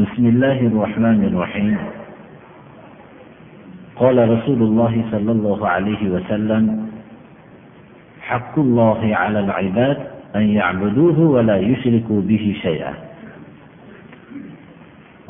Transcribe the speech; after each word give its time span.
بسم 0.00 0.26
الله 0.26 0.58
الرحمن 0.60 1.24
الرحيم. 1.24 1.78
قال 3.96 4.16
رسول 4.30 4.60
الله 4.62 5.04
صلى 5.12 5.32
الله 5.32 5.68
عليه 5.68 6.02
وسلم 6.08 6.88
حق 8.20 8.58
الله 8.58 9.00
على 9.16 9.40
العباد 9.40 9.98
أن 10.36 10.42
يعبدوه 10.42 11.18
ولا 11.20 11.56
يشركوا 11.56 12.20
به 12.20 12.56
شيئا. 12.62 12.94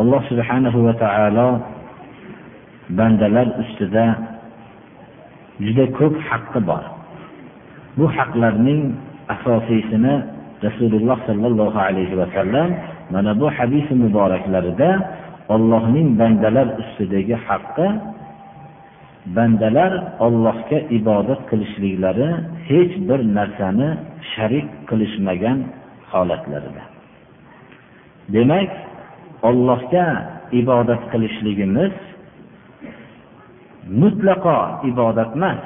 الله 0.00 0.20
سبحانه 0.30 0.74
وتعالى 0.76 1.48
bandalar 2.94 3.48
ustida 3.62 4.06
juda 5.58 5.84
ko'p 5.98 6.14
haqqi 6.30 6.62
أساسي 9.30 9.78
bu 9.90 10.06
رسول 10.64 10.92
الله 10.94 11.16
صلى 11.26 11.46
الله 11.46 11.74
عليه 11.80 12.10
وسلم 12.14 12.68
mana 13.12 13.40
bu 13.40 13.46
hadisi 13.56 13.94
muboraklarida 13.94 14.90
ollohning 15.54 16.08
bandalar 16.20 16.66
ustidagi 16.80 17.36
haqqi 17.48 17.88
bandalar 19.36 19.92
ollohga 20.26 20.78
ibodat 20.98 21.40
qilishliklari 21.50 22.28
hech 22.68 22.92
bir 23.08 23.20
narsani 23.38 23.88
sharik 24.32 24.68
qilishmagan 24.88 25.58
holatlarida. 26.12 26.82
Demak 28.34 28.70
ollohga 29.48 30.06
ibodat 30.60 31.02
qilishligimiz 31.12 31.94
mutlaqo 34.02 34.58
ibodat 34.90 35.30
emas 35.38 35.60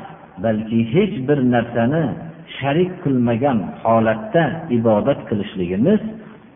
balki 0.45 0.79
hech 0.95 1.15
bir 1.29 1.39
narsani 1.55 2.05
sharik 2.59 2.91
qilmagan 3.05 3.59
holatda 3.85 4.45
ibodat 4.79 5.21
qilishligimiz 5.29 6.01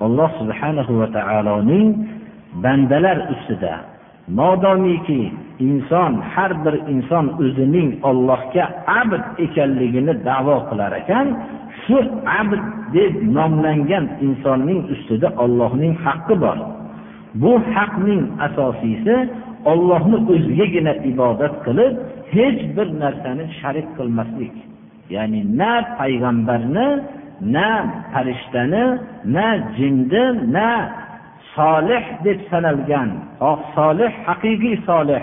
alloh 0.06 0.30
subhanahu 0.40 0.92
va 1.00 1.08
taoloning 1.18 1.88
bandalar 2.62 3.18
ustida 3.34 3.74
modomiki 4.38 5.32
inson 5.58 6.12
har 6.34 6.52
bir 6.64 6.74
inson 6.94 7.26
o'zining 7.42 7.88
ollohga 8.08 8.64
abd 9.00 9.22
ekanligini 9.44 10.14
davo 10.28 10.56
qilar 10.68 10.92
ekan 11.00 11.26
shu 11.82 11.98
abd 12.40 12.62
deb 12.96 13.12
nomlangan 13.36 14.04
insonning 14.26 14.80
ustida 14.94 15.28
ollohning 15.44 15.94
haqqi 16.04 16.34
bor. 16.44 16.58
Bu 17.42 17.52
haqning 17.74 18.22
asosiysi 18.46 19.16
ollohni 19.72 20.18
o'zigagina 20.32 20.92
ibodat 21.10 21.54
qilib 21.66 21.94
hech 22.34 22.60
bir 22.76 22.88
narsani 23.02 23.44
sharik 23.58 23.88
qilmaslik. 23.98 24.54
Ya'ni 25.14 25.40
na 25.60 25.72
payg'ambarni 25.98 26.88
na 27.40 27.68
farishtani 28.12 28.84
na 29.24 29.46
jinni 29.76 30.24
na 30.52 30.68
solih 31.54 32.04
deb 32.24 32.38
sanalgan 32.50 33.10
solih 33.74 34.12
haqiqiy 34.26 34.76
solih 34.86 35.22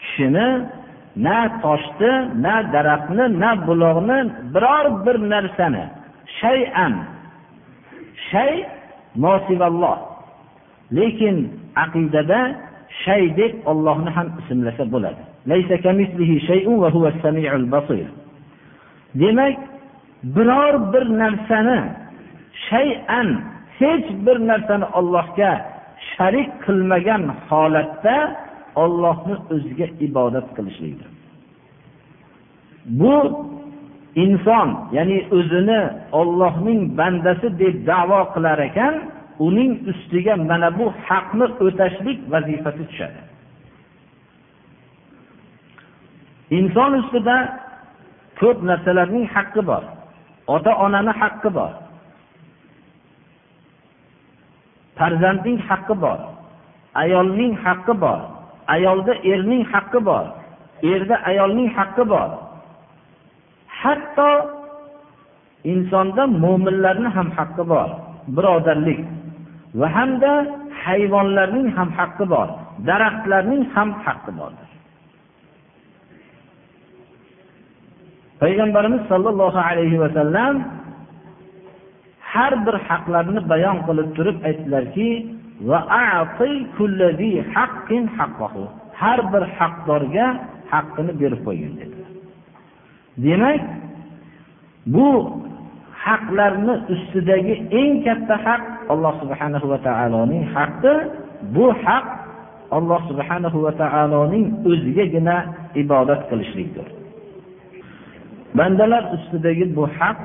kishini 0.00 0.48
na 1.16 1.36
toshni 1.62 2.12
na 2.44 2.54
daraxtni 2.72 3.24
na 3.42 3.50
buloqni 3.66 4.18
biror 4.54 4.86
bir 5.04 5.16
narsani 5.32 5.84
shay'an 6.40 6.94
shay 8.30 8.52
nosivalloh 9.24 9.98
lekin 10.98 11.36
aqidada 11.84 12.40
shay 13.04 13.22
deb 13.38 13.52
ollohni 13.70 14.10
ham 14.16 14.28
ismlasa 14.40 14.84
bo'ladi. 14.92 15.22
Demak 19.20 19.56
biror 20.22 20.92
bir 20.92 21.18
narsani 21.18 21.92
shay'an 22.70 23.40
hech 23.78 24.06
bir 24.26 24.38
narsani 24.50 24.84
ollohga 24.84 25.52
sharik 26.16 26.50
qilmagan 26.64 27.22
holatda 27.48 28.16
ollohni 28.82 29.36
o'ziga 29.54 29.86
ibodat 30.06 30.48
qilishlikdir. 30.56 31.10
Bu 33.00 33.16
inson 34.24 34.68
ya'ni 34.96 35.18
o'zini 35.36 35.80
ollohning 36.20 36.80
bandasi 36.98 37.48
deb 37.62 37.86
davo 37.86 38.20
qilar 38.34 38.58
ekan 38.68 38.94
uning 39.46 39.72
ustiga 39.90 40.34
mana 40.50 40.68
bu 40.78 40.86
haqni 41.08 41.46
o'tashlik 41.64 42.18
vazifasi 42.32 42.82
tushadi. 42.90 43.20
Inson 46.58 46.92
ustida 47.00 47.36
ko'p 48.40 48.58
narsalarning 48.70 49.26
haqqi 49.34 49.62
bor. 49.70 49.84
Ota 50.54 50.72
onani 50.84 51.12
haqqi 51.20 51.50
bor. 51.56 51.72
Farzandning 54.98 55.58
haqqi 55.68 55.94
bor. 56.02 56.18
Ayolning 57.02 57.54
haqqi 57.64 57.94
bor. 58.02 58.18
Ayolda 58.74 59.12
erning 59.32 59.64
haqqi 59.72 60.00
bor. 60.08 60.24
Erda 60.92 61.16
ayolning 61.30 61.68
haqqi 61.76 62.04
bor. 62.12 62.28
Hatto 63.80 64.30
insonda 65.72 66.22
mo'minlarni 66.42 67.08
ham 67.16 67.28
haqqi 67.38 67.64
bor. 67.72 67.88
Birodarlik. 68.36 69.00
Va 69.80 69.88
hamda 69.96 70.32
hayvonlarning 70.84 71.68
ham 71.76 71.88
haqqi 71.98 72.24
bor. 72.32 72.48
Daraxtlarning 72.88 73.62
ham 73.74 73.88
haqqi 74.04 74.32
bordir. 74.38 74.67
Payg'ambarimiz 78.42 79.02
sollallohu 79.10 79.58
alayhi 79.68 79.98
vasallam 80.04 80.54
har 82.32 82.52
bir 82.66 82.76
haqlarni 82.88 83.40
bayon 83.52 83.78
qilib 83.86 84.08
turib 84.16 84.38
aytdilarki 84.48 85.08
har 89.02 89.20
bir 89.32 89.44
haqdorga 89.58 90.26
haqqini 90.72 91.12
berib 91.20 91.40
qo'ygin 91.46 91.72
dedilar. 91.80 92.10
Demak 93.24 93.60
bu 94.94 95.08
haqlarni 96.04 96.74
ustidagi 96.94 97.54
eng 97.80 97.92
katta 98.06 98.34
haq 98.46 98.62
alloh 98.92 99.14
subhanahu 99.22 99.66
va 99.72 99.78
taoloning 99.88 100.44
haqqi. 100.54 100.94
Bu 101.54 101.66
haq 101.84 102.06
alloh 102.76 103.00
subhanahu 103.10 103.58
va 103.66 103.72
taoloning 103.82 104.46
o'zigagina 104.70 105.36
ibodat 105.82 106.20
qilishlikdir. 106.30 106.97
Bandalar 108.54 109.04
ustidagi 109.16 109.76
bu 109.76 109.84
haq 109.98 110.20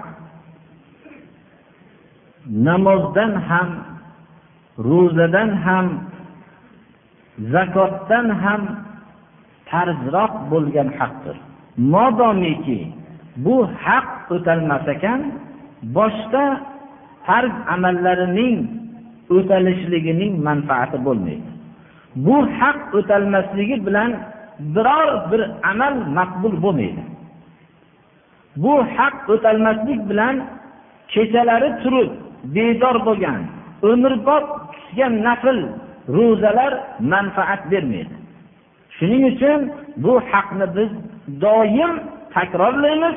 namozdan 2.67 3.33
ham 3.49 3.69
ro'zadan 4.89 5.49
ham 5.65 5.87
zakotdan 7.53 8.27
ham 8.43 8.61
farzroq 9.69 10.33
bo'lgan 10.51 10.89
haqdir. 10.99 11.35
Modomiki 11.93 12.79
bu 13.45 13.55
haq 13.85 14.07
o'talmas 14.35 14.85
ekan 14.95 15.21
boshqa 15.97 16.45
farz 17.25 17.55
amallarining 17.75 18.57
o'talishligining 19.35 20.33
manfaati 20.47 20.97
bo'lmaydi. 21.07 21.49
Bu 22.25 22.35
haq 22.59 22.79
o'talmasligi 22.97 23.77
bilan 23.87 24.11
biror 24.75 25.09
bir 25.31 25.41
amal 25.71 25.95
maqbul 26.17 26.53
bo'lmaydi. 26.65 27.03
Bu 28.55 28.73
haq 28.97 29.15
o'talmaslik 29.33 30.09
bilan 30.09 30.35
kechalari 31.13 31.69
turib 31.83 32.11
bedor 32.55 32.97
bo'lgan 33.07 33.41
umrbod 33.91 34.45
tutgan 34.73 35.13
nafl 35.27 35.57
ro'zalar 36.17 36.73
manfaat 37.13 37.61
bermaydi. 37.71 38.15
Shuning 38.97 39.23
uchun 39.31 39.59
bu 40.03 40.13
haqni 40.31 40.65
biz 40.77 40.91
doim 41.43 41.93
takrorlaymiz 42.35 43.15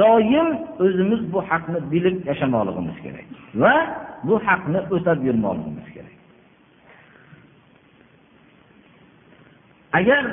doim 0.00 0.48
o'zimiz 0.84 1.20
bu 1.32 1.40
haqni 1.50 1.78
bilib 1.92 2.16
yashamoqligimiz 2.28 2.96
kerak 3.04 3.26
va 3.62 3.74
bu 4.28 4.34
haqni 4.46 4.80
o'tab 4.94 5.18
yurmoqligimiz 5.26 5.86
kerak. 5.94 6.14
Agar 9.98 10.24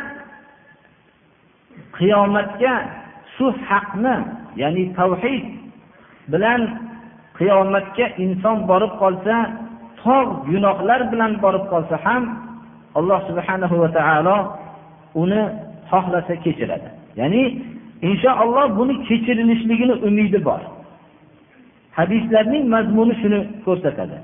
qiyomatga 1.98 2.76
shu 3.36 3.46
haqni 3.68 4.16
ya'ni 4.62 4.84
tavhid 4.98 5.44
bilan 6.32 6.62
qiyomatga 7.38 8.06
inson 8.24 8.58
borib 8.70 8.94
qolsa 9.02 9.36
tog' 10.04 10.32
gunohlar 10.50 11.02
bilan 11.12 11.32
borib 11.44 11.66
qolsa 11.72 11.96
ham 12.06 12.24
alloh 13.00 13.20
subhanahu 13.30 13.76
va 13.84 13.90
taolo 13.98 14.38
uni 15.22 15.42
xohlasa 15.92 16.34
kechiradi. 16.44 16.90
Ya'ni 17.20 17.44
inshaalloh 18.08 18.66
buni 18.78 18.94
kechirilishligini 19.08 19.96
umidi 20.08 20.40
bor. 20.48 20.62
Hadislarning 21.98 22.66
mazmuni 22.74 23.14
shuni 23.22 23.40
ko'rsatadi. 23.66 24.18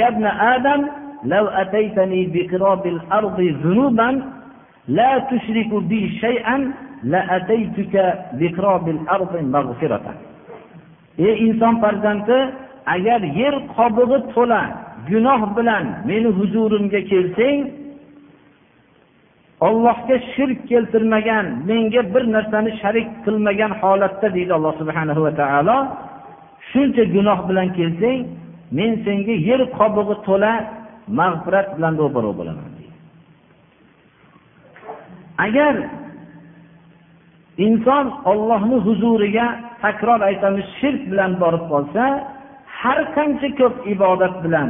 Yabna 0.00 0.30
adam 0.54 0.80
law 1.32 1.46
ataytani 1.62 2.20
biqirobil 2.34 2.98
ardi 3.18 3.46
zunuban 3.62 4.14
la 4.98 5.10
tushriku 5.28 5.76
bi 5.90 6.00
shay'an 6.22 6.62
ey 11.18 11.34
inson 11.46 11.74
farzandi 11.82 12.38
agar 12.94 13.20
yer 13.40 13.54
qobig'i 13.76 14.18
to'la 14.34 14.62
gunoh 15.10 15.40
bilan 15.56 15.84
meni 16.08 16.28
huzurimga 16.38 17.00
kelsang 17.10 17.58
ollohga 19.68 20.16
shirk 20.32 20.58
keltirmagan 20.70 21.46
menga 21.68 22.02
bir 22.14 22.24
narsani 22.36 22.70
sharik 22.80 23.08
qilmagan 23.24 23.72
holatda 23.80 24.28
deydi 24.36 24.52
alloh 24.58 24.72
subhanahu 24.80 25.20
va 25.26 25.32
taolo 25.40 25.78
shuncha 26.70 27.04
gunoh 27.14 27.38
bilan 27.48 27.68
kelsang 27.78 28.20
men 28.76 28.90
senga 29.04 29.34
yer 29.48 29.60
qobig'i 29.78 30.14
to'la 30.26 30.52
mag'firat 31.20 31.66
bilan 31.76 31.92
ro'baro 32.02 32.30
bo'laman 32.40 32.76
agar 35.46 35.74
inson 37.58 38.06
ollohni 38.30 38.76
huzuriga 38.86 39.46
takror 39.82 40.20
aytamiz 40.30 40.66
shirk 40.78 41.02
bilan 41.10 41.32
borib 41.42 41.64
qolsa 41.72 42.04
har 42.80 42.98
qancha 43.16 43.48
ko'p 43.60 43.74
ibodat 43.94 44.34
bilan 44.44 44.68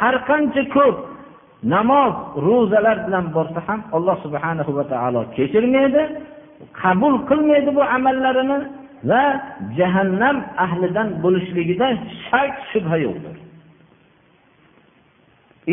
har 0.00 0.14
qancha 0.28 0.62
ko'p 0.76 0.96
namoz 1.74 2.14
ro'zalar 2.46 2.96
bilan 3.06 3.24
borsa 3.36 3.60
ham 3.66 3.80
alloh 3.96 4.16
subhana 4.24 4.62
va 4.78 4.84
taolo 4.92 5.20
kechirmaydi 5.36 6.02
qabul 6.82 7.14
qilmaydi 7.28 7.70
bu 7.76 7.82
amallarini 7.96 8.58
va 9.10 9.24
jahannam 9.78 10.36
ahlidan 10.64 11.08
bo'lishligida 11.22 11.88
shak 12.26 12.52
shubha 12.70 12.96
yo'qdir. 13.06 13.36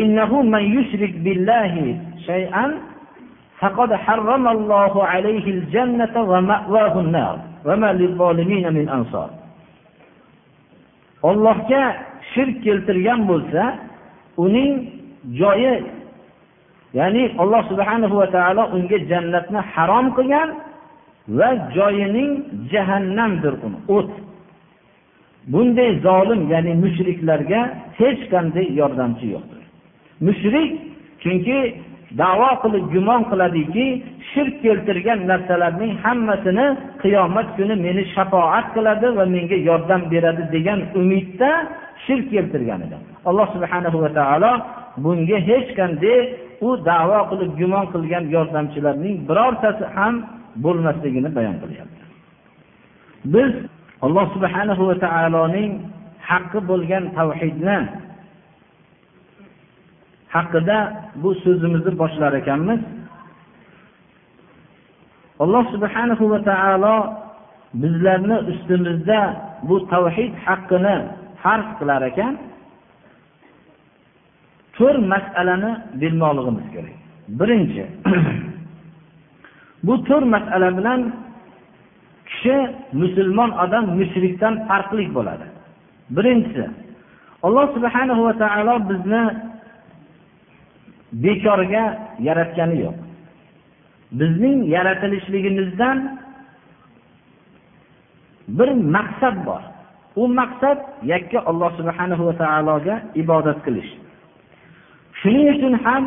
Innahu 0.02 0.38
man 0.54 0.64
yushrik 0.76 1.14
billahi 1.26 1.86
shay'an 2.28 2.72
فقد 3.63 3.95
حرم 3.95 4.49
الله 4.49 5.05
عليه 5.05 5.47
الجنة 5.57 6.15
ومأواه 6.31 6.95
النار 7.01 7.37
وما 7.67 7.93
للظالمين 7.93 8.73
من 8.75 8.89
أنصار 8.89 9.31
Allohga 11.23 11.83
shirk 12.35 12.57
keltirgan 12.67 13.21
bo'lsa, 13.31 13.65
uning 14.45 14.73
joyi 15.41 15.75
ya'ni 16.99 17.25
Alloh 17.43 17.63
subhanahu 17.71 18.15
va 18.21 18.27
taolo 18.37 18.65
unga 18.77 18.99
jannatni 19.11 19.61
harom 19.73 20.07
qilgan 20.17 20.49
va 21.39 21.49
joyining 21.77 22.31
jahannamdir 22.73 23.55
uni, 23.67 23.79
o't. 23.97 24.11
Bunday 25.53 25.91
zolim, 26.07 26.41
ya'ni 26.53 26.73
mushriklarga 26.85 27.61
hech 28.01 28.21
qanday 28.33 28.67
yordamchi 28.81 29.27
yo'qdir. 29.35 29.63
Mushrik 30.27 30.71
chunki 31.23 31.59
da'vo 32.22 32.50
qilib 32.64 32.86
gumon 32.94 33.22
qiladiki, 33.32 33.86
shirk 34.32 34.56
keltirgan 34.64 35.20
narsalarning 35.32 35.94
hammasini 36.04 36.68
qiyomat 37.04 37.48
kuni 37.58 37.76
meni 37.86 38.04
shafoat 38.16 38.66
qiladi 38.76 39.08
va 39.18 39.26
menga 39.36 39.58
yordam 39.70 40.02
beradi 40.14 40.44
degan 40.56 40.80
umidda 41.00 41.52
shirk 42.06 42.26
keltirgan 42.34 42.80
edi. 42.86 42.98
Alloh 43.30 43.48
subhanahu 43.56 43.98
va 44.04 44.10
taolo 44.20 44.52
bunga 45.04 45.38
hech 45.50 45.70
qanday 45.80 46.20
u 46.68 46.70
da'vo 46.90 47.20
qilib 47.32 47.52
gumon 47.60 47.86
qilgan 47.94 48.24
yordamchilarning 48.36 49.16
birortasi 49.30 49.86
ham 49.96 50.14
bo'lmasligini 50.64 51.30
bayon 51.38 51.56
qilyapti. 51.62 52.04
Biz 53.34 53.52
Alloh 54.06 54.26
subhanahu 54.36 54.84
va 54.90 54.96
taoloning 55.06 55.72
haqqi 56.30 56.60
bo'lgan 56.70 57.04
tavhidni 57.18 57.78
haqida 60.36 60.78
bu 61.22 61.30
so'zimizni 61.44 61.92
boshlar 62.02 62.34
ekanmiz. 62.42 62.82
Alloh 65.44 65.64
subhanahu 65.74 66.24
va 66.32 66.40
taolo 66.50 66.96
bizlarni 67.82 68.38
ustimizda 68.52 69.20
bu 69.70 69.76
tavhid 69.92 70.34
haqqini 70.46 70.96
farz 71.42 71.68
qilar 71.80 72.02
ekan. 72.12 72.34
To'rt 74.78 75.02
masalani 75.14 75.72
bilmoqligimiz 76.02 76.68
kerak. 76.74 76.96
Birinchi 77.40 77.84
bu 79.88 79.94
to'rt 80.08 80.28
masala 80.36 80.70
bilan 80.78 81.02
kishi 82.30 82.58
musulmon 83.02 83.52
odam 83.64 83.86
mushrikdan 84.00 84.54
farqli 84.68 85.06
bo'ladi. 85.18 85.48
Birinchisi 86.16 86.66
Alloh 87.46 87.66
subhanahu 87.76 88.22
va 88.28 88.34
taolo 88.44 88.76
bizni 88.90 89.24
bekorga 91.14 91.84
yaratgani 92.20 92.82
yo'q. 92.84 92.96
Bizning 94.20 94.58
yaratilishligimizdan 94.76 95.98
bir 98.48 98.70
maqsad 98.96 99.46
bor. 99.46 99.62
U 100.16 100.28
maqsad 100.28 100.78
yakka 101.04 101.40
Alloh 101.50 101.72
subhanahu 101.80 102.26
va 102.28 102.34
taologa 102.44 102.96
ibodat 103.16 103.60
qilish. 103.66 103.92
Shuning 105.20 105.48
uchun 105.56 105.74
ham 105.86 106.04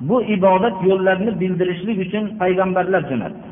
bu 0.00 0.22
ibodat 0.36 0.76
yo'llarini 0.88 1.32
bildirishlik 1.40 1.98
uchun 2.06 2.24
payg'ambarlar 2.40 3.02
jo'natdi. 3.10 3.48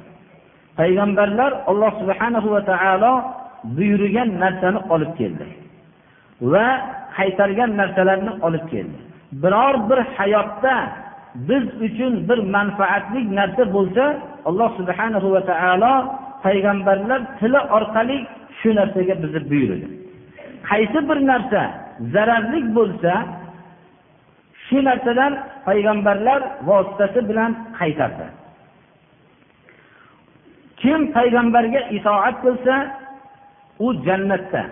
Payg'ambarlar 0.79 1.53
Alloh 1.71 1.93
subhanahu 2.01 2.49
va 2.55 2.63
taolo 2.71 3.13
buyurgan 3.77 4.29
narsani 4.43 4.81
olib 4.95 5.13
keldi 5.21 5.47
va 6.53 6.67
qaytargan 7.17 7.71
narsalarni 7.81 8.33
olib 8.47 8.65
keldi. 8.73 8.99
Biror 9.33 9.75
bir 9.91 9.99
hayotda 10.17 10.75
biz 11.49 11.65
uchun 11.87 12.13
bir 12.29 12.39
manfaatli 12.57 13.21
narsa 13.39 13.63
bo'lsa 13.77 14.05
alloh 14.49 14.71
subhanahu 14.79 15.29
va 15.35 15.43
taolo 15.51 15.95
payg'ambarlar 16.45 17.21
tili 17.41 17.61
orqali 17.77 18.17
shu 18.59 18.69
narsaga 18.79 19.15
bizni 19.23 19.41
buyurdi 19.51 19.87
qaysi 20.69 20.99
bir 21.09 21.19
narsa 21.31 21.63
zararli 22.15 22.61
bo'lsa 22.77 23.13
shu 24.73 24.79
narsadan 24.89 25.33
payg'ambarlar 25.67 26.41
vositasi 26.69 27.21
bilan 27.29 27.51
qaytardi. 27.79 28.27
Kim 30.81 31.01
payg'ambarga 31.17 31.81
itoat 31.97 32.37
qilsa 32.45 32.75
u 33.85 33.87
jannatda. 34.07 34.63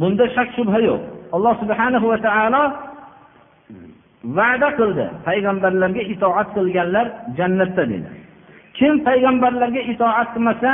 Bunda 0.00 0.24
shak 0.36 0.48
shubha 0.56 0.78
yo'q. 0.88 1.00
Alloh 1.34 1.54
subhanahu 1.62 2.06
va 2.12 2.18
taolo 2.26 2.62
va'da 4.37 4.69
qildi 4.79 5.05
payg'ambarlarga 5.27 6.01
itoat 6.13 6.47
qilganlar 6.57 7.07
jannatda 7.37 7.83
dedi 7.91 8.09
kim 8.77 8.93
payg'ambarlarga 9.07 9.81
itoat 9.93 10.27
qilmasa 10.33 10.71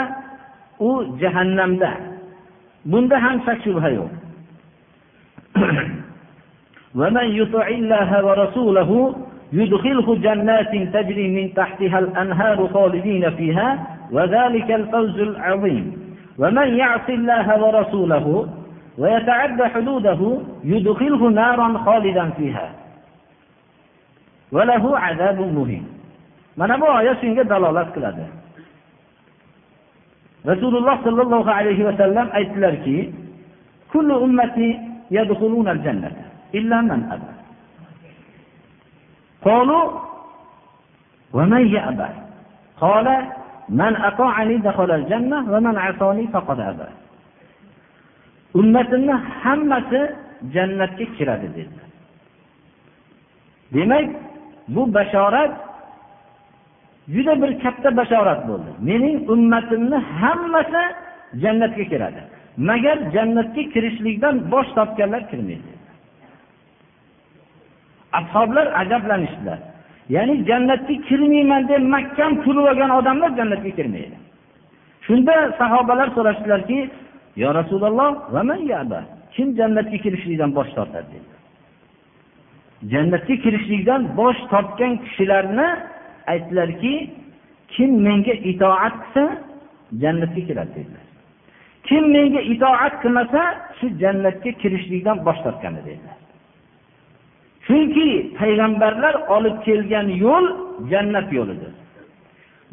u 0.80 0.90
jahannamda 1.22 1.92
bunda 2.92 3.18
ham 3.26 3.36
shak 3.46 3.60
shubha 3.66 3.90
yo'q 4.00 4.12
ومن 6.96 7.28
يطع 7.42 7.68
الله 7.68 8.10
ورسوله 8.26 8.92
يدخله 9.54 10.08
جنات 10.16 10.72
تجري 10.96 11.28
من 11.36 11.54
تحتها 11.54 12.00
الأنهار 12.00 12.68
خالدين 12.74 13.30
فيها 13.30 13.70
وذلك 14.12 14.72
الفوز 14.72 15.20
العظيم 15.20 15.86
ومن 16.40 16.68
يعص 16.78 17.08
الله 17.10 17.64
ورسوله 17.64 18.48
ويتعدى 18.98 19.64
حدوده 19.74 20.22
يدخله 20.64 21.22
نارا 21.30 21.78
خالدا 21.86 22.30
فيها 22.38 22.70
mana 26.58 26.78
bu 26.82 26.86
oyat 26.98 27.18
shunga 27.22 27.44
dalolat 27.52 27.90
qiladi 27.96 28.26
rasululloh 30.50 30.96
sollallohu 31.04 31.50
alayhi 31.60 31.84
vasallam 31.90 32.28
aytdilarki 32.40 32.98
kullu 33.92 34.16
ummati 34.26 34.68
yadkhuluna 35.18 35.70
al-jannata 35.76 36.24
illa 36.60 36.80
man 36.82 37.02
aba 37.16 37.32
قالوا 39.46 39.86
ومن 41.38 41.64
يأبى 41.78 42.10
قال 42.82 43.08
من 43.70 43.94
أطاعني 44.10 44.58
دخل 44.58 44.90
الجنة 44.92 45.38
ومن 45.54 45.78
عصاني 45.78 46.28
فقد 46.34 46.60
أبى 46.60 46.90
ummatimni 48.60 49.14
hammasi 49.44 50.02
jannatga 50.54 51.06
kiradi 51.16 51.48
dedi 51.56 51.78
demak 53.74 54.06
bu 54.75 54.95
bashorat 54.95 55.53
juda 57.15 57.43
bir 57.43 57.51
katta 57.63 57.97
bashorat 57.97 58.49
bo'ldi. 58.49 58.71
Mening 58.89 59.31
ummatimni 59.31 59.99
hammasi 60.21 60.83
jannatga 61.43 61.85
kiradi. 61.93 62.23
Magar 62.57 62.99
jannatga 63.15 63.63
kirishlikdan 63.75 64.35
bosh 64.53 64.71
tortganlar 64.77 65.23
kirmaydi. 65.31 65.73
Ashoblar 68.19 68.67
ajablanishdilar. 68.81 69.59
Ya'ni 70.15 70.35
jannatga 70.49 70.95
kirmayman 71.09 71.63
deb 71.69 71.83
mahkam 71.95 72.33
turib 72.45 72.65
olgan 72.71 72.91
odamlar 72.99 73.31
jannatga 73.39 73.71
kirmaydi. 73.79 74.17
Shunda 75.07 75.35
sahobalar 75.59 76.09
so'rashdilarki 76.17 76.79
yo 77.43 77.49
rasululloh 77.59 78.11
kim 79.35 79.49
jannatga 79.59 79.99
kirishlikdan 80.05 80.51
bosh 80.59 80.71
tortadi? 80.77 81.07
dedi 81.15 81.30
jannatga 82.93 83.35
kirishlikdan 83.45 84.17
bosh 84.17 84.41
tortgan 84.51 84.93
kishilarni 85.05 85.69
aytdilarki 86.33 86.95
kim 87.75 87.91
menga 88.07 88.35
itoat 88.51 88.95
qilsa 89.03 89.25
jannatga 90.03 90.41
kiradi 90.49 90.73
dedilar. 90.77 91.07
Kim 91.89 92.05
menga 92.15 92.41
itoat 92.53 92.95
qilmasa 93.03 93.43
shu 93.79 93.87
jannatga 94.03 94.51
kirishlikdan 94.63 95.17
bosh 95.27 95.41
tortgani 95.45 95.81
dedilar. 95.89 96.17
Chunki 97.67 98.09
payg'ambarlar 98.39 99.15
olib 99.37 99.57
kelgan 99.67 100.07
yo'l 100.25 100.47
jannat 100.93 101.29
yo'lidir. 101.39 101.73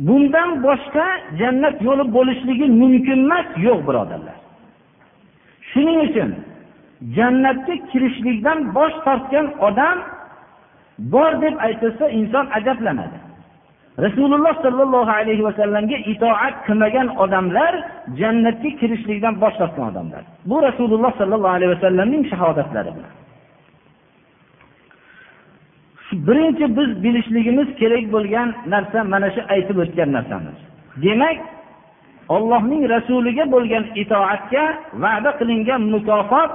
Bundan 0.08 0.50
boshqa 0.66 1.06
jannat 1.40 1.76
yo'li 1.88 2.06
bo'lishligi 2.18 2.68
mumkin 2.82 3.20
emas 3.26 3.48
yo'q 3.68 3.80
birodarlar. 3.88 4.38
Shuning 5.70 6.00
uchun 6.08 6.30
jannatga 7.16 7.76
kirishlikdan 7.92 8.60
bosh 8.76 8.96
tortgan 9.06 9.48
odam 9.68 9.98
bor 11.14 11.32
deb 11.42 11.56
aytilsa 11.68 12.06
inson 12.20 12.46
ajablanadi. 12.58 13.18
Rasululloh 14.06 14.54
sollallohu 14.66 15.12
alayhi 15.20 15.44
vasallamga 15.50 15.98
itoat 16.14 16.56
qilmagan 16.68 17.08
odamlar 17.24 17.74
jannatga 18.20 18.70
kirishlikdan 18.80 19.34
bosh 19.44 19.56
tortgan 19.60 19.86
odamlar. 19.92 20.24
Bu 20.50 20.58
rasululloh 20.68 21.12
sollallohu 21.20 21.56
alayhi 21.58 21.72
vasallamning 21.76 22.24
shahodatlari 22.32 22.92
bilan. 22.96 23.14
Birinchi 26.28 26.66
biz 26.78 26.90
bilishligimiz 27.04 27.68
kerak 27.80 28.06
bo'lgan 28.16 28.50
narsa 28.74 29.00
mana 29.14 29.30
shu 29.36 29.42
aytib 29.54 29.78
o'tgan 29.84 30.10
narsamiz. 30.18 30.58
Demak 31.04 31.38
ollohning 32.36 32.84
rasuliga 32.96 33.46
bo'lgan 33.56 33.84
itoatga 34.02 34.64
va'da 35.04 35.32
qilingan 35.40 35.82
mukofot 35.94 36.52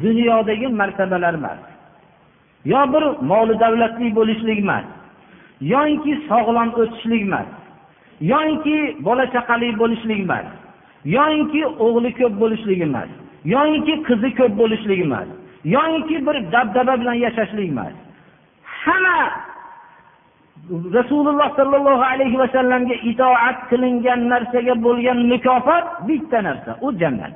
dunyodagi 0.00 0.68
martabalar 0.68 1.34
emas. 1.34 1.58
Yo 2.64 2.80
bir 2.92 3.04
moli 3.30 3.60
davlatli 3.60 4.14
bo'lishlik 4.18 4.58
emas 4.58 4.84
yoinki 5.72 6.12
sog'lom 6.28 6.70
o'sishlik 6.80 7.22
emas 7.28 7.48
yoinki 8.30 8.76
bola 9.06 9.24
chaqali 9.34 9.68
bo'lishlik 9.82 10.20
emas 10.26 10.46
yoinki 11.16 11.62
o'g'li 11.86 12.10
ko'p 12.18 12.34
bo'lishlik 12.42 12.80
emas 12.88 13.10
yoinki 13.54 13.94
qizi 14.08 14.30
ko'p 14.38 14.52
bo'lishlik 14.60 15.00
emas 15.06 15.28
yoinki 15.74 16.16
bir 16.26 16.36
dabdaba 16.52 16.94
bilan 17.00 17.18
yashashlik 17.26 17.68
emas. 17.74 17.94
Hamma 18.84 19.18
rasululloh 20.96 21.48
sollallohu 21.58 22.04
alayhi 22.12 22.38
vasallamga 22.42 22.94
itoat 23.10 23.58
qilingan 23.70 24.20
narsaga 24.32 24.74
bo'lgan 24.86 25.18
mukofot 25.32 25.86
bitta 26.08 26.38
narsa 26.48 26.72
u 26.86 26.88
jannat. 27.00 27.34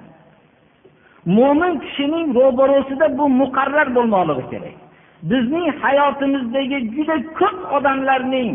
Mo'min 1.26 1.72
kishining 1.84 2.26
ro'barosida 2.38 3.06
bu 3.18 3.24
muqarrar 3.40 3.88
bo'lmoqligi 3.96 4.44
kerak. 4.50 4.76
Bizning 5.30 5.66
hayotimizdagi 5.82 6.78
juda 6.94 7.16
ko'p 7.38 7.58
odamlarning 7.76 8.50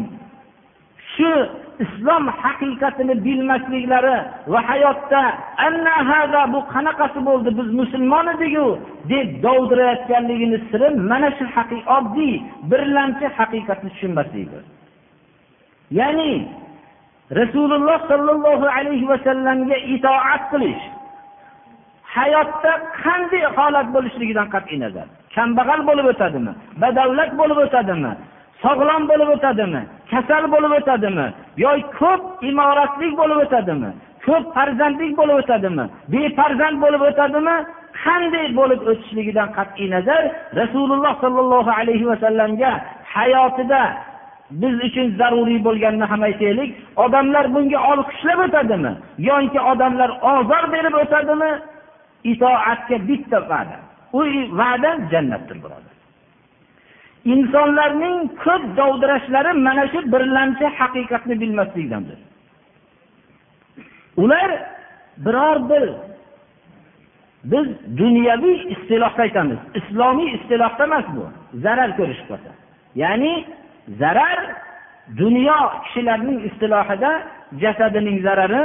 shu 1.13 1.31
islom 1.83 2.23
haqiqatini 2.41 3.15
bilmasliklari 3.25 4.17
va 4.51 4.59
hayotda 4.69 5.21
bu 6.53 6.59
qanaqasi 6.73 7.19
bo'ldi 7.27 7.49
biz 7.59 7.67
musulmon 7.79 8.25
ediku? 8.35 8.67
deb 9.11 9.27
dovdirayotganligini 9.43 10.59
siri 10.69 10.87
mana 11.11 11.29
shu 11.37 11.45
oddiy 11.97 12.33
birlamchi 12.71 13.25
haqiqatni 13.37 13.89
tushunmaslikdir. 13.93 14.63
Ya'ni 15.99 16.31
rasululloh 17.39 17.99
sollallohu 18.11 18.65
alayhi 18.77 19.05
vasallamga 19.11 19.77
itoat 19.95 20.43
qilish 20.51 20.83
hayotda 22.17 22.71
qanday 23.03 23.43
holat 23.57 23.87
bo'lishligidan 23.95 24.47
qat'iy 24.53 24.79
nazar. 24.83 25.07
Kambag'al 25.35 25.81
bo'lib 25.89 26.07
o'tadimi? 26.11 26.53
Badavlat 26.81 27.31
bo'lib 27.39 27.59
o'tadimi? 27.65 28.11
Sog'lom 28.63 29.03
bo'lib 29.11 29.29
o'tadimi? 29.35 29.81
Kasal 30.11 30.43
bo'lib 30.53 30.73
o'tadimi? 30.79 31.27
Yoki 31.63 31.83
ko'p 31.99 32.23
imoratlik 32.49 33.13
bo'lib 33.21 33.39
o'tadimi? 33.45 33.89
Ko'p 34.25 34.45
farzandlik 34.55 35.11
bo'lib 35.19 35.37
o'tadimi? 35.41 35.85
Befarzand 36.13 36.77
bo'lib 36.83 37.01
o'tadimi? 37.09 37.55
Qanday 38.03 38.47
bo'lib 38.59 38.81
o'tishligidan 38.91 39.49
qat'iy 39.57 39.87
nazar 39.95 40.23
rasululloh 40.59 41.13
sollallohu 41.23 41.71
alayhi 41.79 42.05
vasallamga 42.11 42.71
hayotida 43.15 43.81
biz 44.61 44.75
uchun 44.87 45.07
zaruriy 45.19 45.59
bo'lganini 45.67 46.05
ham 46.11 46.21
aytaylik. 46.29 46.69
Odamlar 47.03 47.45
bunga 47.53 47.79
olqishlab 47.91 48.39
o'tadimi? 48.45 48.91
Yoki 49.29 49.59
odamlar 49.71 50.09
ozor 50.33 50.63
berib 50.73 50.95
o'tadimi? 51.03 51.51
Itoatga 52.23 52.97
bitta 53.07 53.39
va'da. 53.51 53.77
U 54.13 54.19
va'da 54.59 54.91
jannatdir 55.11 55.57
birodar. 55.63 55.95
Insonlarning 57.33 58.17
ko'p 58.43 58.63
dovdirashlari 58.77 59.51
mana 59.53 59.87
shu 59.91 59.99
birlamchi 60.13 60.65
haqiqatni 60.79 61.35
bilmaslikdandir 61.41 62.19
ular 64.17 64.51
biror 65.17 65.69
bir 65.69 65.89
biz 67.43 67.67
dunyoviy 67.97 68.71
istilohda 68.73 69.21
aytamiz 69.21 69.57
islomiy 69.75 70.35
istilohda 70.35 70.83
emas 70.83 71.05
bu. 71.15 71.25
Zarar 71.53 71.97
ko'rish 71.97 72.21
bo'lsa 72.29 72.51
ya'ni 72.95 73.45
zarar 73.99 74.39
dunyo 75.17 75.59
kishilarning 75.83 76.39
istilohida 76.49 77.11
jasadining 77.61 78.17
zarari 78.27 78.63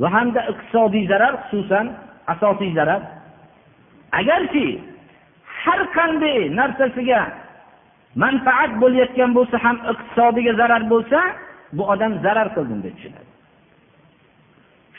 va 0.00 0.08
hamda 0.14 0.40
iqtisodiy 0.52 1.04
zarar 1.12 1.34
xususan 1.42 1.86
asosiy 2.32 2.72
zarar 2.78 3.02
agarki 4.20 4.66
har 5.62 5.80
qanday 5.96 6.38
narsasiga 6.60 7.20
manfaat 8.22 8.70
bo'layotgan 8.82 9.30
bo'lsa 9.38 9.56
ham 9.64 9.76
iqtisodiga 9.92 10.52
zarar 10.60 10.82
bo'lsa 10.92 11.18
bu 11.76 11.82
odam 11.92 12.12
zarar 12.24 12.48
qildim 12.56 12.80
deb 12.84 12.94
tushunadi. 12.96 13.30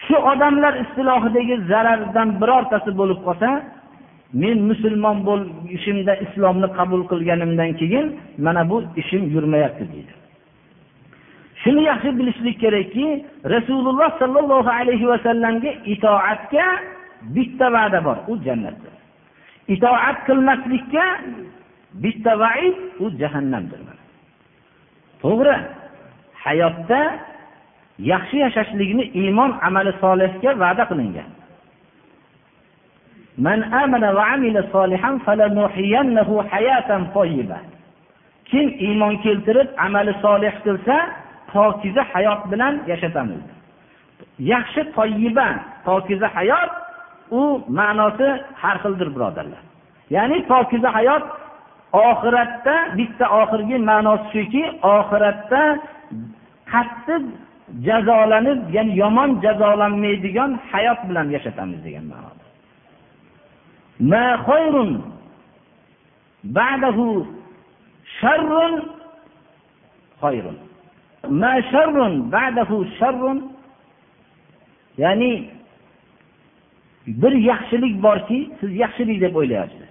Shu 0.05 0.17
odamlar 0.31 0.73
istilohidagi 0.83 1.55
zarardan 1.71 2.29
birortasi 2.41 2.91
bo'lib 2.99 3.19
qolsa 3.27 3.49
men 4.41 4.57
musulmon 4.69 5.17
bo'lishimda 5.27 6.13
islomni 6.25 6.67
qabul 6.77 7.01
qilganimdan 7.11 7.71
keyin 7.79 8.05
mana 8.45 8.61
bu 8.69 8.77
ishim 9.01 9.23
yurmayapti 9.35 9.85
deydi. 9.93 10.13
Shuni 11.61 11.81
yaxshi 11.91 12.09
bilishlik 12.19 12.57
kerakki 12.63 13.07
rasululloh 13.55 14.09
sollallohu 14.21 14.69
alayhi 14.79 15.05
vasallamga 15.13 15.71
itoatga 15.93 16.65
bitta 17.34 17.66
va'da 17.76 18.00
bor 18.06 18.16
u 18.28 18.34
jannatdir 18.46 18.94
itoat 19.74 20.16
qilmaslikka 20.26 21.04
bitta 22.04 22.32
vaid 22.42 22.76
u 23.04 23.10
jahannamdir 23.20 23.80
to'g'ri 25.22 25.56
hayotda 26.44 27.00
yaxshi 28.12 28.36
yashashlikni 28.44 29.04
iymon 29.22 29.50
amali 29.68 29.92
solihga 30.04 30.50
va'da 30.64 30.84
qilingan 30.90 31.30
من 33.38 33.62
آمن 33.82 34.04
وعمل 34.04 34.56
صالحا 34.72 35.18
فلنحيينه 35.26 36.28
حياة 36.52 36.90
طيبة 37.14 37.58
kim 38.52 38.68
iymon 38.86 39.14
keltirib 39.24 39.68
amali 39.86 40.12
solih 40.22 40.52
qilsa 40.64 40.96
pokiza 41.52 42.02
hayot 42.12 42.42
bilan 42.52 42.74
yashatamiz 42.90 43.40
yaxshi 44.52 44.82
toyiba 44.96 45.48
pokiza 45.86 46.28
hayot 46.36 46.72
u 47.31 47.41
ma'nosi 47.79 48.29
har 48.61 48.77
xildir 48.83 49.09
birodarlar. 49.15 49.63
Ya'ni 50.15 50.37
pokiza 50.51 50.89
hayot 50.97 51.23
oxiratda 51.93 52.75
bitta 52.97 53.25
oxirgi 53.41 53.77
ma'nosi 53.89 54.25
shuki 54.33 54.63
oxiratda 54.95 55.61
qattiq 56.71 57.23
jazolanib 57.87 58.59
ya'ni 58.75 58.93
yomon 59.03 59.29
jazolanmaydigan 59.45 60.51
hayot 60.71 60.99
bilan 61.09 61.27
yashatamiz 61.35 61.79
degan 61.85 62.05
ma'noda. 62.13 62.43
Ba'dahu 66.57 67.07
sharrun 68.19 68.73
xoyrun 70.21 70.57
ma 71.41 71.53
sharrun 71.71 72.13
ba'dahu 72.35 72.75
sharrun. 72.99 73.37
Ya'ni 75.03 75.31
bir 77.07 77.31
yaxshilik 77.31 78.03
borki 78.03 78.49
siz 78.59 78.71
yaxshilik 78.75 79.21
deb 79.21 79.35
o'ylayapsiz. 79.35 79.87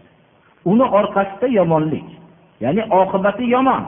Uni 0.64 0.82
orqasida 0.82 1.46
yomonlik 1.48 2.04
ya'ni 2.60 2.82
oqibati 3.00 3.44
yomon. 3.44 3.84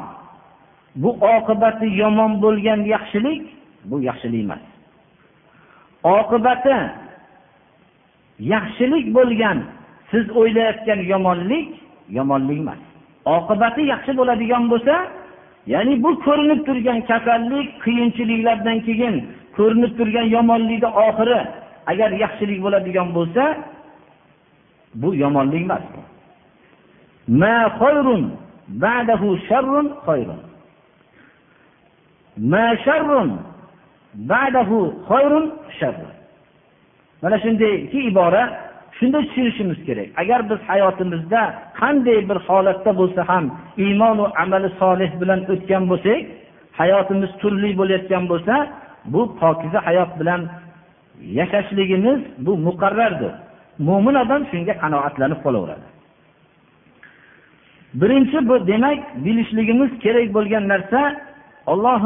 Bu 0.97 1.11
oqibati 1.11 1.87
yomon 2.02 2.42
bo'lgan 2.42 2.80
yaxshilik 2.94 3.42
bu 3.85 4.00
yaxshilik 4.00 4.40
emas. 4.44 4.62
Oqibati 6.04 6.76
yaxshilik 8.38 9.14
bo'lgan 9.14 9.58
siz 10.11 10.30
o'ylayotgan 10.30 11.00
yomonlik 11.12 11.68
yomonlik 12.11 12.58
emas. 12.58 12.82
Oqibati 13.25 13.82
yaxshi 13.92 14.16
bo'ladigan 14.18 14.70
bo'lsa 14.73 14.94
ya'ni 15.66 16.02
bu 16.02 16.11
ko'rinib 16.26 16.61
turgan 16.66 17.00
kasallik 17.11 17.68
qiyinchiliklardan 17.85 18.78
keyin 18.87 19.14
ko'rinib 19.56 19.92
turgan 19.99 20.26
yomonlikni 20.37 20.90
oxiri 21.06 21.40
agar 21.90 22.11
yaxshilik 22.25 22.59
bo'ladigan 22.64 23.09
bo'lsa 23.16 23.45
bu 25.00 25.09
yomonlik 25.23 25.62
emas. 25.66 25.85
Ma 27.42 27.57
khayrun 27.80 28.23
ba'dahu 28.85 29.28
sharrun 29.49 29.87
khayrun. 30.07 30.40
Ma 32.52 32.66
sharrun 32.85 33.30
ba'dahu 34.33 34.78
khayrun 35.09 35.45
sharrun. 35.78 36.12
Mana 37.23 37.37
shundayki 37.45 37.99
ibora 38.11 38.42
shunday 38.99 39.23
tushunishimiz 39.28 39.78
kerak. 39.87 40.09
Agar 40.23 40.40
biz 40.50 40.61
hayotimizda 40.71 41.42
qanday 41.80 42.18
bir 42.28 42.38
holatda 42.49 42.90
bo'lsa 43.00 43.23
ham 43.30 43.45
iymonu 43.85 44.25
amali 44.42 44.68
solih 44.80 45.11
bilan 45.21 45.40
o'tgan 45.52 45.85
bo'lsak 45.90 46.21
hayotimiz 46.80 47.30
turli 47.40 47.71
bo'layotgan 47.80 48.25
bo'lsa 48.33 48.54
bu 49.12 49.21
pokiza 49.40 49.78
hayot 49.88 50.11
bilan 50.21 50.40
yashashligimiz 51.22 52.20
bu 52.38 52.56
muqarrardir. 52.56 53.32
Mo'min 53.78 54.14
odam 54.14 54.42
shunga 54.50 54.75
qanoatlanib 54.82 55.40
qolaveradi. 55.44 55.87
Birinchi 58.00 58.48
bu 58.48 58.66
demak 58.66 58.98
bilishligimiz 59.25 59.90
kerak 60.04 60.28
bo'lgan 60.37 60.64
narsa 60.72 61.00
olloh 61.66 62.00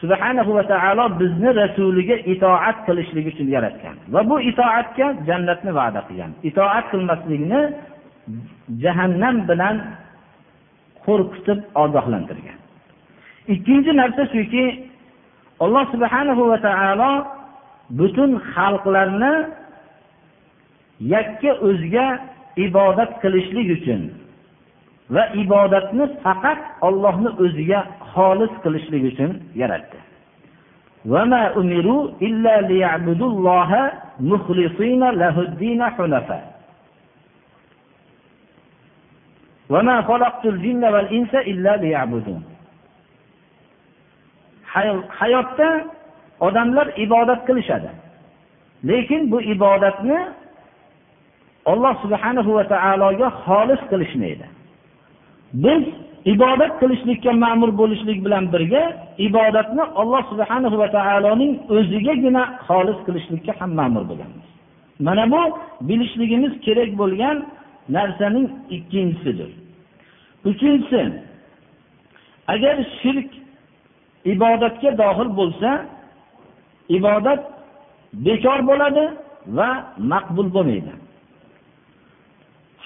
subhanahu 0.00 0.50
va 0.54 0.64
taolo 0.72 1.04
bizni 1.20 1.50
rasuliga 1.62 2.16
itoat 2.32 2.76
qilishlik 2.86 3.26
uchun 3.32 3.48
yaratgan. 3.56 3.96
Va 4.14 4.20
bu 4.30 4.36
itoatga 4.50 5.06
jannatni 5.28 5.70
va'da 5.78 6.00
qilgan. 6.08 6.30
Itoat 6.48 6.84
qilmaslikni 6.92 7.60
jahannam 8.84 9.36
bilan 9.50 9.76
qo'rqitib 11.06 11.58
ogohlantirgan. 11.84 12.58
Ikkinchi 13.54 13.92
narsa 14.00 14.22
shuki 14.34 14.64
alloh 15.64 15.84
subhanahu 15.94 16.42
va 16.50 16.58
taolo 16.66 17.12
butun 17.98 18.30
xalqlarni 18.52 19.34
yakka 21.14 21.52
o'ziga 21.68 22.06
ibodat 22.66 23.10
qilishlik 23.22 23.68
uchun 23.78 24.02
va 25.14 25.24
ibodatni 25.42 26.04
faqat 26.24 26.60
ollohni 26.88 27.30
o'ziga 27.44 27.80
xolis 28.12 28.52
qilishlik 28.64 29.02
uchun 29.12 29.30
yaratdi. 29.60 29.98
Hayotda 45.18 45.68
odamlar 46.46 46.86
ibodat 47.04 47.40
qilishadi. 47.48 47.90
Lekin 48.88 49.30
bu 49.32 49.38
ibodatni 49.54 50.18
Alloh 51.72 51.94
subhanahu 52.02 52.50
va 52.58 52.64
taologa 52.74 53.28
xolis 53.44 53.82
qilishmaydi. 53.90 54.46
Biz 55.64 55.82
ibodat 56.24 56.72
qilishlikka 56.80 57.32
ma'mur 57.44 57.70
bo'lishlik 57.80 58.18
bilan 58.24 58.44
birga 58.54 58.82
ibodatni 59.28 59.82
alloh 60.00 60.22
subhanahu 60.30 60.76
va 60.82 60.88
taoloning 60.96 61.52
o'zigagina 61.76 62.42
xolis 62.66 62.98
qilishlikka 63.06 63.52
ham 63.60 63.70
ma'mur 63.80 64.04
bo'lganmiz 64.10 64.46
mana 65.06 65.24
bu 65.32 65.42
bilishligimiz 65.88 66.52
kerak 66.66 66.90
bo'lgan 67.00 67.36
narsaning 67.96 68.46
ikkinchisidir. 68.76 69.50
Uchinchisi 70.50 71.02
agar 72.54 72.76
shirk 73.00 73.30
ibodatga 74.34 74.90
dohil 75.02 75.28
bo'lsa 75.40 75.70
ibodat 76.97 77.41
bekor 78.25 78.59
bo'ladi 78.69 79.05
va 79.57 79.69
maqbul 80.11 80.47
bo'lmaydi 80.55 80.93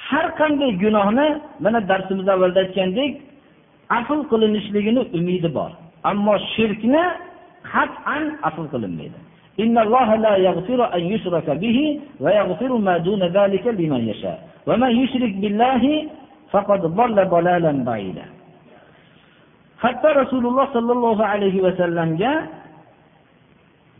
har 0.08 0.28
qanday 0.40 0.72
gunohni 0.84 1.28
mana 1.64 1.80
darsimiz 1.90 2.28
avvalda 2.34 2.60
aytgandek 2.66 3.12
afl 4.00 4.20
qilinishligini 4.32 5.02
umidi 5.18 5.50
bor 5.58 5.72
ammo 6.12 6.34
shirkni 6.54 7.04
qat'an 7.74 8.24
afl 8.50 8.66
qilinmaydi 8.76 9.20
إن 9.64 9.76
الله 9.86 10.10
لا 10.26 10.34
يغفر 10.48 10.80
أن 10.96 11.02
يشرك 11.14 11.48
به 11.64 11.78
ويغفر 12.24 12.72
ما 12.88 12.96
دون 13.08 13.22
ذلك 13.38 13.66
لمن 13.80 14.02
يشاء 14.12 14.38
ومن 14.68 14.92
يشرك 15.02 15.34
بالله 15.44 15.84
فقد 16.54 16.82
ضل 17.00 17.18
ضلالا 17.36 17.72
بعيدا 17.90 18.26
hatto 19.82 20.10
rasululloh 20.14 20.70
sollallohu 20.78 21.26
alayhi 21.26 21.58
vasallamga 21.58 22.32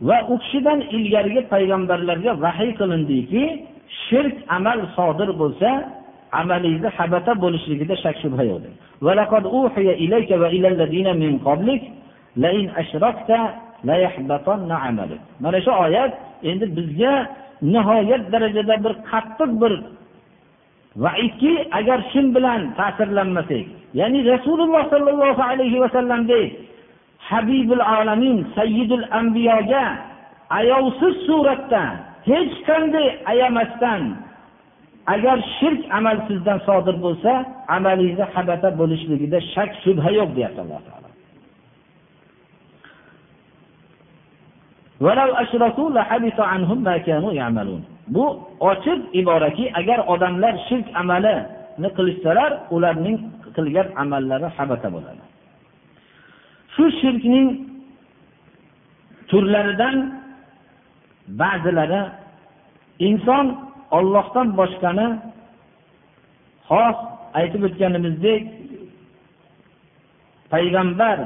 va 0.01 0.17
u 0.29 0.37
kishidan 0.43 0.79
ilgarigi 0.97 1.41
payg'ambarlarga 1.53 2.31
vahiy 2.45 2.71
qilindiki 2.79 3.43
shirk 4.05 4.35
amal 4.57 4.79
sodir 4.97 5.29
bo'lsa 5.41 5.69
amalingizni 6.41 6.89
habata 6.97 7.31
bo'lishligida 7.43 7.95
shak 8.03 8.15
shubha 8.23 8.43
yo'q 8.51 8.63
mana 15.43 15.57
shu 15.65 15.71
oyat 15.85 16.11
endi 16.49 16.65
bizga 16.77 17.13
nihoyat 17.73 18.23
darajada 18.31 18.75
bir 18.83 18.93
qattiq 19.09 19.51
bir 19.61 19.73
vaidki 21.03 21.53
agar 21.79 21.99
shu 22.11 22.21
bilan 22.35 22.61
ta'sirlanmasak 22.79 23.65
ya'ni 23.99 24.19
rasululloh 24.33 24.83
sollallohu 24.93 25.41
alayhi 25.51 25.77
vasallamdek 25.83 26.47
habibul 27.29 27.81
alamin 27.81 28.37
sayyidul 28.55 29.05
ambiyoga 29.19 29.85
ayovsiz 30.59 31.15
suratda 31.27 31.83
hech 32.29 32.53
qanday 32.67 33.07
ayamasdan 33.31 34.01
agar 35.13 35.37
shirk 35.59 35.81
amal 35.97 36.17
sizdan 36.27 36.59
sodir 36.67 36.95
bo'lsa 37.05 37.31
amalingizni 37.75 38.25
habata 38.35 38.69
bo'lishligida 38.79 39.39
shak 39.53 39.69
shubha 39.83 40.09
yo'q 40.19 40.29
deyapti 40.37 40.59
alloh 40.65 40.81
taolo. 40.87 41.09
Bu 48.15 48.25
ochiq 48.71 48.99
iboraki 49.19 49.65
agar 49.79 49.99
odamlar 50.13 50.53
shirk 50.67 50.87
amalini 51.01 51.89
qilishsalar 51.97 52.51
ularning 52.75 53.17
qilgan 53.55 53.87
amallari 54.03 54.47
habata 54.57 54.87
bo'ladi. 54.95 55.26
Shu 56.77 56.85
shirkning 57.01 57.49
turlaridan 59.29 59.97
ba'zilari 61.41 62.01
inson 63.07 63.45
ollohdan 63.97 64.47
boshqani 64.59 65.07
xoh 66.69 66.95
aytib 67.39 67.61
o'tganimizdek 67.67 68.43
payg'ambar 70.51 71.17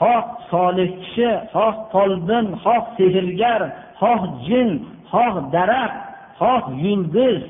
xoh 0.00 0.24
solih 0.50 0.90
kishi 1.02 1.30
xoh 1.54 1.74
folbin 1.92 2.46
xoh 2.64 2.82
sehrgar 2.96 3.62
xoh 4.00 4.22
jin 4.46 4.68
xoh 5.12 5.34
daraxt 5.54 6.00
xoh 6.40 6.64
yulduz 6.84 7.42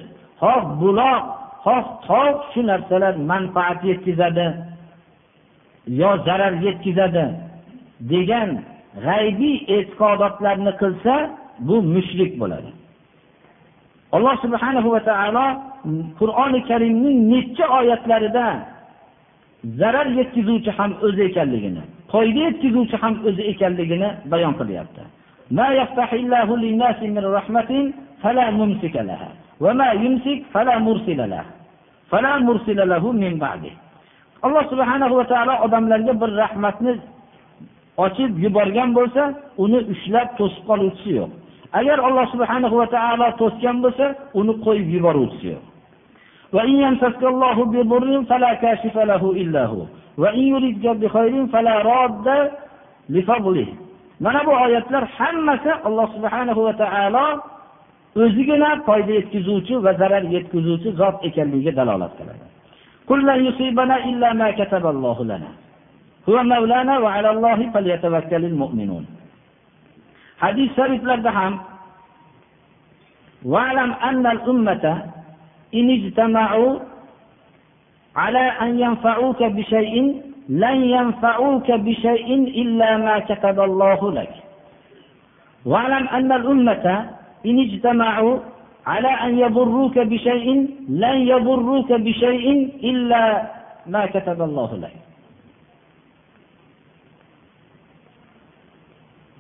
xoh 0.43 0.63
buloq 0.81 1.25
xoh 1.65 1.85
tog' 2.09 2.41
shu 2.53 2.61
narsalar 2.71 3.15
manfaat 3.31 3.79
yetkazadi 3.91 4.47
yo 5.87 6.11
zarar 6.25 6.53
yetkazadi 6.67 7.27
degan 8.01 8.51
g'aybiy 9.05 9.57
e'tiqodotlarni 9.77 10.73
qilsa 10.83 11.15
bu 11.67 11.83
mushrik 11.95 12.33
bo'ladi. 12.41 12.71
Alloh 14.13 14.37
subhanahu 14.45 14.89
va 14.95 15.01
taolo 15.09 15.47
qur'oni 16.21 16.61
karimning 16.69 17.19
necha 17.33 17.67
oyatlarida 17.79 18.47
zarar 19.81 20.07
yetkazuvchi 20.19 20.71
ham 20.79 20.91
o'zi 21.07 21.23
ekanligini 21.31 21.83
foyda 22.13 22.41
yetkazuvchi 22.49 22.97
ham 23.03 23.15
o'zi 23.29 23.43
ekanligini 23.53 24.09
bayon 24.33 24.55
qilyapti. 24.61 25.03
Alloh 34.47 34.65
subhana 34.73 35.07
va 35.19 35.25
taolo 35.33 35.55
odamlarga 35.65 36.13
bir 36.23 36.31
rahmatni 36.43 36.93
ochib 38.05 38.33
yuborgan 38.45 38.91
bo'lsa 38.99 39.23
uni 39.65 39.79
ushlab 39.93 40.29
to'sib 40.39 40.63
qoluvchisi 40.71 41.11
yo'q. 41.19 41.31
Agar 41.79 41.99
alloh 42.09 42.27
subhana 42.35 42.69
va 42.81 42.87
taolo 42.97 43.27
to'sgan 43.41 43.77
bo'lsa 43.85 44.07
uni 44.41 44.53
qo'yib 44.65 44.89
yuboruvchisi 44.97 45.47
yo'q. 45.53 45.63
Mana 54.25 54.41
bu 54.47 54.53
oyatlar 54.65 55.05
hammasi 55.19 55.71
alloh 55.87 56.07
subhana 56.17 56.53
va 56.67 56.73
taolo 56.83 57.27
o'zigina 58.23 58.71
foyda 58.87 59.13
yetkazuvchi 59.19 59.75
va 59.85 59.93
zarar 60.01 60.25
yetkazuvchi 60.35 60.91
zot 61.01 61.17
ekanligiga 61.29 61.73
dalolat 61.81 62.13
qiladi. 62.19 62.52
قل 63.09 63.27
لن 63.27 63.45
يصيبنا 63.45 64.05
إلا 64.05 64.33
ما 64.33 64.51
كتب 64.51 64.87
الله 64.87 65.25
لنا. 65.25 65.51
هو 66.29 66.43
مولانا 66.43 66.99
وعلى 66.99 67.31
الله 67.31 67.71
فليتوكل 67.75 68.45
المؤمنون. 68.45 69.07
حديث 70.41 70.73
ثابت 70.73 71.05
لدهم 71.05 71.61
واعلم 73.45 73.93
أن 73.93 74.27
الأمة 74.27 74.85
إن 75.75 75.91
اجتمعوا 75.91 76.79
على 78.17 78.45
أن 78.63 78.81
ينفعوك 78.81 79.43
بشيء 79.43 80.23
لن 80.49 80.79
ينفعوك 80.85 81.69
بشيء 81.71 82.29
إلا 82.63 82.97
ما 82.97 83.19
كتب 83.19 83.61
الله 83.61 84.13
لك. 84.13 84.35
واعلم 85.65 86.09
أن 86.09 86.33
الأمة 86.33 86.87
إن 87.47 87.57
اجتمعوا 87.59 88.39
على 88.88 89.08
أن 89.26 89.32
يضروك 89.40 90.00
بشيء 90.00 90.48
لن 90.90 91.18
يضروك 91.34 91.90
بشيء 91.92 92.46
إلا 92.84 93.22
ما 93.88 94.06
كتب 94.06 94.42
الله 94.42 94.72
لك 94.84 94.96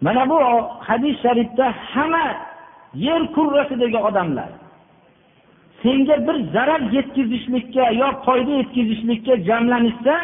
mana 0.02 0.30
bu 0.30 0.40
hadis 0.80 1.18
sharifda 1.22 1.74
hamma 1.94 2.38
yer 2.94 3.34
kurrasidagi 3.34 3.98
odamlar 3.98 4.50
senga 5.84 6.28
bir 6.28 6.38
zarar 6.54 6.82
yetkazishlikka 6.98 7.90
yo 8.02 8.08
foyda 8.26 8.52
yetkazishlikka 8.52 9.34
jamlanishsa 9.48 10.16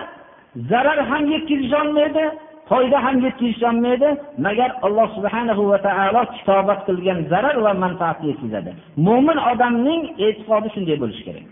zarar 0.69 1.00
ham 1.10 1.32
yetkazisholmaydi 1.32 2.26
foyda 2.70 2.98
ham 3.04 3.16
yetkazisholmaydi 3.26 4.09
magar 4.46 4.70
alloh 4.87 5.09
subhanahu 5.16 5.62
va 5.70 5.78
taolo 5.87 6.22
kitobat 6.35 6.81
qilgan 6.88 7.18
zarar 7.33 7.57
va 7.66 7.72
manfaatni 7.85 8.26
yetkazadi. 8.33 8.70
Mo'min 9.07 9.38
odamning 9.50 10.02
e'tiqodi 10.26 10.68
shunday 10.74 10.96
bo'lishi 11.02 11.22
kerak. 11.28 11.46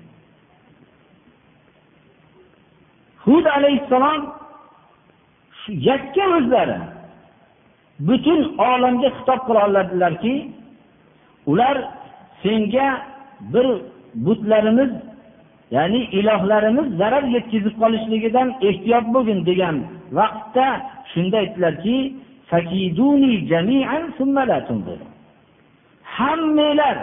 Hud 3.26 3.44
alayhissalom 3.56 4.20
yakka 5.90 6.24
o'zlari 6.36 6.78
butun 8.08 8.40
olamga 8.70 9.08
xitob 9.16 9.40
qila 9.46 9.60
oladilarki 9.68 10.34
ular 11.50 11.76
senga 12.42 12.88
bir 13.52 13.66
butlarimiz 14.26 14.90
ya'ni 15.74 16.00
ilohlarimiz 16.18 16.86
zarar 17.00 17.24
yetkazib 17.36 17.74
qolishligidan 17.82 18.48
ehtiyot 18.68 19.06
bo'lgin 19.14 19.40
degan 19.48 19.76
vaqtda 20.18 20.66
shunda 21.12 21.36
aytdilarki 21.42 21.96
hammanglar 26.16 26.96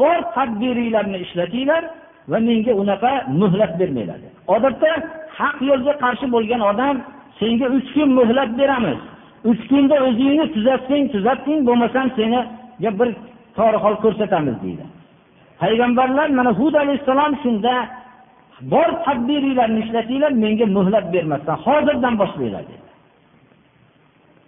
bor 0.00 0.18
tadbiringlarni 0.36 1.18
ishlatinglar 1.24 1.82
va 2.30 2.38
menga 2.48 2.72
unaqa 2.82 3.12
muhlat 3.40 3.72
bermanglar 3.80 4.20
odatda 4.54 4.90
haq 5.38 5.56
yo'lga 5.70 5.92
qarshi 6.04 6.26
bo'lgan 6.34 6.62
odam 6.70 6.96
senga 7.38 7.66
uch 7.76 7.88
kun 7.94 8.08
muhlat 8.18 8.50
beramiz. 8.58 8.98
Uch 9.50 9.62
kunda 9.70 9.96
o'zingni 10.06 10.46
tuzatsang 10.54 11.04
tuzatding 11.14 11.60
bo'lmasam 11.68 12.06
seni 12.18 12.40
bir 12.98 13.08
torihol 13.56 13.96
ko'rsatamiz 14.04 14.56
deydi. 14.64 14.84
Payg'ambarlar 15.62 16.28
mana 16.38 16.50
hud 16.60 16.74
alayhissalom 16.82 17.32
shunda 17.42 17.74
bor 18.72 18.88
tadbiringlarni 19.04 19.80
ishlatinglar 19.84 20.32
menga 20.44 20.66
muhlat 20.76 21.06
bermasdan 21.14 21.56
hozirdan 21.66 22.14
boshlanglar 22.22 22.64
dedi. 22.70 22.86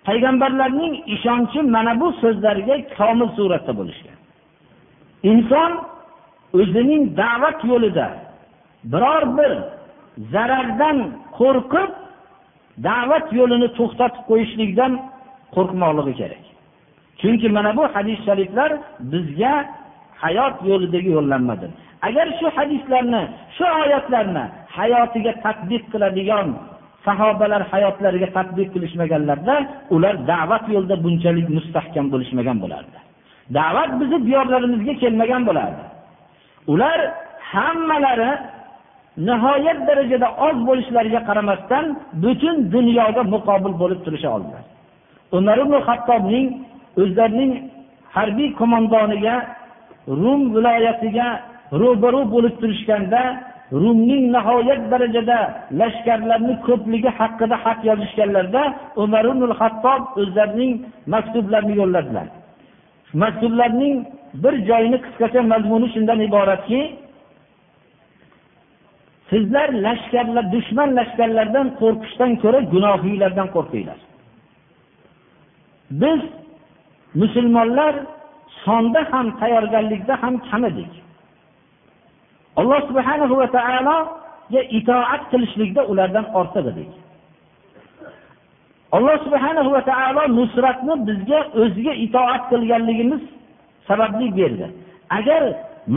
Payg'ambarlarning 0.07 0.95
ishonchi 1.15 1.61
mana 1.77 1.93
bu 2.01 2.09
so'zlarga 2.23 2.77
komil 2.97 3.29
suratda 3.37 3.73
bo'lishgan. 3.79 4.19
Inson 5.31 5.71
o'zining 6.61 7.03
da'vat 7.21 7.59
yo'lida 7.71 8.09
biror 8.93 9.25
bir 9.39 9.53
zarardan 10.33 10.99
qo'rqib 11.39 11.91
da'vat 12.89 13.27
yo'lini 13.39 13.69
to'xtatib 13.79 14.23
qo'yishlikdan 14.31 14.93
qo'rqmoqligi 15.55 16.15
kerak. 16.21 16.45
Chunki 17.21 17.49
mana 17.57 17.71
bu 17.79 17.83
hadis 17.95 18.19
shariflar 18.27 18.71
bizga 19.13 19.55
hayot 20.23 20.57
yo'lidagi 20.71 21.11
yo'llanmadir. 21.17 21.71
Agar 22.09 22.27
shu 22.39 22.47
hadislarni 22.57 23.23
shu 23.57 23.67
oyatlarni 23.83 24.45
hayotiga 24.77 25.33
tadbiq 25.45 25.83
qiladigan 25.93 26.49
sahobalar 27.07 27.63
hayotlariga 27.73 28.29
tadbiq 28.37 28.69
qilishmaganlarda 28.75 29.55
ular 29.95 30.15
da'vat 30.31 30.65
yo'lida 30.75 30.97
bunchalik 31.05 31.47
mustahkam 31.57 32.07
bo'lishmagan 32.13 32.57
bo'lardi. 32.65 32.99
Da'vat 33.59 33.91
bizni 34.01 34.19
diyorlarimizga 34.29 34.95
kelmagan 35.03 35.43
bo'lardi. 35.49 35.83
Ular 36.73 36.99
hammalari 37.53 38.31
nihoyat 39.29 39.79
darajada 39.89 40.29
oz 40.47 40.57
bo'lishlariga 40.69 41.21
qaramasdan 41.29 41.85
butun 42.23 42.57
dunyoga 42.75 43.23
muqobil 43.35 43.75
bo'lib 43.83 44.01
turisha 44.07 44.29
oldilar. 44.37 44.65
Umar 45.37 45.59
ibn 45.65 45.75
hattobning 45.89 46.47
o'zlarining 47.03 47.53
harbiy 48.17 48.49
qo'mondoniga 48.61 49.35
rum 50.21 50.41
viloyatiga 50.55 51.29
ro'baru 51.83 52.21
bo'lib 52.35 52.55
turishganda 52.61 53.23
rumning 53.73 54.25
nihoyat 54.35 54.83
darajada 54.93 55.39
lashkarlarni 55.81 56.55
ko'pligi 56.67 57.11
haqida 57.19 57.57
xat 57.65 57.81
yozishganlarida 57.89 58.63
umar 59.03 59.25
ibn 59.33 59.51
hattob 59.61 60.03
o'zlarining 60.21 60.73
maktublarini 61.15 61.75
yo'lladilar. 61.81 62.27
Maktublarning 63.23 63.97
bir 64.43 64.55
joyini 64.69 64.99
qisqacha 65.05 65.41
mazmuni 65.53 65.89
shundan 65.95 66.19
iboratki 66.29 66.81
sizlar 69.31 69.69
lashkarlar 69.87 70.45
dushman 70.55 70.89
lashkarlaridan 70.99 71.67
qo'rqishdan 71.81 72.33
ko'ra 72.43 72.61
gunohiylardan 72.75 73.49
qo'rqinglar. 73.57 73.99
Biz 76.03 76.21
musulmonlar 77.21 77.95
sonda 78.65 79.01
ham 79.13 79.27
tayyorgarlikda 79.41 80.15
ham 80.23 80.35
kam 80.49 80.63
edik 80.71 80.93
alloh 82.61 82.81
subhanahu 82.89 83.35
va 83.41 83.47
taologa 83.57 84.61
itoat 84.79 85.23
qilishlikda 85.31 85.83
ulardan 85.91 86.27
ortiq 86.41 86.67
edik 86.73 86.91
alloh 88.97 89.17
subhanahu 89.27 89.71
va 89.77 89.83
taolo 89.91 90.23
nusratni 90.39 90.95
bizga 91.09 91.41
o'ziga 91.63 91.93
itoat 92.07 92.43
qilganligimiz 92.51 93.23
sababli 93.89 94.27
berdi. 94.39 94.67
Agar 95.19 95.43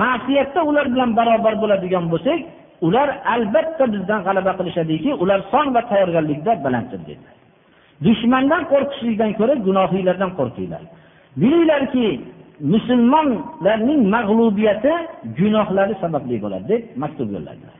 ma'siyatda 0.01 0.61
ular 0.69 0.85
bilan 0.93 1.11
barobar 1.19 1.53
bo'ladigan 1.61 2.05
bo'lsak 2.13 2.39
ular 2.87 3.07
albatta 3.33 3.85
bizdan 3.93 4.19
g'alaba 4.25 4.51
qilishadiki 4.59 5.09
ular 5.23 5.39
son 5.51 5.65
va 5.75 5.81
tayyorgarlikda 5.91 6.51
balanddir 6.65 7.01
dedilar 7.09 7.35
dushmandan 8.05 8.63
qo'rqishlikdan 8.71 9.31
ko'ra 9.39 9.55
gunohiylardan 9.67 10.31
qo'rqinglar. 10.39 10.83
Bilinglarki 11.41 12.05
musulmonlarning 12.73 14.01
mag'lubiyati 14.15 14.93
gunohlari 15.39 15.95
sababli 16.03 16.35
bo'ladi 16.43 16.65
deb 16.71 16.83
maktub 17.03 17.29
yo'lladilar 17.35 17.77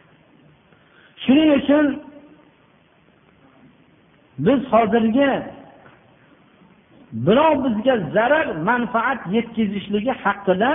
shuning 1.24 1.50
uchun 1.60 1.86
biz 4.46 4.60
hozirgi 4.72 5.32
birov 7.26 7.56
bizga 7.66 7.96
zarar 8.16 8.48
manfaat 8.70 9.20
yetkazishligi 9.36 10.14
haqida 10.24 10.72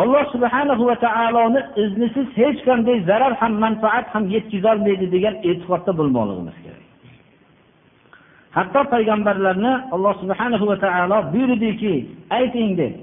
alloh 0.00 0.24
subhanahu 0.34 0.82
va 0.90 0.96
taoloni 1.06 1.60
iznisiz 1.84 2.26
hech 2.40 2.58
qanday 2.68 2.96
zarar 3.10 3.32
ham 3.40 3.52
manfaat 3.64 4.06
ham 4.14 4.24
yetkazolmaydi 4.36 5.06
degan 5.14 5.34
e'tiqodda 5.48 5.92
bo'lmoqligimiz 5.98 6.56
kerak. 6.64 6.83
hatto 8.57 8.81
payg'ambarlarni 8.91 9.73
alloh 9.95 10.13
subhanahu 10.21 10.65
va 10.71 10.77
taolo 10.85 11.17
buyurdiki 11.33 11.95
ayting 12.29 12.75
deb 12.79 12.93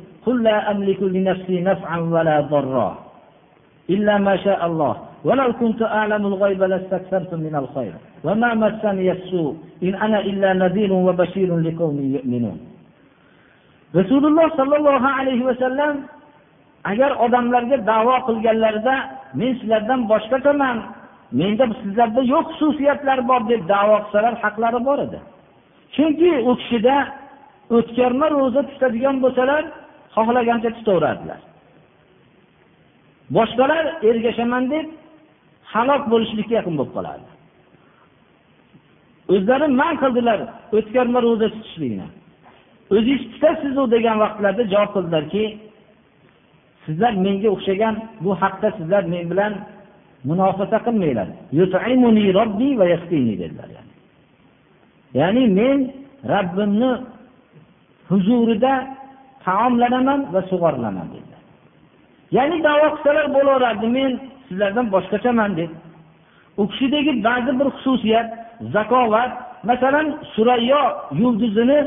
إلا 3.91 4.19
ما 4.19 4.37
شاء 4.37 4.67
الله 4.67 4.95
ولو 5.25 5.53
كنت 5.53 5.83
أعلم 5.83 6.27
الغيب 6.27 6.63
لاستكثرت 6.63 7.35
من 7.35 7.55
الخير 7.63 7.93
وما 8.25 8.55
مسني 8.55 9.13
السوء 9.13 9.55
إن 9.83 9.95
أنا 9.95 10.19
إلا 10.21 10.53
نذير 10.53 10.93
وبشير 10.93 11.51
لقوم 11.67 11.97
يؤمنون 12.17 12.59
رسول 13.97 14.27
الله 14.27 14.47
صلى 14.57 14.77
الله 14.77 15.03
عليه 15.19 15.41
وسلم 15.45 15.95
agar 16.93 17.11
odamlarga 17.25 17.77
davo 17.87 18.15
qilganlarida 18.27 18.95
men 19.39 19.51
sizlardan 19.59 20.01
boshqachaman 20.13 20.77
menda 21.39 21.65
sizlarda 21.83 22.23
yo'q 22.33 22.47
xususiyatlar 22.59 23.19
bor 23.31 23.41
deb 23.51 23.63
davo 23.75 23.97
qilsalar 24.05 24.35
haqlari 24.43 24.81
bor 24.89 24.99
edi 25.07 25.19
Chunki 25.96 26.32
u 26.50 26.52
kishida 26.62 26.96
o'tkarma 27.78 28.28
ro'za 28.36 28.62
tutadigan 28.70 29.16
bo'lsalar 29.24 29.64
xohlagancha 30.16 30.70
tutaveradilar 30.78 31.42
boshqalar 33.36 33.84
ergashaman 34.10 34.64
deb 34.74 34.86
halok 35.74 36.04
bo'lishlikka 36.12 36.54
yaqin 36.60 36.76
bo'lib 36.80 36.94
qoladi 36.98 37.28
o'zlari 39.34 39.68
man 39.82 39.94
qildilar 40.02 40.40
o'tkarma 40.78 41.20
ro'za 41.26 41.48
tutishlikni. 41.56 42.08
O'zingiz 42.94 43.22
tutasizu 43.34 43.84
degan 43.96 44.18
vaqtlarda 44.24 44.64
javob 44.74 44.92
qildilarki 44.96 45.44
sizlar 46.86 47.14
menga 47.26 47.50
o'xshagan 47.56 47.96
bu 48.24 48.32
haqda 48.42 48.68
sizlar 48.78 49.04
men 49.14 49.26
bilan 49.32 49.54
munofasa 50.30 50.78
qilmanglar. 50.86 51.28
Dedilar. 53.42 53.86
Ya'ni 55.20 55.44
men 55.60 55.80
rabbimni 56.34 56.92
huzurida 58.10 58.74
taomlanaman 59.46 60.20
va 60.34 60.42
sug'orilaman 60.52 61.08
dedilar. 61.14 61.42
Ya'ni 62.38 62.58
davo 62.68 62.88
qilsalar 62.96 63.26
bo'laverardi 63.36 63.88
men 63.98 64.12
sizlardan 64.48 64.88
boshqachaman 64.96 65.52
deb 65.60 65.72
u 66.62 66.64
kishidagi 66.72 67.12
ba'zi 67.28 67.52
bir 67.60 67.68
xususiyat 67.76 68.28
zakovat 68.76 69.32
masalan 69.70 70.08
surayyo 70.36 70.82
yulduzini 71.22 71.80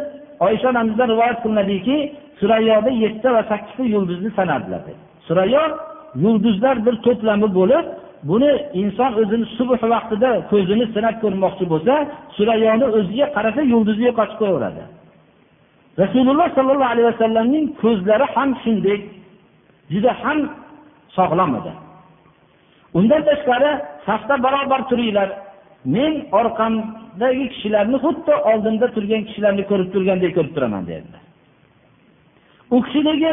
oysha 0.46 0.66
onamizdan 0.72 1.08
rivoyat 1.12 1.38
qilinadiki 1.42 1.96
surayyoda 2.40 2.90
yettita 3.02 3.28
va 3.36 3.42
sakkizta 3.50 3.84
yulduzni 3.94 4.30
sanardilar 4.38 4.82
surayyo 5.28 5.64
yulduzlar 6.24 6.76
bir 6.86 6.94
to'plami 7.06 7.48
bo'lib 7.58 7.84
buni 8.28 8.50
inson 8.82 9.12
o'zini 9.20 9.46
subh 9.56 9.82
vaqtida 9.94 10.30
ko'zini 10.50 10.84
sinab 10.94 11.16
ko'rmoqchi 11.22 11.64
bo'lsa 11.72 11.94
surayoni 12.36 12.86
o'ziga 12.98 13.26
qarasa 13.36 13.60
yulduzni 13.72 14.04
yo'qotib 14.10 14.36
qo'yaveradi. 14.40 14.82
Rasululloh 16.02 16.48
sollallohu 16.56 16.92
alayhi 16.94 17.08
vasallamning 17.12 17.64
ko'zlari 17.82 18.26
ham 18.34 18.48
shunday 18.62 18.98
juda 19.92 20.12
ham 20.22 20.38
sog'lom 21.16 21.50
edi. 21.58 21.72
Undan 22.98 23.22
tashqari 23.28 23.70
safda 24.06 24.34
barobar 24.44 24.80
turinglar. 24.90 25.28
Men 25.94 26.12
orqamdagi 26.40 27.44
kishilarni 27.52 27.98
xuddi 28.04 28.34
oldimda 28.50 28.86
turgan 28.94 29.22
kishilarni 29.28 29.64
ko'rib 29.70 29.88
turgandek 29.94 30.30
ko'rib 30.36 30.52
turaman 30.56 30.84
dedilar. 30.90 31.23
U 32.74 32.82
kishidagi 32.84 33.32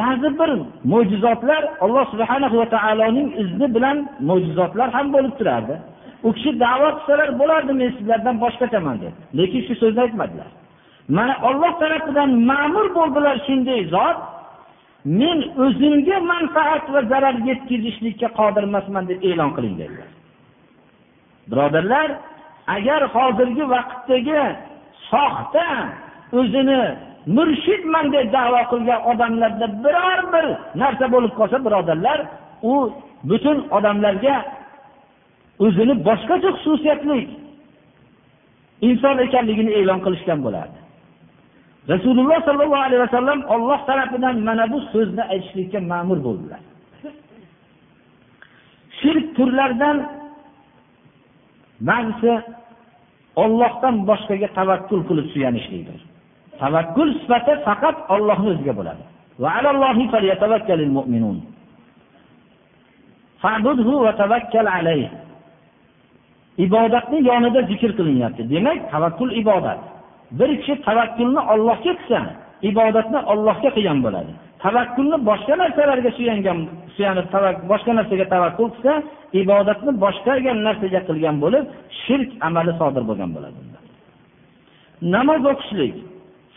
ba'zi 0.00 0.28
bir 0.38 0.50
mo'jizotlar 0.92 1.62
alloh 1.84 2.04
subhana 2.12 2.46
va 2.60 2.66
taoloning 2.76 3.28
izni 3.42 3.66
bilan 3.76 3.96
mo'jizotlar 4.28 4.88
ham 4.96 5.06
bo'lib 5.14 5.34
turardi. 5.38 5.74
U 6.26 6.28
kishi 6.36 6.50
davo 6.64 6.88
qilsalar 6.96 7.28
bo'lardi 7.40 7.72
men 7.80 7.90
sizlardan 7.96 8.36
boshqachaman 8.44 8.96
deb 9.04 9.14
lekin 9.38 9.60
shu 9.66 9.74
so'zni 9.82 10.00
aytmadilar. 10.06 10.48
Mana 11.16 11.34
olloh 11.48 11.72
tarafidan 11.82 12.30
ma'mur 12.50 12.86
bo'ldilar 12.98 13.36
shunday 13.46 13.80
zot 13.94 14.18
men 15.20 15.38
o'zimga 15.64 16.16
manfaat 16.32 16.84
va 16.94 17.00
zarar 17.12 17.36
yetkazishlikka 17.48 18.28
qodir 18.38 18.62
emasman 18.70 19.04
deb 19.10 19.18
e'lon 19.28 19.50
qiling 19.56 19.74
dedilar. 19.80 20.10
Birodarlar 21.50 22.08
agar 22.76 23.00
hozirgi 23.14 23.64
vaqtdagi 23.74 24.42
soxta 25.10 25.66
o'zini 26.38 26.82
murshidman 27.26 28.06
deb 28.12 28.32
davo 28.32 28.60
qilgan 28.72 29.00
odamlarda 29.10 29.66
biror 29.84 30.20
bir 30.32 30.46
narsa 30.82 31.06
bo'lib 31.14 31.32
qolsa 31.38 31.58
birodarlar 31.66 32.18
u 32.72 32.74
butun 33.30 33.58
odamlarga 33.76 34.36
o'zini 35.64 35.94
boshqacha 36.08 36.50
xususiyatli 36.56 37.18
inson 38.88 39.16
ekanligini 39.26 39.72
e'lon 39.80 40.00
qilishgan 40.04 40.38
bo'lardi. 40.46 40.78
Rasululloh 41.92 42.38
sollallohu 42.46 42.84
alayhi 42.86 43.02
vasallam 43.06 43.40
olloh 43.54 43.80
tarafidan 43.88 44.36
mana 44.48 44.64
bu 44.72 44.78
so'zni 44.92 45.22
aytishlikka 45.32 45.80
ma'mur 45.92 46.18
bo'ldilar. 46.26 46.60
Shirk 49.00 49.26
turlaridan 49.36 49.96
ba'zisi 51.88 52.32
ollohdan 53.42 53.94
boshqaga 54.10 54.48
tavakkul 54.58 55.00
qilib 55.08 55.26
suyanishlikdir. 55.34 56.00
Tavakkul 56.60 57.08
sifati 57.20 57.52
faqat 57.66 57.96
ollohni 58.14 58.48
o'ziga 58.52 58.74
bo'ladi. 58.78 59.02
Ibodatni 66.66 67.18
yonida 67.30 67.60
zikr 67.70 67.90
qilinyapti. 67.98 68.42
Demak 68.52 68.78
tavakkul 68.92 69.30
ibodat. 69.42 69.80
Bir 70.38 70.50
kishi 70.60 70.74
tavakkulni 70.86 71.40
ollohga 71.52 71.82
qilsa 71.84 72.18
ibodatni 72.70 73.18
ollohga 73.32 73.70
qilgan 73.76 73.98
bo'ladi. 74.06 74.32
Tavakkulni 74.64 75.16
boshqa 75.28 75.54
narsalarga 75.62 76.10
suyangan 76.18 76.58
suyanib 76.94 77.26
boshqa 77.70 77.92
narsaga 77.98 78.26
tavakkul 78.34 78.68
qilsa 78.74 78.92
ibodatni 79.42 79.92
boshqa 80.04 80.32
narsaga 80.66 81.00
qilgan 81.08 81.36
bo'lib 81.44 81.64
shirk 82.02 82.30
amali 82.46 82.72
sodir 82.80 83.02
bo'lgan 83.10 83.30
bo'ladi 83.36 83.58
namoz 85.02 85.42
o'qishlik. 85.52 85.94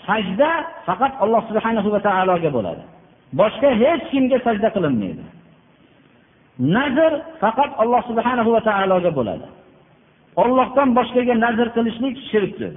Sajda 0.08 0.52
faqat 0.88 1.14
alloh 1.24 1.42
subhanahu 1.50 1.90
va 1.96 2.00
taologa 2.08 2.50
bo'ladi. 2.58 2.84
Boshqa 3.40 3.70
hech 3.82 4.04
kimga 4.12 4.38
sajda 4.48 4.70
qilinmaydi. 4.76 5.24
Nazr 6.76 7.12
faqat 7.44 7.72
alloh 7.84 8.02
subhanahu 8.10 8.50
va 8.56 8.62
taologa 8.70 9.12
bo'ladi. 9.20 9.48
Ollohdan 10.44 10.90
boshqaga 10.98 11.36
nazr 11.46 11.68
qilishlik 11.76 12.16
shirkdir. 12.30 12.74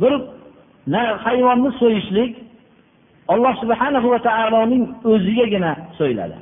Bir 0.00 0.12
hayvonni 1.26 1.70
so'yishlik 1.80 2.32
alloh 3.28 3.54
subhanahu 3.62 4.06
va 4.12 4.18
taoloning 4.28 4.84
o'zigagina 5.12 5.72
so'yiladi 5.98 6.36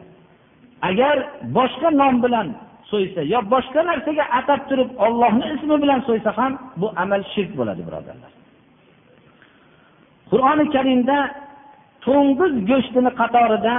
agar 0.90 1.16
boshqa 1.58 1.88
nom 2.00 2.14
bilan 2.24 2.46
so'ysa 2.90 3.20
yo 3.32 3.38
boshqa 3.54 3.80
narsaga 3.90 4.24
atab 4.38 4.60
turib 4.68 4.90
ollohni 5.06 5.46
ismi 5.54 5.76
bilan 5.82 6.00
so'ysa 6.08 6.30
ham 6.38 6.52
bu 6.80 6.86
amal 7.02 7.22
shirk 7.34 7.50
bo'ladi 7.58 7.82
birodarlar. 7.88 8.32
qur'oni 10.31 10.65
karimda 10.75 11.17
to'ng'iz 12.05 12.53
go'shtini 12.69 13.11
qatorida 13.21 13.75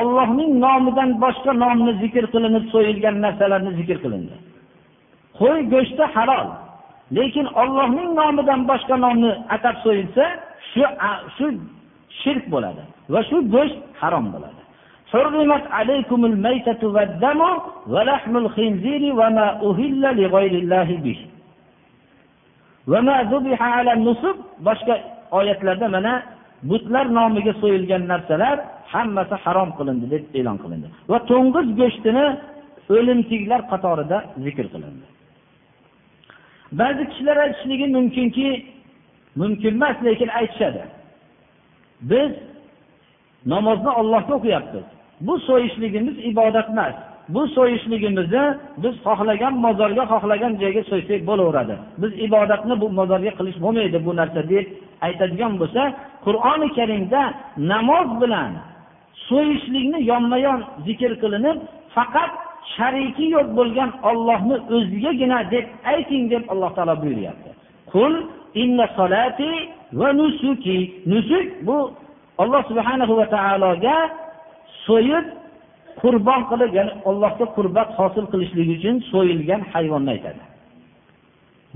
ollohning 0.00 0.50
nomidan 0.64 1.10
boshqa 1.24 1.52
nomni 1.64 1.92
zikr 2.02 2.24
qilinib 2.32 2.64
so'yilgan 2.74 3.16
narsalarni 3.24 3.72
zikr 3.80 3.96
qilindi 4.04 4.36
qo'y 5.40 5.58
go'shti 5.74 6.04
halol 6.14 6.48
lekin 7.16 7.46
ollohning 7.62 8.10
nomidan 8.20 8.60
boshqa 8.70 8.96
nomni 9.04 9.30
atab 9.56 9.76
so'yilsa 9.84 10.24
shu 10.70 10.82
shu 11.36 11.46
shirk 12.20 12.44
bo'ladi 12.54 12.82
va 13.12 13.20
shu 13.30 13.36
go'sht 13.54 13.78
harom 14.00 14.26
bo'ladi 14.34 14.62
حرمت 15.12 15.64
عليكم 15.78 16.20
الميتة 16.30 16.82
والدم 16.94 17.40
ولحم 17.92 18.34
الخنزير 18.36 19.02
وما 19.20 19.48
أهل 19.68 20.02
لغير 20.20 20.54
الله 20.62 20.88
به 21.04 21.18
وما 22.92 23.16
ذبح 23.32 23.58
على 23.76 23.92
النصب 23.96 24.36
boshqa 24.66 24.94
oyatlarda 25.37 25.87
mana 25.95 26.13
butlar 26.69 27.05
nomiga 27.17 27.53
so'yilgan 27.61 28.03
narsalar 28.11 28.57
hammasi 28.93 29.35
harom 29.43 29.69
qilindi 29.77 30.05
deb 30.13 30.23
e'lon 30.39 30.57
qilindi. 30.63 30.87
Va 31.11 31.17
to'ng'iz 31.29 31.67
go'shtini 31.79 32.25
o'limtiklar 32.95 33.61
qatorida 33.71 34.17
zikr 34.45 34.65
qilindi. 34.73 35.05
Ba'zi 36.79 37.03
kishilar 37.09 37.37
aytishligi 37.45 37.87
mumkinki 37.97 38.47
mumkin 39.41 39.73
emas 39.77 39.97
lekin 40.07 40.29
aytishadi. 40.39 40.83
Biz 42.11 42.31
namozni 43.53 43.91
ollohga 43.99 44.33
o'qiyapmiz. 44.39 44.85
Bu 45.25 45.33
so'yishligimiz 45.47 46.15
ibodat 46.31 46.67
emas. 46.73 46.95
Bu 47.29 47.47
so'yishligimizni 47.55 48.43
biz 48.83 48.95
xohlagan 49.05 49.53
mozorga 49.65 50.03
xohlagan 50.13 50.53
joyga 50.61 50.83
so'ysak 50.91 51.21
bo'laveradi. 51.29 51.75
Biz 52.01 52.11
ibodatni 52.25 52.75
bu 52.81 52.87
mozorga 52.99 53.31
qilish 53.39 53.57
bo'lmaydi 53.63 53.97
bu 54.05 54.11
narsa 54.19 54.41
deb 54.53 54.65
aytadigan 55.05 55.53
bo'lsa 55.61 55.81
qur'oni 56.25 56.67
karimda 56.77 57.21
namoz 57.71 58.09
bilan 58.21 58.51
so'yishlikni 59.29 59.99
yonma 60.11 60.37
yon 60.47 60.59
zikr 60.85 61.11
qilinib 61.23 61.57
faqat 61.95 62.31
shariki 62.75 63.25
yo'q 63.35 63.47
bo'lgan 63.57 63.89
ollohni 64.09 64.57
o'zigagina 64.75 65.39
deb 65.53 65.65
ayting 65.93 66.23
deb 66.33 66.43
alloh 66.53 66.71
taolo 66.77 66.95
buyuryapti. 67.03 67.49
Qul 67.93 68.13
inna 68.63 68.85
solati 68.97 69.51
va 69.99 70.09
nusuki 70.19 70.77
nusuk 71.11 71.47
bu 71.67 71.77
alloh 72.43 72.61
subhanahu 72.69 73.13
va 73.19 73.25
taologa 73.35 73.97
so'yib 74.87 75.25
qurbon 76.01 76.41
qilib 76.51 76.71
ya'ni 76.77 76.93
allohga 77.09 77.45
qurbat 77.57 77.89
hosil 77.99 78.25
qilishlik 78.31 78.67
uchun 78.75 78.95
so'yilgan 79.11 79.61
hayvonni 79.73 80.09
aytadi. 80.15 80.43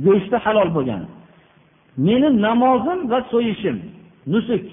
Go'shti 0.06 0.38
halol 0.46 0.70
bo'lgan. 0.78 1.04
Meni 2.08 2.30
namozim 2.48 3.00
va 3.12 3.20
so'yishim 3.32 3.78
nusuk. 4.34 4.66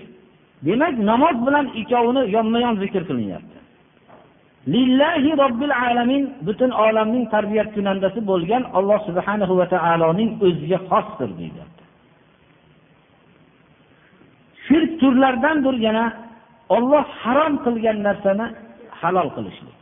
Demak 0.67 0.95
namoz 1.11 1.37
bilan 1.47 1.67
ikkovini 1.81 2.23
yonma 2.35 2.59
yon 2.65 2.75
zikr 2.83 3.03
qilinyapti. 3.09 3.59
Lillahi 4.75 5.31
robbil 5.43 5.75
alamin 5.87 6.23
butun 6.47 6.71
olamning 6.85 7.25
tarbiyat 7.35 7.69
kunandasi 7.77 8.21
bo'lgan 8.31 8.63
alloh 8.79 9.01
subhanahu 9.09 9.55
va 9.61 9.67
taoloning 9.75 10.31
o'ziga 10.47 10.79
xosdir 10.91 11.31
deyapti. 11.41 11.83
Shirk 14.67 14.91
turlaridandir 15.01 15.77
yana 15.87 16.05
olloh 16.77 17.05
harom 17.23 17.55
qilgan 17.65 17.99
narsani 18.09 18.47
halol 19.04 19.30
qilishlik 19.36 19.78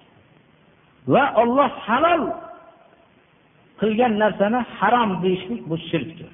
va 1.14 1.24
olloh 1.42 1.72
halol 1.88 2.24
qilgan 3.82 4.14
narsani 4.24 4.60
harom 4.80 5.12
deyishlik 5.24 5.62
bu 5.70 5.76
shirkdir 5.90 6.32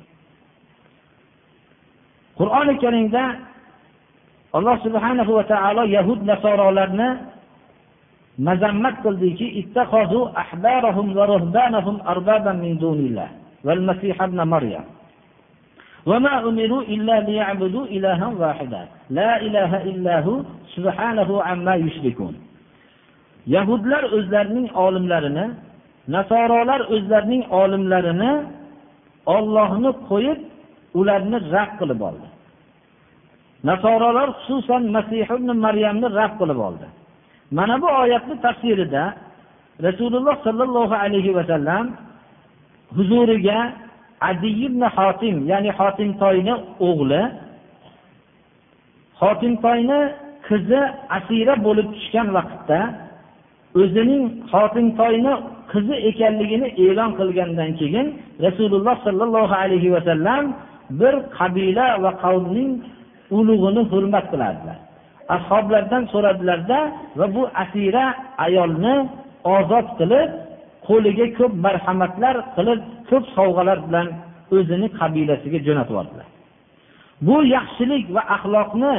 qur'oni 2.39 2.73
karimda 2.83 3.23
alloh 4.57 4.77
subhanahu 4.85 5.31
va 5.37 5.43
taolo 5.53 5.83
yahud 5.97 6.19
nasorolarni 6.31 7.09
mazammat 8.47 8.95
qildiki 9.05 9.47
والمسيح 13.63 14.21
ابن 14.21 14.47
مريم 14.47 14.83
وما 16.05 16.39
أمروا 16.39 16.81
إلا 16.81 17.19
ليعبدوا 17.19 17.85
إلها 17.85 18.27
واحدا 18.27 18.87
لا 19.09 19.41
إله 19.41 19.71
إلا 19.83 20.19
هو 20.19 20.41
سبحانه 20.75 21.43
عما 21.43 21.75
يشركون 21.75 22.35
yahudlar 23.54 24.02
o'zlarining 24.16 24.68
olimlarini 24.84 25.46
nasorolar 26.14 26.80
o'zlarining 26.94 27.44
olimlarini 27.62 28.32
ollohni 29.36 29.90
qo'yib 30.10 30.40
ularni 31.00 31.38
rad 31.54 31.70
qilib 31.80 32.00
oldi. 32.08 32.26
Nasorolar 33.70 34.28
xususan 34.38 34.82
masih 34.96 35.28
ibn 35.36 35.48
maryamni 35.64 36.08
rad 36.18 36.32
qilib 36.40 36.58
oldi. 36.68 36.86
Mana 37.58 37.74
bu 37.82 37.88
oyatni 38.02 38.36
tafsirida 38.46 39.04
rasululloh 39.86 40.36
sollallohu 40.46 40.94
alayhi 41.04 41.34
vasallam 41.38 41.84
huzuriga 42.96 43.58
adi 44.30 44.50
ibn 44.66 44.82
hotim 44.96 45.36
ya'ni 45.50 45.70
hotimtoyni 45.78 46.54
o'g'li 46.88 47.22
hotimtoyni 49.20 50.00
qizi 50.48 50.80
asira 51.18 51.54
bo'lib 51.66 51.88
tushgan 51.96 52.28
vaqtda 52.36 52.80
o'zining 53.80 54.24
xotintoyni 54.52 55.34
qizi 55.72 55.96
ekanligini 56.10 56.68
e'lon 56.84 57.10
qilgandan 57.20 57.70
keyin 57.80 58.06
rasululloh 58.46 58.96
sollallohu 59.06 59.54
alayhi 59.64 59.88
vasallam 59.96 60.44
bir 61.00 61.14
qabila 61.38 61.86
va 62.04 62.10
qavmning 62.24 62.72
ulug'ini 63.38 63.82
hurmat 63.92 64.24
qilardilar. 64.32 64.78
Ashoblardan 65.36 66.02
so'radilarda 66.12 66.80
va 67.18 67.26
bu 67.34 67.42
asira 67.62 68.04
ayolni 68.46 68.96
ozod 69.56 69.86
qilib 69.98 70.30
qo'liga 70.88 71.26
ko'p 71.38 71.52
marhamatlar 71.66 72.34
qilib 72.56 72.80
ko'p 73.10 73.24
sovg'alar 73.36 73.78
bilan 73.86 74.06
o'zini 74.56 74.88
qabilasiga 75.00 75.58
jo'natib 75.66 75.92
yubordilar 75.94 76.28
bu 77.26 77.36
yaxshilik 77.56 78.04
va 78.14 78.22
axloqni 78.36 78.94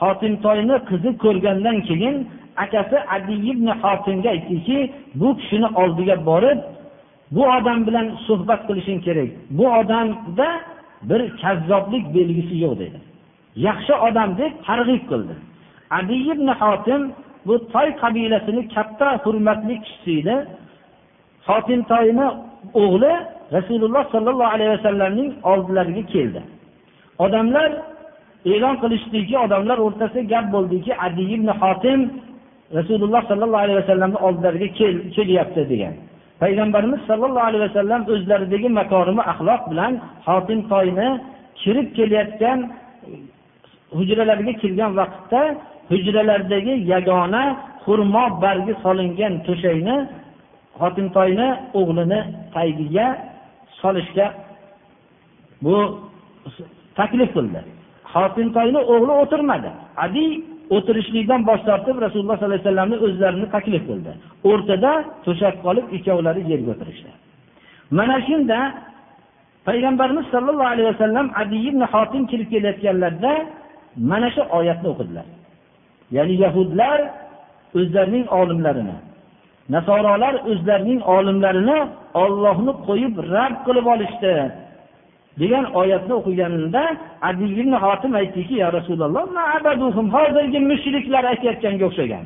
xotintoyni 0.00 0.76
qizi 0.88 1.10
ko'rgandan 1.24 1.76
keyin 1.88 2.16
akasi 2.64 2.96
adi 3.16 3.34
ibn 3.50 3.66
hotimga 3.82 4.28
aytdiki 4.34 4.78
bu 5.20 5.28
kishini 5.38 5.68
oldiga 5.80 6.16
borib 6.30 6.58
bu 7.34 7.42
odam 7.56 7.86
bilan 7.86 8.06
suhbat 8.26 8.60
qilishing 8.68 9.00
kerak. 9.06 9.30
Bu 9.50 9.64
odamda 9.80 10.48
bir 11.02 11.20
kazzoblik 11.42 12.04
belgisi 12.14 12.56
yo'q 12.64 12.74
dedi. 12.82 12.98
Yaxshi 13.66 13.94
odam 14.08 14.30
deb 14.40 14.52
targ'ib 14.66 15.02
qildi. 15.10 15.34
Adi 15.98 16.16
ibn 16.32 16.48
hotim 16.60 17.02
bu 17.46 17.54
toy 17.72 17.88
qabilasini 18.02 18.62
katta 18.74 19.08
hurmatli 19.24 19.74
kishisi 19.84 20.12
edi. 20.20 20.36
Hotim 21.48 21.80
toyni 21.90 22.26
o'g'li 22.82 23.12
rasululloh 23.56 24.04
sollallohu 24.14 24.52
alayhi 24.54 24.72
vasallamning 24.76 25.30
oldilariga 25.50 26.04
keldi. 26.14 26.40
Odamlar 27.24 27.70
e'lon 28.52 28.76
qilishdiki 28.82 29.34
odamlar 29.46 29.78
o'rtasida 29.86 30.22
gap 30.32 30.46
bo'ldiki 30.54 30.92
adi 31.06 31.22
ibn 31.34 31.48
hotim 31.62 32.00
rasululloh 32.76 33.22
sollallohu 33.30 33.62
alayhi 33.64 33.78
vasallamni 33.82 34.18
oldilariga 34.26 34.68
kelyapti 35.16 35.62
degan. 35.72 35.94
Payg'ambarimiz 36.42 37.00
sollallohu 37.10 37.46
alayhi 37.50 37.64
vasallam 37.68 38.00
o'zlaridagi 38.12 38.68
makorimi 38.80 39.22
axloq 39.32 39.62
bilan 39.70 39.92
xotin 40.26 40.60
toyni 40.72 41.08
kirib 41.60 41.88
kelayotgan 41.96 42.58
hujralarga 43.98 44.52
kirgan 44.62 44.90
vaqtda 45.00 45.40
hujralardagi 45.90 46.74
yagona 46.92 47.42
xurmo 47.84 48.24
bargi 48.42 48.74
solingan 48.84 49.34
to'shakni 49.46 49.96
xotintoyni 50.80 51.48
o'g'lini 51.78 52.20
tagiga 52.54 53.06
solishga 53.80 54.26
bu 55.64 55.76
taklif 56.98 57.30
qildi. 57.36 57.60
Xotintoyni 58.12 58.80
o'g'li 58.92 59.12
o'tirmadi. 59.22 59.70
Adi 60.04 60.24
o'tirishlikdan 60.76 61.40
bosh 61.48 61.62
tortib 61.68 61.96
rasululloh 62.04 62.36
sollallohu 62.36 62.54
alayhi 62.54 62.64
vasallamni 62.66 62.96
o'zlarini 63.06 63.46
taklif 63.56 63.82
qildi. 63.90 64.12
O'rtada 64.50 64.92
to'shak 65.24 65.54
qolib 65.66 65.86
ikkovlari 65.96 66.42
yerga 66.52 66.70
o'tirishdi. 66.74 67.10
Mana 67.98 68.16
shunda 68.28 68.58
payg'ambarimiz 69.68 70.26
sollallohu 70.34 70.72
alayhi 70.74 70.88
vasallam 70.92 71.26
adi 71.42 71.56
ibn 71.68 71.80
hotim 71.92 72.22
kirib 72.30 72.48
kelayotganlarida 72.52 73.32
mana 74.10 74.28
shu 74.34 74.42
oyatni 74.58 74.88
o'qidilar. 74.92 75.26
Ya'ni 76.16 76.34
yahudlar 76.44 76.98
o'zlarining 77.78 78.26
olimlarini 78.40 78.96
nasorolar 79.74 80.34
o'zlarining 80.50 81.00
olimlarini 81.16 81.78
ollohni 82.22 82.72
qo'yib 82.88 83.14
rad 83.32 83.54
qilib 83.66 83.86
olishdi. 83.94 84.32
degan 85.41 85.65
oyatni 85.81 86.13
o'qiganimda 86.19 86.83
adi 87.29 87.45
ibn 87.61 87.73
hotim 87.83 88.11
aytdiki 88.21 88.55
yo 88.63 88.67
rasululloh 88.77 89.25
hozirgi 90.15 90.59
mushriklar 90.71 91.23
aytayotganga 91.31 91.85
o'xshagan 91.89 92.25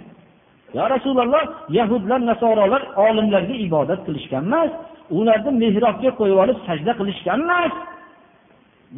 yo 0.78 0.84
rasululloh 0.96 1.44
yahudlar 1.78 2.20
nasorolar 2.32 2.82
olimlarga 3.06 3.56
ibodat 3.68 4.00
qilishgan 4.08 4.44
emas 4.50 4.72
ularni 5.18 5.52
mehrobga 5.64 6.10
qo'yib 6.20 6.38
olib 6.44 6.58
sajda 6.68 6.92
qilishgan 7.00 7.40
emas 7.46 7.74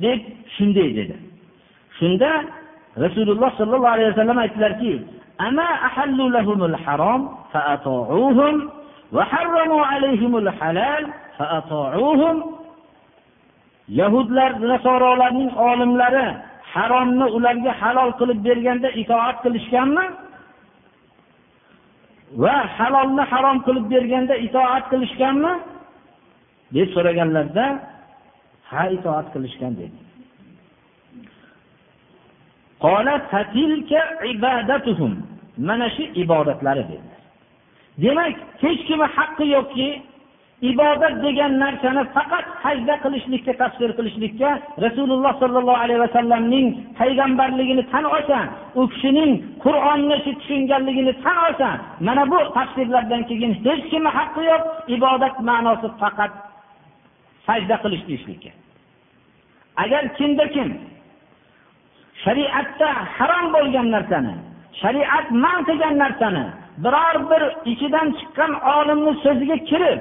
deb 0.03 0.19
shunday 0.55 0.89
dedi 0.99 1.15
shunda 1.99 2.31
rasululloh 3.05 3.49
sollallohu 3.59 3.93
alayhi 3.95 4.09
vasallam 4.13 4.37
aytdilarki 4.45 4.93
وحرموا 9.15 9.85
عليهم 9.85 10.37
الحلال 10.37 11.03
فأطاعوهم 11.37 12.52
yahudlar 13.88 14.50
nasorolarning 14.70 15.50
olimlari 15.68 16.26
haromni 16.72 17.26
ularga 17.36 17.72
halol 17.80 18.10
qilib 18.18 18.38
berganda 18.48 18.88
itoat 19.02 19.36
qilishganmi? 19.44 20.04
Va 22.42 22.56
halolni 22.78 23.24
harom 23.32 23.58
qilib 23.66 23.86
berganda 23.94 24.34
itoat 24.46 24.84
qilishganmi? 24.92 25.54
deb 26.74 26.88
so'raganlarda 26.94 27.66
ha 28.70 28.82
itoat 28.96 29.26
qilishgan 29.34 29.72
dedi. 29.80 29.98
Mana 35.68 35.86
shu 35.94 36.04
ibodatlari 36.22 36.84
dedi. 36.92 37.10
Demak 38.02 38.36
hech 38.62 38.80
kimni 38.88 39.06
haqqi 39.16 39.44
yo'qki 39.54 39.88
ibodat 40.70 41.14
degan 41.24 41.52
narsani 41.62 42.02
faqat 42.16 42.46
hajda 42.64 42.94
qilishlikka 43.04 43.52
tafsir 43.62 43.90
qilishlikka 43.98 44.50
rasululloh 44.84 45.32
sollallohu 45.42 45.82
alayhi 45.84 46.00
vasallamning 46.06 46.66
payg'ambarligini 46.98 47.84
tan 47.92 48.04
olsan 48.14 48.46
u 48.80 48.82
kishining 48.92 49.32
qur'onni 49.64 50.16
tushunganligini 50.24 51.12
tan 51.24 51.36
olsan 51.46 51.76
mana 52.06 52.24
bu 52.32 52.40
tafsirlardan 52.56 53.22
keyin 53.28 53.52
hech 53.66 53.84
kimni 53.90 54.10
haqqi 54.18 54.42
yo'q 54.50 54.62
ibodat 54.96 55.36
ma'nosi 55.48 55.88
faqat 56.02 56.32
sajda 57.46 57.76
qilish 57.82 58.04
deyishlikka. 58.08 58.50
Agar 59.82 60.02
kimda 60.16 60.44
kim 60.54 60.68
shariatda 62.24 62.88
harom 63.16 63.46
bo'lgan 63.54 63.86
narsani 63.94 64.34
shariat 64.80 65.26
man 65.44 65.58
qilgan 65.68 65.94
narsani 66.04 66.44
biror 66.84 67.16
bir 67.30 67.42
ichidan 67.72 68.08
chiqqan 68.18 68.52
olimni 68.76 69.12
so'ziga 69.24 69.56
kirib 69.70 70.00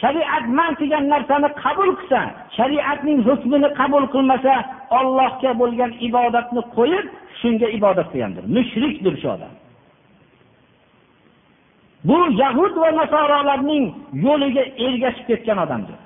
shariat 0.00 0.44
man 0.58 0.72
qilgan 0.80 1.04
narsani 1.12 1.48
qabul 1.64 1.90
qilsa 1.98 2.20
shariatning 2.58 3.18
hukmini 3.28 3.68
qabul 3.80 4.04
qilmasa 4.14 4.54
ollohga 4.98 5.50
bo'lgan 5.60 5.92
ibodatni 6.08 6.62
qo'yib 6.76 7.06
shunga 7.40 7.68
ibodat 7.78 8.08
qilgandir. 8.12 8.44
Mushrikdir 8.56 9.14
shu 9.22 9.28
odam. 9.36 9.52
Bu 12.08 12.18
yahud 12.42 12.74
va 12.82 12.90
nasorolarning 13.00 13.84
yo'liga 14.26 14.64
ergashib 14.86 15.26
ketgan 15.30 15.58
odamdir. 15.64 15.98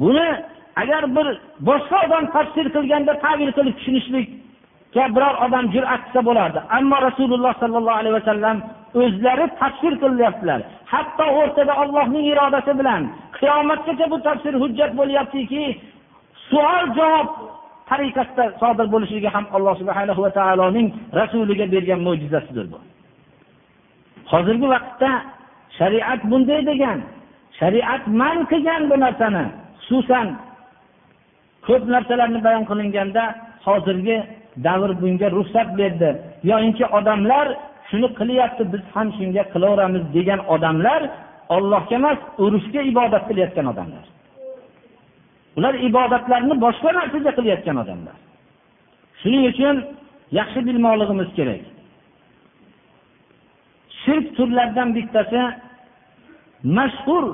Buni 0.00 0.28
agar 0.82 1.02
bir 1.16 1.26
boshqa 1.68 1.98
odam 2.06 2.24
tafsir 2.34 2.66
qilganda 2.76 3.12
tavil 3.24 3.50
qilib 3.56 3.74
tushunishlikka 3.78 5.04
biror 5.16 5.34
odam 5.46 5.64
jur'at 5.74 6.00
qilsa 6.06 6.20
bo'lardi. 6.28 6.60
Ammo 6.78 6.96
rasululloh 7.08 7.52
sollallohu 7.62 7.98
alayhi 8.00 8.16
vasallam 8.20 8.56
o'zlari 8.94 9.46
tafsir 9.60 9.92
qilyaptilar 10.02 10.60
hatto 10.92 11.24
o'rtada 11.40 11.72
ollohning 11.82 12.24
irodasi 12.32 12.72
bilan 12.80 13.02
qiyomatgacha 13.38 14.06
bu 14.12 14.18
tafsir 14.26 14.54
hujjat 14.62 14.92
bo'lyaptiki 15.00 15.62
savol 16.50 16.84
javob 16.98 17.28
tariqasida 17.90 18.44
sodir 18.60 18.86
bo'lishligi 18.94 19.28
ham 19.34 19.44
alloh 19.56 19.74
subhana 19.80 20.12
va 20.24 20.30
taoloning 20.38 20.88
rasuliga 21.20 21.66
bergan 21.74 22.00
mo'jizasidir 22.06 22.66
bu. 22.72 22.78
Hozirgi 24.32 24.66
vaqtda 24.74 25.10
shariat 25.78 26.20
bunday 26.30 26.60
degan 26.70 26.98
shariat 27.60 28.02
man 28.20 28.38
qilgan 28.50 28.82
bu 28.90 28.96
narsani 29.04 29.44
xususan 29.86 30.26
ko'p 31.66 31.82
narsalarni 31.94 32.40
bayon 32.46 32.64
qilinganda 32.70 33.24
hozirgi 33.66 34.18
davr 34.66 34.90
bunga 35.00 35.28
ruxsat 35.36 35.68
berdi. 35.80 36.10
Yoyinki 36.50 36.84
odamlar 36.98 37.46
shuni 37.88 38.08
qilyapti 38.18 38.62
biz 38.72 38.82
ham 38.94 39.08
shunga 39.18 39.42
qilaveramiz 39.52 40.04
degan 40.16 40.40
odamlar 40.54 41.00
ollohga 41.56 41.94
emas 42.00 42.18
urushga 42.44 42.80
ibodat 42.92 43.24
qilayotgan 43.28 43.66
odamlar. 43.72 44.04
Ular 45.58 45.74
ibodatlarni 45.88 46.54
boshqa 46.64 46.90
narsaga 46.98 47.30
qilayotgan 47.38 47.76
odamlar. 47.82 48.16
Shuning 49.20 49.44
uchun 49.52 49.76
yaxshi 50.38 50.60
bilmoqligimiz 50.68 51.28
kerak. 51.38 51.62
Shirk 54.02 54.26
turlaridan 54.36 54.88
bittasi 54.96 55.40
mashhur 56.78 57.24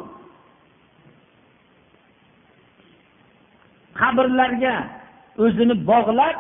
qabrlarga 4.01 4.75
o'zini 5.45 5.75
bog'lab 5.91 6.37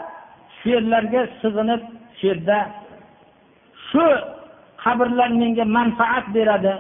shu 0.56 0.66
yerlarga 0.74 1.20
sig'inib 1.40 1.82
shu 2.18 2.24
yerda 2.30 2.58
shu 3.95 4.07
qabrlar 4.84 5.30
menga 5.40 5.64
manfaat 5.76 6.24
beradi 6.34 6.74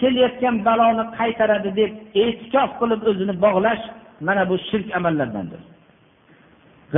kelayotgan 0.00 0.56
baloni 0.66 1.04
qaytaradi 1.18 1.70
deb 1.80 1.92
e'tikof 2.22 2.70
qilib 2.80 3.00
o'zini 3.10 3.34
bog'lash 3.44 3.82
mana 4.26 4.42
bu 4.50 4.56
shirk 4.68 4.88
amallardandir. 4.98 5.60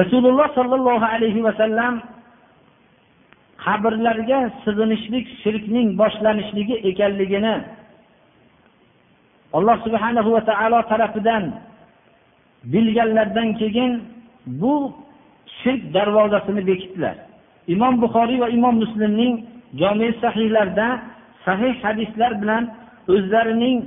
Rasululloh 0.00 0.48
sollallohu 0.58 1.06
alayhi 1.14 1.40
vasallam 1.48 1.94
qabrlarga 3.64 4.40
sig'inishlik 4.64 5.26
shirkning 5.42 5.88
boshlanishligi 6.00 6.76
ekanligini 6.90 7.54
alloh 9.56 9.76
subhanahu 9.86 10.30
va 10.36 10.42
taolo 10.50 10.78
tarafidan 10.90 11.44
bilganlaridan 12.72 13.48
keyin 13.60 13.92
bu 14.60 14.74
shirk 15.60 15.82
darvozasini 15.94 16.62
bekitdilar. 16.70 17.27
Imom 17.74 17.94
buxoriy 18.02 18.38
va 18.42 18.48
imom 18.56 18.74
muslimning 18.82 19.34
jomi 19.80 20.08
sahiylarida 20.22 20.88
sahih 21.44 21.74
hadislar 21.84 22.32
bilan 22.42 22.64
o'zlarining 23.14 23.78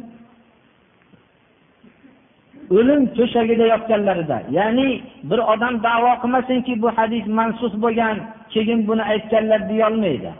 o'lim 2.77 3.01
to'shagida 3.17 3.65
yotganlarida 3.73 4.37
ya'ni 4.57 4.89
bir 5.29 5.39
odam 5.53 5.75
davo 5.87 6.11
qilmasinki 6.21 6.73
bu 6.83 6.89
hadis 6.97 7.25
mansus 7.39 7.73
bo'lgan 7.83 8.17
keyin 8.53 8.79
buni 8.87 9.03
aytganlar 9.13 9.61
deyolmaydi. 9.71 10.31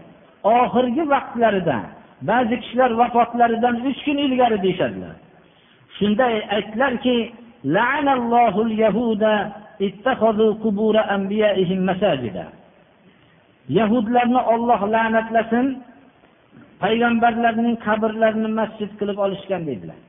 Oxirgi 0.43 1.03
vaqtlarida 1.13 1.77
ba'zi 2.29 2.55
kishilar 2.61 2.91
vafotlaridan 3.01 3.75
uch 3.89 3.99
kun 4.05 4.17
ilgari 4.25 4.57
deyishadilar. 4.65 5.15
Shunda 5.97 6.25
aytdilarki 6.55 7.15
yahudlarni 13.78 14.41
olloh 14.53 14.82
la'natlasin 14.93 15.65
payg'ambarlarning 16.84 17.76
qabrlarini 17.88 18.49
masjid 18.59 18.91
qilib 18.99 19.17
olishgan 19.26 19.61
deydilar 19.69 19.99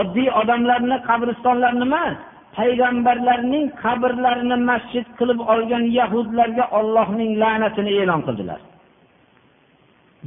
oddiy 0.00 0.28
odamlarni 0.40 0.96
qabristonlarini 1.08 1.86
emas 1.90 2.16
payg'ambarlarning 2.56 3.66
qabrlarini 3.82 4.56
masjid 4.70 5.06
qilib 5.18 5.40
olgan 5.52 5.84
yahudlarga 5.98 6.64
ollohning 6.78 7.32
la'natini 7.42 7.92
e'lon 8.00 8.20
qildilar. 8.26 8.60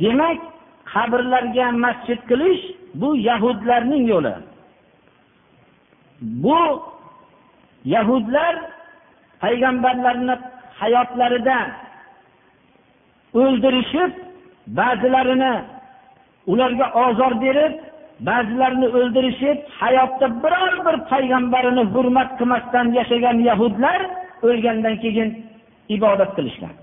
Demak 0.01 0.39
qabrlarga 0.93 1.67
masjid 1.85 2.19
qilish 2.29 2.63
bu 3.01 3.09
yahudlarning 3.29 4.03
yo'li. 4.13 4.35
Bu 6.43 6.61
yahudlar 7.95 8.53
payg'ambarlarni 9.43 10.35
hayotlarida 10.81 11.57
o'ldirishib 13.41 14.11
ba'zilarini 14.79 15.53
ularga 16.51 16.87
ozor 17.05 17.33
berib 17.45 17.73
ba'zilarini 18.29 18.87
o'ldirishib 18.97 19.57
hayotda 19.81 20.27
biror 20.43 20.73
bir 20.85 20.95
payg'ambarini 21.11 21.83
hurmat 21.93 22.29
qilmasdan 22.39 22.87
yashagan 22.99 23.37
yahudlar 23.49 23.99
o'lgandan 24.47 24.95
keyin 25.03 25.29
ibodat 25.95 26.31
qilishgan. 26.37 26.75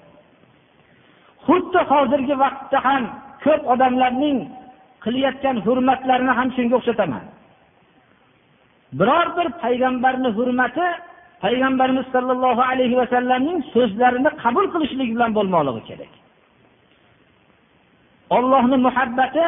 Xuddi 1.46 1.80
hozirgi 1.92 2.34
vaqtda 2.44 2.78
ham 2.86 3.02
ko'p 3.44 3.62
odamlarning 3.72 4.38
qilayotgan 5.04 5.56
hurmatlarini 5.66 6.32
ham 6.38 6.48
shunga 6.56 6.74
o'xshataman. 6.80 7.24
Biror 8.98 9.26
bir 9.36 9.48
payg'ambarni 9.62 10.30
hurmati 10.38 10.86
payg'ambarimiz 11.44 12.06
sollallohu 12.14 12.62
alayhi 12.72 12.96
vasallamning 13.02 13.58
so'zlarini 13.74 14.30
qabul 14.42 14.66
qilishlik 14.74 15.08
bilan 15.14 15.30
bo'lmoqligi 15.38 15.82
kerak. 15.90 16.12
Ollohni 18.36 18.76
muhabbati 18.86 19.44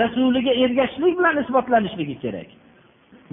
rasuliga 0.00 0.52
ergashishlik 0.64 1.14
bilan 1.18 1.36
isbotlanishligi 1.42 2.16
kerak. 2.24 2.48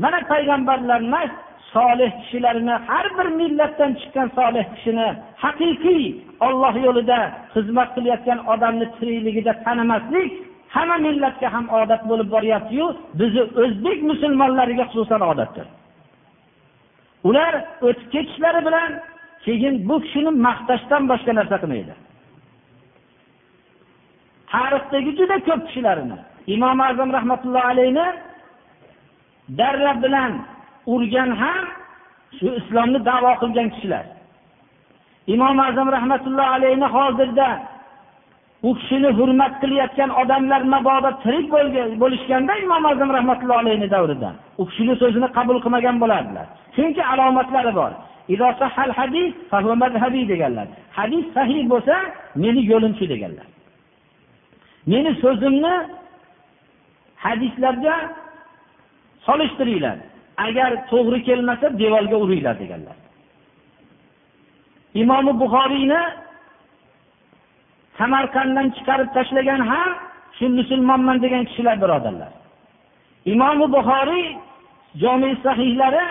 Mana 0.03 0.19
payg'ambarlar 0.31 0.99
emas 1.09 1.31
solih 1.73 2.11
kishilarni 2.21 2.75
har 2.88 3.05
bir 3.17 3.27
millatdan 3.39 3.91
chiqqan 3.99 4.27
solih 4.38 4.65
kishini 4.73 5.07
haqiqiy 5.43 6.03
olloh 6.47 6.73
yo'lida 6.86 7.19
xizmat 7.53 7.89
qilayotgan 7.95 8.39
odamni 8.53 8.86
tirikligida 8.97 9.53
tanimaslik 9.65 10.31
hamma 10.75 10.97
millatga 11.07 11.47
ham 11.55 11.65
odat 11.79 12.01
bo'lib 12.09 12.29
boryaptiyu 12.36 12.86
bizni 13.19 13.43
o'zbek 13.63 13.97
musulmonlariga 14.11 14.84
xususan 14.91 15.21
odatdir. 15.31 15.67
Ular 17.28 17.53
o'tib 17.88 18.07
ketishlari 18.13 18.61
bilan 18.67 18.91
keyin 19.45 19.76
bu 19.88 19.95
kishini 20.03 20.32
maqtashdan 20.47 21.03
boshqa 21.11 21.32
narsa 21.39 21.55
qilmaydi. 21.61 21.93
Tarixdagi 24.51 25.11
juda 25.19 25.38
ko'p 25.47 25.61
kishilarni 25.67 26.17
imom 26.55 26.80
azam 26.89 27.09
rahmatullohi 27.17 27.67
alayhi 27.74 28.07
darra 29.59 29.93
bilan 30.03 30.32
urgan 30.93 31.32
ham 31.41 31.63
shu 32.38 32.47
islomni 32.59 32.99
davo 33.09 33.32
qilgan 33.41 33.67
kishilar. 33.74 34.05
Imom 35.36 35.57
azam 35.69 35.88
rahmatullohi 35.97 36.53
alayhi 36.57 36.88
hozirda 36.95 37.49
u 38.68 38.70
kishini 38.80 39.09
hurmat 39.18 39.53
qilayotgan 39.61 40.09
odamlar 40.22 40.61
mabodo 40.74 41.09
tirik 41.24 41.45
bo'lishganda 42.01 42.53
imom 42.64 42.84
azam 42.91 43.09
rahmatullohi 43.18 43.61
alayhi 43.64 43.88
davrida 43.95 44.30
u 44.61 44.64
kishini 44.70 44.93
so'zini 45.01 45.28
qabul 45.38 45.57
qilmagan 45.64 45.95
bo'lardilar. 46.03 46.47
Chunki 46.76 47.01
alomatlari 47.14 47.74
bor. 47.80 47.91
Deganlar. 50.32 50.68
Hadis 50.97 51.26
sahiy 51.36 51.64
bo'lsa 51.74 51.95
meni 52.43 52.61
yo'limchi 52.72 53.05
deganlar. 53.14 53.47
Meni 54.91 55.11
so'zimni 55.24 55.76
hadislarga 57.26 57.95
solishtiringlar. 59.26 59.97
Agar 60.47 60.72
to'g'ri 60.91 61.20
kelmasa 61.28 61.68
devorga 61.82 62.18
uringlar 62.24 62.55
deganlar. 62.64 62.97
Imomi 65.01 65.34
buxoriyni 65.41 66.01
samarqanddan 67.97 68.67
chiqarib 68.75 69.09
tashlagan 69.17 69.61
ham 69.71 69.91
shu 70.37 70.45
musulmonman 70.59 71.17
degan 71.23 71.43
kishilar 71.49 71.75
birodarlar. 71.83 72.31
Imomi 73.33 73.65
buxoriy 73.75 74.25
jomi 75.01 75.31
sahihlari 75.45 76.07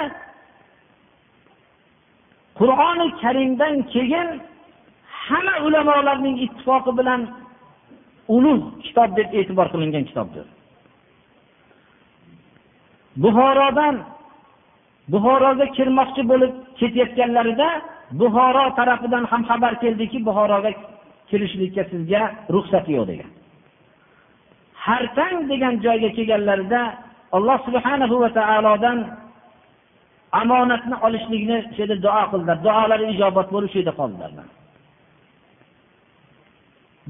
qur'oni 2.58 3.06
karimdan 3.22 3.74
keyin 3.94 4.28
hamma 5.26 5.54
ulamolarning 5.66 6.36
ittifoqi 6.44 6.92
bilan 6.98 7.20
ulug' 8.36 8.66
kitob 8.84 9.10
deb 9.18 9.28
e'tibor 9.38 9.66
qilingan 9.72 10.04
kitobdir. 10.10 10.46
Buxorodan 13.22 13.96
buxoroga 15.12 15.66
kirmoqchi 15.76 16.22
bo'lib 16.30 16.52
ketayotganlarida 16.78 17.68
buxoro 18.20 18.64
tarafidan 18.78 19.24
ham 19.30 19.42
xabar 19.50 19.72
keldiki 19.82 20.18
buxoroga 20.28 20.70
kirishlikka 21.32 21.82
sizga 21.92 22.22
ruxsat 22.54 22.86
yo'q 22.94 23.04
degan. 23.10 23.30
Hartang 24.86 25.36
degan 25.50 25.74
joyga 25.84 26.10
kelganlarida 26.16 26.82
alloh 27.36 27.58
subhanahu 27.66 28.14
va 28.22 28.30
taolodan 28.38 28.98
omonatni 30.40 30.96
olishlikni 31.06 31.58
shu 31.74 31.78
yerda 31.82 31.96
duo 32.06 32.22
qildilar. 32.32 32.56
Duolari 32.66 33.04
ijobat 33.14 33.48
bo'lib 33.54 33.70
shu 33.72 33.78
yerda 33.80 33.94
qoldilar. 34.00 34.30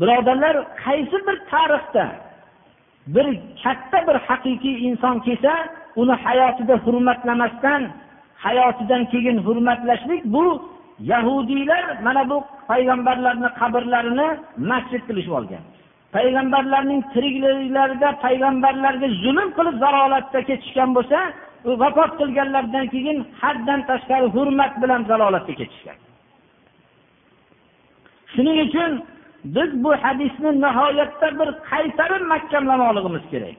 Birodarlar 0.01 0.57
qaysi 0.85 1.17
bir 1.27 1.37
tarixda 1.53 2.07
bir 3.15 3.27
katta 3.63 3.99
bir 4.09 4.17
haqiqiy 4.29 4.77
inson 4.89 5.17
kelsa 5.27 5.53
uni 6.01 6.15
hayotida 6.25 6.75
hurmatlamasdan 6.85 7.83
hayotidan 8.45 9.03
keyin 9.13 9.39
hurmatlashlik 9.47 10.23
bu 10.25 10.72
yahudiylar 11.11 11.85
mana 12.07 12.23
bu 12.31 12.37
payg'ambarlarni 12.71 13.49
qabrlarini 13.61 14.29
masjid 14.71 15.03
qilishib 15.09 15.35
olgan. 15.39 15.63
Payg'ambarlarning 16.17 17.01
tirikliklarida 17.15 18.09
payg'ambarlarga 18.25 19.09
zulm 19.25 19.49
qilib 19.57 19.77
zalolatda 19.85 20.41
ketishgan 20.49 20.91
bo'lsa 20.97 21.19
vafot 21.83 22.13
qilganlaridan 22.21 22.87
keyin 22.95 23.19
haddan 23.41 23.81
tashqari 23.91 24.27
hurmat 24.37 24.73
bilan 24.83 25.01
zalolatga 25.11 25.55
ketishgan. 25.61 25.99
Shuning 28.35 28.59
uchun 28.67 28.93
biz 29.57 29.71
bu 29.85 29.91
hadisni 30.03 30.51
nihoyatda 30.65 31.29
bir 31.39 31.49
qaytarib 31.71 32.23
mahkamlamoqligimiz 32.33 33.25
kerak. 33.33 33.59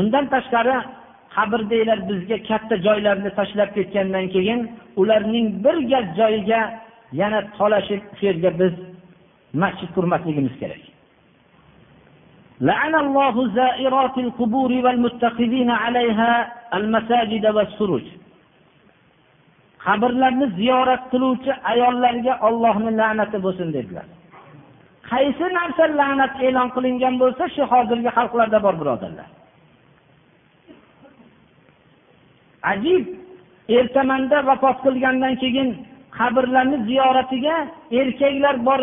Undan 0.00 0.24
tashqari 0.34 0.76
qabrdaglar 1.35 1.99
bizga 2.09 2.37
katta 2.49 2.75
joylarni 2.87 3.29
tashlab 3.39 3.69
ketgandan 3.77 4.25
keyin 4.35 4.59
ularning 5.01 5.47
bir 5.63 5.77
gaz 5.91 6.05
joyiga 6.19 6.61
yana 7.21 7.39
tolashib 7.57 8.01
shu 8.17 8.23
yerga 8.29 8.51
biz 8.61 8.73
masjid 9.63 9.89
qurmasligimiz 9.95 10.55
kerak 10.61 10.83
لعن 12.69 12.93
الله 13.03 13.35
زائرات 13.59 14.15
القبور 14.25 14.71
والمتخذين 14.85 15.69
عليها 15.83 16.31
المساجد 16.77 17.45
والسروج 17.55 18.05
qabrlarni 19.85 20.47
ziyorat 20.59 21.03
qiluvchi 21.11 21.51
ayollarga 21.71 22.33
ollohni 22.47 22.91
la'nati 22.99 23.37
bo'lsin 23.45 23.67
dedilar 23.77 24.07
qaysi 25.11 25.45
narsa 25.57 25.83
la'nat 25.99 26.33
e'lon 26.47 26.69
qilingan 26.75 27.15
bo'lsa 27.21 27.43
shu 27.55 27.63
hozirgi 27.73 28.09
xalqlarda 28.17 28.59
bor 28.65 28.75
birodarlar 28.81 29.27
Ajib 32.72 33.04
ertamanda 33.78 34.38
vafot 34.48 34.76
qilgandan 34.84 35.34
keyin 35.42 35.68
qabrlarni 36.18 36.78
ziyoratiga 36.88 37.56
erkaklar 38.00 38.56
bor 38.68 38.80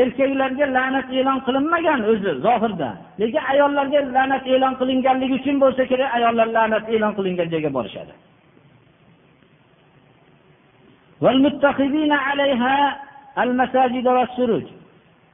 erkaklarga 0.00 0.66
la'nat 0.76 1.06
e'lon 1.18 1.38
qilinmagan 1.46 2.00
o'zi 2.12 2.32
zohirda. 2.46 2.90
Lekin 3.20 3.42
ayollarga 3.52 4.00
la'nat 4.16 4.44
e'lon 4.54 4.74
qilinganligi 4.80 5.34
uchun 5.40 5.56
bo'lsa 5.62 5.82
kerak 5.90 6.10
ayollar 6.18 6.48
la'nat 6.56 6.84
e'lon 6.94 7.12
qilingan 7.18 7.48
joyga 7.52 7.70
borishadi. 7.76 8.14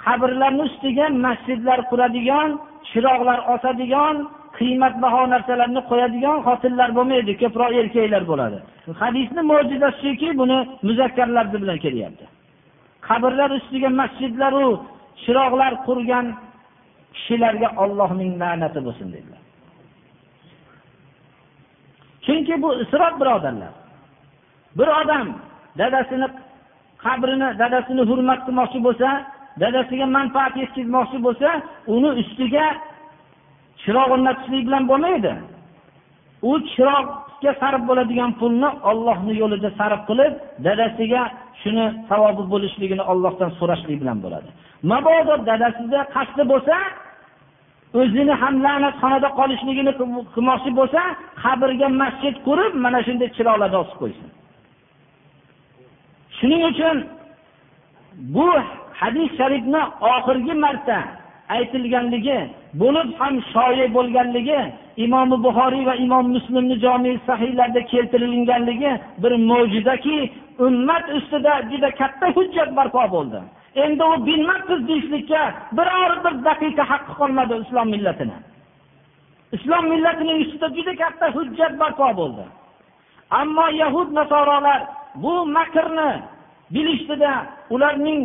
Qabrlarni 0.04 0.62
ustiga 0.68 1.06
masjidlar 1.26 1.78
quradigan 1.90 2.50
chiroqlar 2.88 3.38
osadigan 3.54 4.16
qiymatbaho 4.58 5.22
narsalarni 5.34 5.80
qo'yadigan 5.90 6.38
xotinlar 6.46 6.90
bo'lmaydi 6.98 7.32
ko'proq 7.42 7.72
erkaklar 7.82 8.22
bo'ladi. 8.30 8.58
Hadisni 9.02 9.42
mo'jizasi 9.50 9.98
shuki 10.04 10.28
buni 10.40 10.58
muzakkarlar 10.88 11.46
bilan 11.54 11.78
kelyapti. 11.84 12.24
Qabrlar 13.08 13.50
ustiga 13.58 13.90
masjidlaru 14.00 14.66
chiroqlar 15.22 15.72
qurgan 15.86 16.26
kishilarga 17.14 17.68
ollohning 17.82 18.32
la'nati 18.42 18.80
bo'lsin 18.86 19.08
dedilar. 19.14 19.42
Chunki 22.24 22.54
bu 22.62 22.68
isrof 22.82 23.14
birodarlar. 23.20 23.72
Bir 24.78 24.88
odam 25.00 25.26
dadasini 25.80 26.28
qabrini 27.04 27.48
dadasini 27.60 28.02
hurmat 28.10 28.40
qilmoqchi 28.46 28.78
bo'lsa 28.86 29.08
dadasiga 29.62 30.06
manfaat 30.16 30.54
yetkazmoqchi 30.62 31.18
bo'lsa 31.26 31.48
uni 31.94 32.10
ustiga 32.22 32.66
chiroq 33.82 34.08
o'rnatishlik 34.14 34.62
bilan 34.68 34.84
bo'lmaydi. 34.90 35.32
U 36.50 36.52
chiroqga 36.72 37.52
sarf 37.60 37.82
bo'ladigan 37.88 38.30
pulni 38.40 38.68
ollohni 38.90 39.34
yo'lida 39.42 39.70
sarf 39.80 40.00
qilib 40.08 40.32
dadasiga 40.66 41.22
shuni 41.60 41.86
savobi 42.08 42.44
bo'lishligini 42.52 43.04
ollohdan 43.12 43.50
so'rashlik 43.58 43.98
bilan 44.02 44.18
bo'ladi. 44.24 44.48
Mabodo 44.90 45.34
dadasida 45.50 46.00
qasdi 46.16 46.42
bo'lsa 46.52 46.76
o'zini 48.00 48.34
ham 48.42 48.54
la'natxonada 48.64 49.28
qolishligini 49.38 49.92
qilmoqchi 50.34 50.70
bo'lsa 50.80 51.02
qabrga 51.42 51.88
masjid 52.02 52.34
qurib 52.46 52.72
mana 52.84 52.98
shunday 53.06 53.28
chiroqlarni 53.36 53.78
osib 53.82 53.96
qo'ysin. 54.02 54.28
Shuning 56.38 56.62
uchun 56.72 56.96
bu 58.34 58.48
hadis 59.00 59.28
sharifni 59.38 59.82
oxirgi 60.14 60.54
marta 60.64 60.98
aytilganligi 61.56 62.38
bo'lib 62.80 63.08
ham 63.20 63.34
shoyi 63.52 63.86
bo'lganligi 63.96 64.60
imomi 65.04 65.36
buxoriy 65.46 65.84
va 65.88 65.94
imom 66.06 66.26
muslimni 66.36 66.76
jomi 66.84 67.12
sahiylarda 67.28 67.80
keltirilganligi 67.92 68.92
bir 69.22 69.32
mo'jizaki 69.50 70.18
ummat 70.66 71.04
ustida 71.18 71.54
juda 71.70 71.90
katta 72.00 72.26
hujjat 72.36 72.70
barpo 72.76 73.04
bo'ldi. 73.14 73.40
Endi 73.84 74.04
u 74.12 74.26
bilmabmiz 74.26 74.80
deyishlikka 74.88 75.42
biror 75.78 76.12
bir 76.24 76.34
daqiqa 76.48 76.84
haqqi 76.92 77.12
qolmadi 77.20 77.54
islom 77.64 77.88
millatini. 77.94 78.36
Islom 79.56 79.84
millatining 79.92 80.38
ustida 80.44 80.68
juda 80.76 80.94
katta 81.02 81.26
hujjat 81.36 81.72
barpo 81.80 82.08
bo'ldi. 82.20 82.44
Ammo 83.40 83.66
yahud 83.82 84.08
nasorolar 84.18 84.80
bu 85.22 85.34
makrni 85.56 86.10
bilishdida 86.74 87.32
ularning 87.70 88.20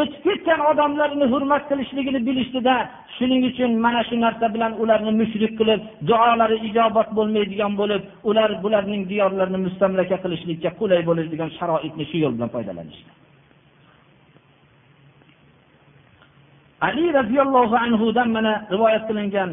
o'tib 0.00 0.22
ketgan 0.26 0.60
odamlarni 0.70 1.26
hurmat 1.32 1.62
qilishligini 1.70 2.20
bilishdida 2.28 2.74
shuning 3.16 3.42
uchun 3.50 3.70
mana 3.84 4.00
shu 4.08 4.16
narsa 4.24 4.46
bilan 4.54 4.72
ularni 4.82 5.12
mushrik 5.20 5.52
qilib 5.60 5.80
duolari 6.08 6.56
ijobat 6.68 7.08
bo'lmaydigan 7.18 7.72
bo'lib 7.80 8.02
ular 8.30 8.50
bularning 8.64 9.02
diyorlarini 9.10 9.60
mustamlaka 9.66 10.16
qilishlikka 10.24 10.70
qulay 10.80 11.00
bo'ladigan 11.08 11.50
sharoitni 11.58 12.04
shu 12.10 12.16
yo'l 12.22 12.32
bilan 12.36 12.50
foydalanishdi. 12.54 13.10
Ali 16.88 17.06
roziyallohu 17.18 17.76
anhudan 17.86 18.28
mana 18.36 18.52
rivoyat 18.74 19.04
qilingan 19.08 19.50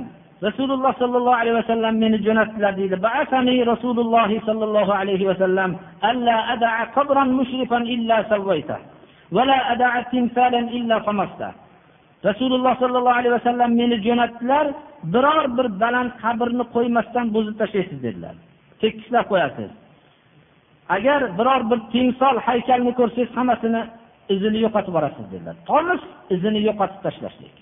rasululloh 0.48 0.94
sollallohu 1.02 1.40
alayhi 1.42 1.58
vasallam 1.62 1.94
meni 2.04 2.18
jo'natdilar 2.28 2.74
deydi. 2.80 2.96
Rasululloh 3.74 4.30
sollallohu 4.48 4.92
alayhi 5.02 5.26
vasallam 5.32 5.72
alla 6.10 6.38
adaa 6.54 6.82
qabran 6.96 7.30
mushrifan 7.40 7.84
illa 7.96 8.18
sawayta 8.34 8.78
rasululloh 12.30 12.74
sollallohu 12.82 13.18
alayhi 13.20 13.36
vasallam 13.40 13.72
meni 13.82 13.96
jo'natdilar 14.06 14.66
biror 15.14 15.44
bir 15.58 15.68
baland 15.82 16.12
qabrni 16.24 16.64
qo'ymasdan 16.76 17.26
buzib 17.36 17.56
tashlaysiz 17.62 18.00
dedilar. 18.06 18.36
Tekislab 18.82 19.26
qo'yasiz. 19.32 19.72
Agar 20.96 21.20
biror 21.40 21.62
bir 21.72 21.80
timsol 21.94 22.36
haykalni 22.48 22.92
ko'rsangiz 23.00 23.32
hammasini 23.38 23.82
izini 24.34 24.60
yo'qotib 24.66 24.92
yuborasiz 24.92 25.26
dedilar. 25.34 25.56
Tolis 25.70 26.04
izini 26.36 26.60
yo'qotib 26.68 27.00
tashlashlik. 27.06 27.56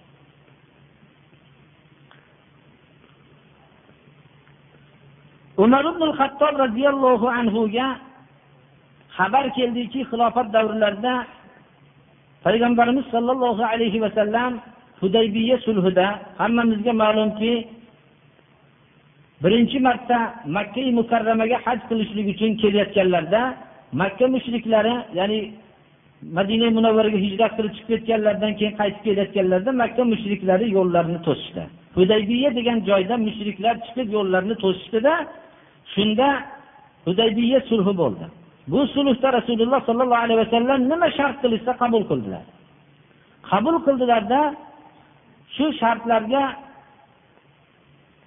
Umar 5.63 5.83
ibn 5.91 6.03
hattob 6.19 6.53
roziyallohu 6.63 7.27
anhuga 7.39 7.87
xabar 9.17 9.45
keldiki 9.57 9.99
xilofat 10.09 10.47
davrlarida 10.55 11.13
payg'ambarimiz 12.45 13.05
sollallohu 13.13 13.63
alayhi 13.73 13.99
vasallam 14.05 14.51
hudaybiya 15.01 15.57
sulhida 15.65 16.07
hammamizga 16.41 16.93
ma'lumki 17.03 17.53
birinchi 19.43 19.79
marta 19.87 20.19
makka 20.57 20.81
mukarramaga 20.99 21.57
haj 21.65 21.79
qilishlik 21.89 22.27
uchun 22.33 22.51
kelayotganlarida 22.61 23.41
makka 24.01 24.25
mushriklari 24.35 24.95
ya'ni 25.19 25.39
madina 26.37 26.67
munavvaraga 26.77 27.19
hijrat 27.25 27.51
qilib 27.57 27.73
chiqib 27.77 27.89
ketganlaridan 27.91 28.53
keyin 28.59 28.73
qaytib 28.79 29.01
kelayotganlarida 29.07 29.71
makka 29.81 30.03
mushriklari 30.13 30.65
yo'llarini 30.77 31.19
to'sishdi. 31.27 31.63
Hudaybiya 31.97 32.49
degan 32.57 32.77
joyda 32.89 33.15
mushriklar 33.27 33.75
chiqib 33.85 34.07
yo'llarini 34.17 34.55
to'sishdida 34.63 35.13
shunda 35.93 36.27
hudaybiya 37.07 37.59
sulhi 37.69 37.93
bo'ldi. 38.01 38.25
Bu 38.71 38.79
sulhda 38.95 39.27
rasululloh 39.37 39.79
sollallohu 39.87 40.23
alayhi 40.25 40.39
vasallam 40.45 40.79
nima 40.91 41.07
shart 41.17 41.35
qilishsa 41.43 41.71
qabul 41.81 42.03
qildilar. 42.11 42.43
Qabul 43.49 43.75
qildilarda 43.85 44.41
shu 45.55 45.65
shartlarga 45.81 46.43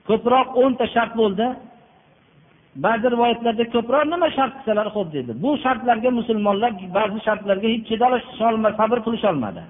ko'proq 0.09 0.49
o'nta 0.63 0.85
shart 0.95 1.13
bo'ldi. 1.21 1.47
Ba'zi 2.85 3.07
rivoyatlarda 3.15 3.65
ko'proq 3.75 4.05
nima 4.13 4.29
shart 4.37 4.53
qilsalar 4.59 4.87
ho'p 4.97 5.09
dedi. 5.17 5.33
Bu 5.45 5.51
shartlarga 5.65 6.11
musulmonlar 6.21 6.73
ba'zi 6.99 7.19
shartlarga 7.27 7.69
hech 7.73 7.85
chidolisholmadi 7.91 8.75
sabr 8.81 8.99
qilisholmadi. 9.07 9.63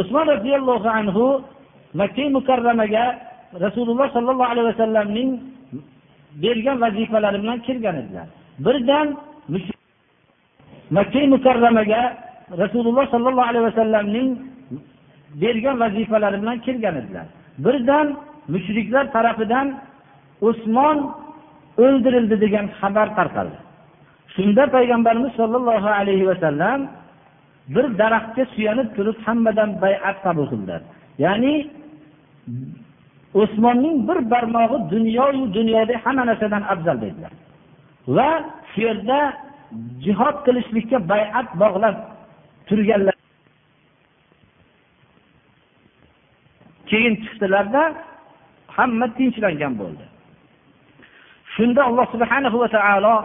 Usmon 0.00 0.24
roziyallohu 0.34 0.88
anhu 1.00 1.24
makka 2.00 2.24
mukarramaga 2.36 3.04
rasululloh 3.64 4.06
sollallohu 4.16 4.50
alayhi 4.52 4.68
vasallamning 4.72 5.30
bergan 6.42 6.76
vazifalari 6.84 7.38
bilan 7.42 7.58
kirgan 7.66 7.96
edilar. 8.02 8.26
Birdan 8.66 9.06
makka 10.96 11.20
mukarramaga 11.34 12.02
rasululloh 12.62 13.04
sollallohu 13.14 13.48
alayhi 13.50 13.66
vasallamning 13.70 14.28
bergan 15.42 15.76
vazifalari 15.82 16.36
bilan 16.42 16.58
kirgan 16.66 16.94
edilar. 17.00 17.26
Birdan 17.64 18.06
mushriklar 18.52 19.04
tarafidan 19.14 19.66
usmon 20.48 20.98
o'ldirildi 21.84 22.36
degan 22.44 22.66
xabar 22.78 23.08
tarqaldi. 23.18 23.58
Shunda 24.34 24.64
payg'ambarimiz 24.76 25.32
sollallohu 25.40 25.88
alayhi 26.00 26.26
vasallam 26.30 26.80
bir 27.74 27.86
daraxtga 28.00 28.44
suyanib 28.54 28.88
turib 28.96 29.18
hammadan 29.26 29.70
bayat 29.82 30.16
qabul 30.24 30.46
qildilar. 30.52 30.80
Ya'ni 31.24 31.54
usmonning 33.42 33.96
bir 34.08 34.18
barmog'i 34.32 34.78
dunyoyu 34.94 35.44
dunyoda 35.58 35.94
hamma 36.04 36.22
narsadan 36.30 36.62
afzal 36.72 36.96
dedilar. 37.04 37.32
Va 38.16 38.30
shu 38.70 38.80
yerda 38.86 39.18
jihod 40.04 40.36
qilishlikka 40.46 40.98
bayat 41.12 41.48
bog'lab 41.62 41.96
turganlar. 42.68 43.16
Keyin 46.90 47.14
chiqdilarda 47.22 47.82
hamma 48.76 49.06
tinchlangan 49.16 49.74
bo'ldi. 49.80 50.04
Shunda 51.54 51.80
alloh 51.88 52.06
subhanahu 52.14 52.56
va 52.62 52.68
taolo 52.76 53.16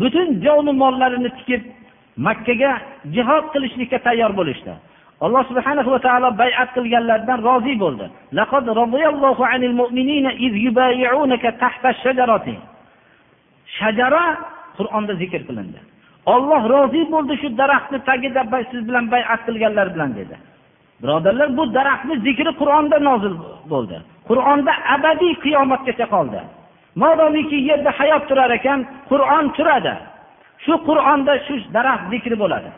butun 0.00 0.28
jonu 0.44 0.72
mollarini 0.82 1.30
tikib 1.38 1.62
makkaga 2.26 2.72
jihod 3.14 3.44
qilishlikka 3.52 3.98
tayyor 4.06 4.32
bo'lishdi. 4.40 4.72
Alloh 5.26 5.42
subhanahu 5.50 5.90
va 5.94 6.00
taolo 6.06 6.28
bayat 6.42 6.68
qilganlardan 6.76 7.38
rozi 7.48 7.74
bo'ldi. 7.82 8.06
Shajara 13.76 14.24
qur'onda 14.78 15.12
zikr 15.22 15.40
qilindi. 15.48 15.80
Olloh 16.34 16.62
rozi 16.74 17.02
bo'ldi 17.14 17.34
shu 17.42 17.48
daraxtni 17.60 17.98
tagida 18.08 18.42
siz 18.70 18.80
bilan 18.88 19.04
bayat 19.14 19.40
qilganlar 19.46 19.86
bilan 19.94 20.10
dedi. 20.20 20.36
Birodarlar 21.02 21.48
bu 21.58 21.64
daraxtni 21.78 22.14
zikri 22.26 22.50
qur'onda 22.60 22.96
nozil 23.08 23.34
bo'ldi. 23.72 23.96
Qur'onda 24.28 24.72
abadiy 24.94 25.34
qiyomatgacha 25.44 26.06
qoldi. 26.14 26.40
Modomiki 27.02 27.58
yerda 27.68 27.90
hayot 27.98 28.22
turar 28.28 28.50
ekan 28.58 28.80
qur'on 29.10 29.44
turadi. 29.56 29.94
Shu 30.64 30.74
qur'onda 30.88 31.32
shu 31.46 31.54
daraxt 31.76 32.04
zikri 32.12 32.36
bo'ladi. 32.42 32.70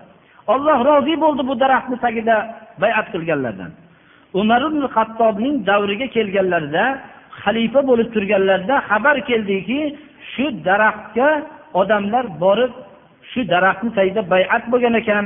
Olloh 0.53 0.79
rozi 0.89 1.15
bo'ldi 1.25 1.43
bu 1.49 1.55
daraxtni 1.63 1.97
tagida 2.05 2.37
bayat 2.83 3.07
qilganlardan. 3.13 3.71
Umar 4.41 4.63
ibn 4.69 4.83
hattobning 4.95 5.57
davriga 5.71 6.07
kelganlarida 6.17 6.85
xalifa 7.43 7.81
bo'lib 7.91 8.09
turganlarida 8.15 8.77
xabar 8.89 9.17
keldiki 9.29 9.81
shu 10.33 10.45
daraxtga 10.69 11.29
odamlar 11.81 12.25
borib 12.43 12.73
shu 13.31 13.41
daraxtni 13.53 13.91
tagida 13.99 14.23
bayat 14.35 14.65
bo'lgan 14.73 14.95
ekan. 15.01 15.25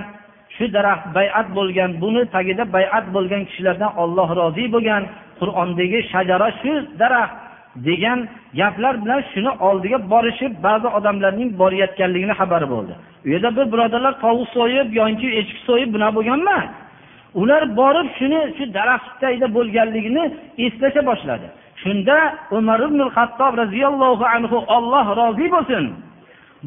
Shu 0.56 0.64
daraxt 0.76 1.06
bayat 1.16 1.46
bo'lgan 1.56 1.90
buni 2.02 2.22
tagida 2.34 2.64
bayat 2.76 3.04
bo'lgan 3.14 3.42
kishilardan 3.48 3.92
olloh 4.02 4.28
rozi 4.40 4.64
bo'lgan. 4.74 5.02
Qur'ondagi 5.40 5.98
shajara 6.12 6.48
shu 6.60 6.72
daraxt 7.00 7.34
degan 7.86 8.18
gaplar 8.58 8.94
bilan 9.02 9.20
shuni 9.32 9.52
oldiga 9.68 9.98
borishib 10.12 10.52
ba'zi 10.66 10.88
odamlarning 10.98 11.50
borayotganligini 11.60 12.34
xabari 12.40 12.66
bo'ldi. 12.74 12.94
U 13.24 13.28
yerda 13.32 13.50
bir 13.56 13.66
birodarlar 13.72 14.14
tovuq 14.24 14.48
so'yib 14.56 14.88
yoki 15.00 15.28
echki 15.40 15.60
so'yib 15.68 15.90
bunaqa 15.94 16.14
bo'lgan 16.18 16.40
emas 16.44 16.66
ular 17.40 17.62
borib 17.80 18.08
shuni 18.18 18.40
shu 18.56 18.64
daraxt 18.78 19.10
tagida 19.22 19.46
bo'lganligini 19.56 20.24
eslasha 20.66 21.02
boshladi. 21.10 21.46
Shunda 21.82 22.16
umar 22.58 22.80
ibn 22.88 23.00
hattob 23.16 23.52
roziyallohu 23.62 24.24
anhu 24.36 24.56
olloh 24.76 25.06
rozi 25.20 25.46
bo'lsin. 25.54 25.84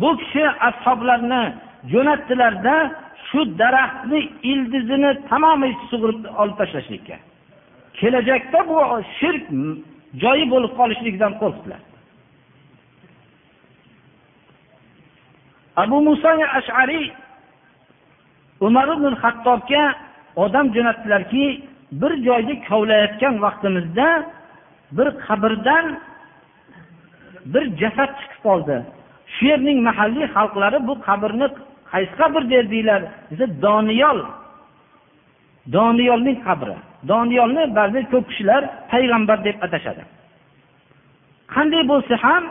Bu 0.02 0.18
kishi 0.18 0.44
ashoblarni 0.70 1.44
jo'natdilarda 1.92 2.76
shu 3.28 3.40
daraxtni 3.60 4.20
ildizini 4.52 5.12
tamomiy 5.30 5.74
sug'urib 5.90 6.22
olib 6.42 6.56
tashlashlikka. 6.62 7.18
Kelajakda 8.00 8.60
bu 8.70 8.78
shirk 9.20 9.46
joyi 10.24 10.46
bo'lib 10.54 10.72
qolishligidan 10.80 11.34
qo'rqdilar. 11.42 11.82
Abu 15.84 15.98
muso 16.08 16.30
ashariy 16.60 17.06
umar 18.68 18.88
ibn 18.96 19.14
hattobga 19.24 19.84
odam 20.44 20.66
jo'natdilarki 20.76 21.46
bir 22.02 22.12
joyda 22.28 22.54
kovlayotgan 22.68 23.34
vaqtimizda 23.46 24.08
bir 24.98 25.08
qabrdan 25.26 25.86
bir 27.54 27.64
jasad 27.82 28.12
chiqib 28.20 28.42
qoldi. 28.48 28.78
Shu 29.34 29.46
yerning 29.52 29.80
mahalliy 29.88 30.28
xalqlari 30.36 30.80
bu 30.88 30.94
qabrni 31.08 31.48
qaysi 31.92 32.14
qabr 32.20 32.42
derdinglar 32.54 33.02
desa 33.30 33.46
doniyol 33.66 34.20
doniyolning 35.76 36.38
qabri. 36.48 36.76
Doniyolni 37.12 37.64
ba'zi 37.78 38.00
ko'p 38.12 38.26
kishilar 38.30 38.62
payg'ambar 38.92 39.38
deb 39.48 39.58
atashadi. 39.66 40.04
Qanday 41.54 41.84
bo'lsa 41.92 42.16
ham 42.26 42.44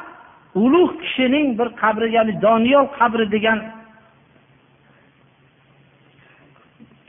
ulug' 0.63 0.95
kishining 1.03 1.47
bir 1.59 1.69
qabri 1.83 2.09
ya'ni 2.17 2.33
doniyol 2.47 2.87
qabri 2.99 3.27
degan 3.35 3.59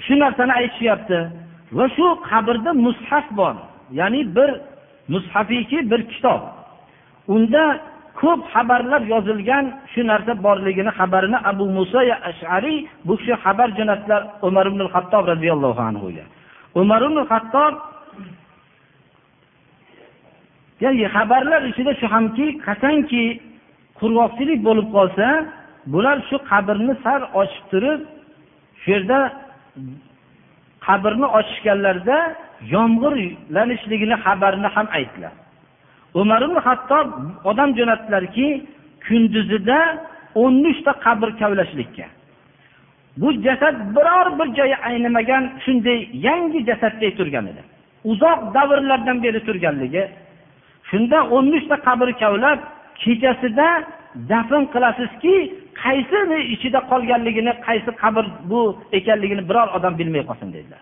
shu 0.06 0.14
narsani 0.24 0.54
aytishyapti. 0.60 1.20
Va 1.78 1.86
shu 1.96 2.08
qabrda 2.30 2.72
mushaf 2.86 3.26
bor. 3.40 3.56
Ya'ni 4.00 4.22
bir 4.36 4.50
mushafiki 5.14 5.80
bir 5.92 6.02
kitob. 6.12 6.42
Unda 7.36 7.64
ko'p 8.22 8.42
xabarlar 8.54 9.02
yozilgan 9.14 9.66
shu 9.92 10.02
narsa 10.12 10.34
borligini 10.46 10.92
xabarini 11.00 11.38
abu 11.52 11.66
muso 11.78 12.00
ashariy 12.30 12.78
bu 13.08 13.14
kishi 13.20 13.36
xabar 13.44 13.68
jo'natdilar 13.78 14.22
umar 14.48 14.66
ibn 14.72 14.82
hattob 14.94 15.24
roziyallohu 15.34 15.82
anhuga. 15.90 16.26
Umar 16.82 17.02
ibn 17.08 17.18
hattob 17.32 17.74
ya'ni 20.84 21.06
xabarlar 21.16 21.62
ichida 21.72 21.92
shu 22.00 22.08
hamki 22.14 22.46
qachonki 22.68 23.24
qurg'oqchilik 24.00 24.60
bo'lib 24.68 24.88
qolsa 24.98 25.28
bular 25.94 26.18
shu 26.30 26.38
qabrni 26.50 26.94
sal 27.04 27.22
ochib 27.42 27.64
turib 27.72 28.02
shu 28.82 28.88
yerda 28.96 29.20
qabrni 30.88 31.28
ochishganlarida 31.40 32.18
yomg'irlanishligini 32.74 34.16
xabarini 34.26 34.70
ham 34.76 34.88
aytdilar. 34.98 35.34
Umar 36.14 36.42
ibn 36.42 36.58
hattob 36.68 37.08
odam 37.44 37.70
jo'natdilarki 37.78 38.48
kunduzida 39.08 39.80
o'n 40.36 40.64
uchta 40.72 40.92
qabr 41.06 41.30
kavlashlikka. 41.42 42.06
Bu 43.18 43.28
jasad 43.46 43.76
biror 43.96 44.28
bir 44.40 44.48
joyi 44.58 44.76
aynimagan 44.90 45.44
shunday 45.66 46.00
yangi 46.28 46.60
jasadday 46.70 47.12
turgan 47.18 47.46
edi. 47.52 47.62
Uzoq 48.12 48.40
davrlardan 48.56 49.18
beri 49.24 49.40
turganligi 49.48 50.04
shunda 50.90 51.18
o'n 51.36 51.48
uchta 51.58 51.76
qabr 51.88 52.10
kavlab 52.22 52.60
kechasida 53.04 53.70
dafn 54.32 54.64
qilasizki 54.74 55.36
qaysini 55.84 56.40
ichida 56.54 56.80
qolganligini 56.92 57.54
qaysi 57.68 57.92
qabr 58.04 58.26
bu 58.50 58.62
ekanligini 59.00 59.44
biror 59.50 59.68
odam 59.78 59.94
bilmay 60.00 60.24
qolsin 60.30 60.50
dedilar. 60.56 60.82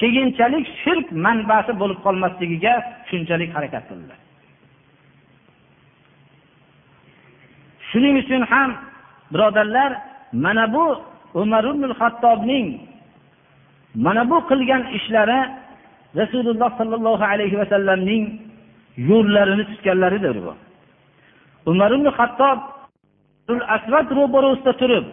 Keyinchalik 0.00 0.66
shirk 0.82 1.06
manbasi 1.26 1.72
bo'lib 1.80 1.98
qolmasligiga 2.06 2.74
shunchalik 3.08 3.50
harakat 3.56 3.84
qildilar. 3.90 4.18
Shuning 7.96 8.16
uchun 8.22 8.42
ham 8.52 8.70
birodarlar 9.32 9.90
mana 10.44 10.64
bu 10.74 10.86
umar 11.40 11.64
ibn 11.72 11.82
hattobning 12.00 12.66
mana 14.04 14.22
bu 14.30 14.36
qilgan 14.50 14.82
ishlari 14.96 15.40
rasululloh 16.20 16.70
sollallohu 16.80 17.24
alayhi 17.32 17.56
vasallamning 17.62 18.24
yo'llarini 19.10 19.64
tutganlaridir 19.70 20.36
bu. 20.44 20.52
Umar 21.70 21.90
ibn 21.96 22.06
hattob 22.18 22.58
asvad 23.76 24.08
ro'barasida 24.18 24.72
turib 24.80 25.04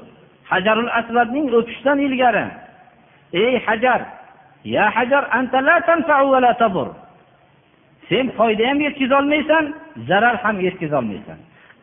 hajarul 0.51 0.91
asvadning 0.99 1.45
o'tishdan 1.57 1.97
ilgari 2.07 2.45
ey 3.43 3.53
hajar 3.65 4.01
ya 4.75 4.85
hajar 4.95 5.23
anta 5.37 5.59
la 5.67 5.75
va 6.31 6.39
la 6.45 6.53
tadur 6.61 6.89
sen 8.09 8.25
foyda 8.37 8.63
ham 8.69 8.79
yetkazolmaysan 8.87 9.63
zarar 10.07 10.35
ham 10.43 10.55
yetkazolmaysan 10.67 11.39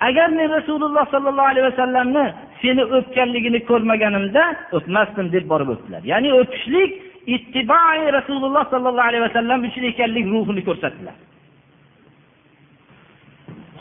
agar 0.08 0.28
men 0.38 0.48
rasululloh 0.58 1.04
sollallohu 1.14 1.50
alayhi 1.52 1.66
vasallamni 1.70 2.24
seni 2.62 2.82
o'pganligini 2.96 3.60
ko'rmaganimda 3.70 4.42
o'pmasdim 4.76 5.26
deb 5.34 5.44
borib 5.52 5.68
o'pdilar 5.74 6.02
ya'ni 6.12 6.28
o'pishlik 6.40 6.90
ittiboi 7.36 8.00
rasululloh 8.18 8.64
sollallohu 8.72 9.08
alayhi 9.10 9.24
vasallam 9.28 9.60
uchun 9.68 9.84
ekanlik 9.92 10.26
ruhini 10.34 10.62
ko'rsatdilar. 10.68 11.16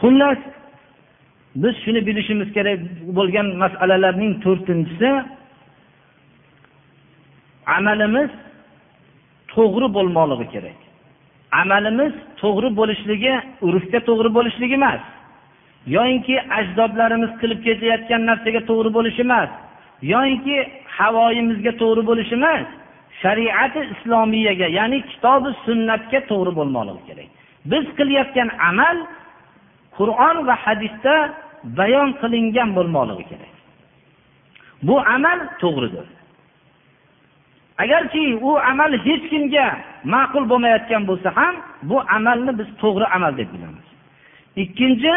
Xullas 0.01 0.39
biz 1.63 1.75
shuni 1.83 2.01
bilishimiz 2.07 2.49
kerak 2.57 2.79
bo'lgan 3.17 3.47
masalalarning 3.63 4.33
to'rtinchisi 4.45 5.09
amalimiz 7.77 8.31
to'g'ri 9.53 9.87
bo'lmoqligi 9.97 10.47
kerak. 10.53 10.79
Amalimiz 11.61 12.13
to'g'ri 12.41 12.69
bo'lishligi 12.79 13.33
urfga 13.67 13.99
to'g'ri 14.09 14.29
bo'lishligi 14.37 14.75
emas. 14.81 15.01
Yoyinki 15.87 16.35
ajdodlarimiz 16.59 17.31
qilib 17.41 17.59
ketayotgan 17.67 18.21
narsaga 18.29 18.61
to'g'ri 18.69 18.89
bo'lishi 18.97 19.21
emas. 19.27 19.49
Yoyinki 20.13 20.55
havoyimizga 20.97 21.71
to'g'ri 21.81 22.03
bo'lishi 22.09 22.35
emas. 22.39 22.67
Shariati 23.21 23.79
islomiyaga 23.93 24.67
ya'ni 24.79 24.99
kitobi 25.11 25.49
sunnatga 25.65 26.19
to'g'ri 26.31 26.51
bo'lmoqligi 26.59 27.03
kerak. 27.09 27.29
Biz 27.71 27.85
qilayotgan 27.97 28.49
amal 28.69 28.97
qur'on 29.97 30.37
va 30.47 30.55
hadisda 30.65 31.15
bayon 31.79 32.09
qilingan 32.21 32.69
bo'lmoqligi 32.77 33.25
kerak. 33.31 33.53
Bu 34.87 34.95
amal 35.15 35.39
to'g'ridir. 35.61 36.07
Agarki 37.83 38.23
u 38.49 38.51
amal 38.71 38.91
hech 39.05 39.23
kimga 39.31 39.67
ma'qul 40.13 40.43
bo'lmayotgan 40.51 41.03
bo'lsa 41.09 41.29
ham 41.39 41.55
bu 41.89 41.97
amalni 42.17 42.51
biz 42.59 42.69
to'g'ri 42.81 43.05
amal 43.15 43.31
deb 43.39 43.49
bilamiz. 43.53 43.87
Ikkinchi 44.63 45.13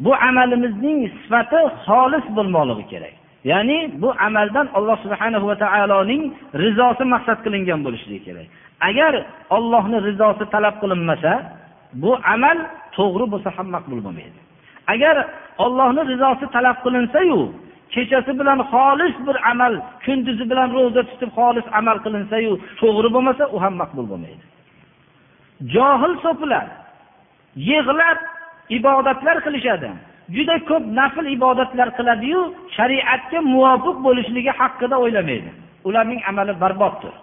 bu 0.00 0.12
amalimizning 0.28 0.98
sifati 1.22 1.60
xolis 1.86 2.24
bo'lmoqligi 2.36 2.86
kerak. 2.92 3.14
Ya'ni 3.50 3.78
bu 4.02 4.08
amaldan 4.26 4.66
alloh 4.74 4.96
subhanahu 5.04 5.46
va 5.50 5.56
taoloning 5.64 6.22
rizosi 6.64 7.04
maqsad 7.14 7.38
qilingan 7.44 7.80
bo'lishligi 7.86 8.22
kerak. 8.26 8.46
Agar 8.88 9.12
ollohni 9.56 9.98
rizosi 10.08 10.44
talab 10.54 10.74
qilinmasa 10.82 11.32
bu 12.02 12.12
amal 12.34 12.58
to'g'ri 12.96 13.26
bo'lsa 13.32 13.50
ham 13.56 13.68
maqbul 13.76 14.00
bo'lmaydi. 14.06 14.38
Agar 14.94 15.16
ollohni 15.64 16.02
rizosi 16.12 16.46
talab 16.56 16.76
qilinsayu 16.84 17.40
kechasi 17.94 18.32
bilan 18.40 18.58
xolis 18.72 19.14
bir 19.26 19.36
amal 19.50 19.72
kunduzi 20.04 20.44
bilan 20.50 20.68
ro'za 20.76 21.02
tutib 21.10 21.30
xolis 21.38 21.66
amal 21.78 21.96
qilinsayu 22.04 22.52
to'g'ri 22.80 23.08
bo'lmasa 23.14 23.44
u 23.54 23.56
ham 23.64 23.74
maqbul 23.82 24.06
bo'lmaydi. 24.12 24.44
Johil 25.74 26.14
so'pilar 26.24 26.66
yig'lab 27.70 28.18
ibodatlar 28.68 29.36
qilishadi. 29.46 29.90
Juda 30.36 30.56
ko'p 30.68 30.84
nafl 31.00 31.26
ibodatlar 31.36 31.88
qiladiyu 31.98 32.40
shariatga 32.76 33.38
muvofiq 33.54 33.96
bo'lishligi 34.06 34.52
haqida 34.60 34.96
o'ylamaydi. 35.04 35.50
Ularning 35.88 36.20
amali 36.30 36.52
barboddir. 36.60 37.14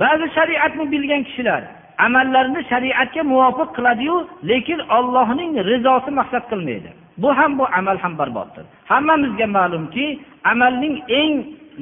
Ba'zi 0.00 0.26
shariatni 0.36 0.84
bilgan 0.92 1.22
kishilar 1.28 1.62
amallarini 2.06 2.62
shariatga 2.70 3.22
muvofiq 3.32 3.68
qiladiyu 3.76 4.16
lekin 4.50 4.80
ollohning 4.96 5.52
rizosi 5.70 6.10
maqsad 6.20 6.44
qilmaydi. 6.50 6.90
Bu 7.22 7.28
ham 7.38 7.58
bu 7.58 7.64
amal 7.78 7.98
ham 8.02 8.14
barboddir. 8.20 8.64
Hammamizga 8.90 9.46
ma'lumki 9.58 10.06
amalning 10.52 10.94
eng 11.20 11.34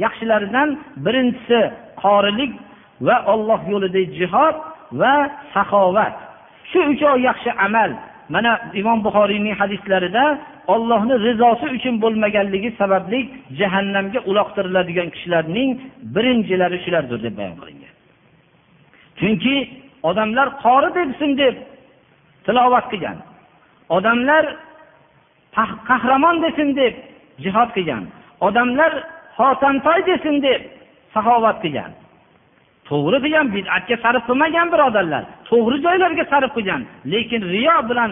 yaxshilaridan 0.04 0.68
birinchisi 1.04 1.60
qorilik 2.02 2.52
va 3.06 3.16
olloh 3.32 3.60
yo'lida 3.72 4.02
jihod 4.18 4.56
va 5.00 5.14
saxovat. 5.54 6.16
Shu 6.70 6.80
uchov 6.92 7.14
yaxshi 7.28 7.50
amal. 7.66 7.90
Mana 8.34 8.52
imom 8.80 8.98
buxoriyning 9.06 9.54
hadislarida 9.60 10.24
ollohni 10.74 11.14
rizosi 11.26 11.66
uchun 11.76 11.94
bo'lmaganligi 12.04 12.70
sababli 12.80 13.20
jahannamga 13.60 14.20
uloqtiriladigan 14.30 15.08
kishilarning 15.14 15.70
birinchilari 16.14 16.78
shulardir 16.84 17.18
deb 17.26 17.34
bayon 17.38 17.56
qilingan. 17.60 17.94
Chunki 19.18 19.54
odamlar 20.08 20.48
qori 20.64 20.88
debsin 20.98 21.30
deb 21.42 21.54
tilovat 22.46 22.86
qilgan. 22.92 23.18
Odamlar 23.96 24.44
qahramon 25.88 26.36
desin 26.44 26.68
deb 26.80 26.94
jihod 27.44 27.70
qilgan. 27.76 28.04
Odamlar 28.46 28.92
xotamtoy 29.38 30.00
desin 30.10 30.36
deb 30.46 30.60
saxovat 31.14 31.56
qilgan. 31.64 31.92
To'g'ri 32.88 33.18
degan 33.26 33.46
bidatga 33.54 33.96
sarf 34.04 34.22
qilmagan 34.28 34.66
birodarlar. 34.74 35.22
To'g'ri 35.50 35.76
joylarga 35.86 36.24
sarf 36.32 36.50
qilgan. 36.56 36.82
Lekin 37.12 37.42
riyo 37.54 37.76
bilan 37.90 38.10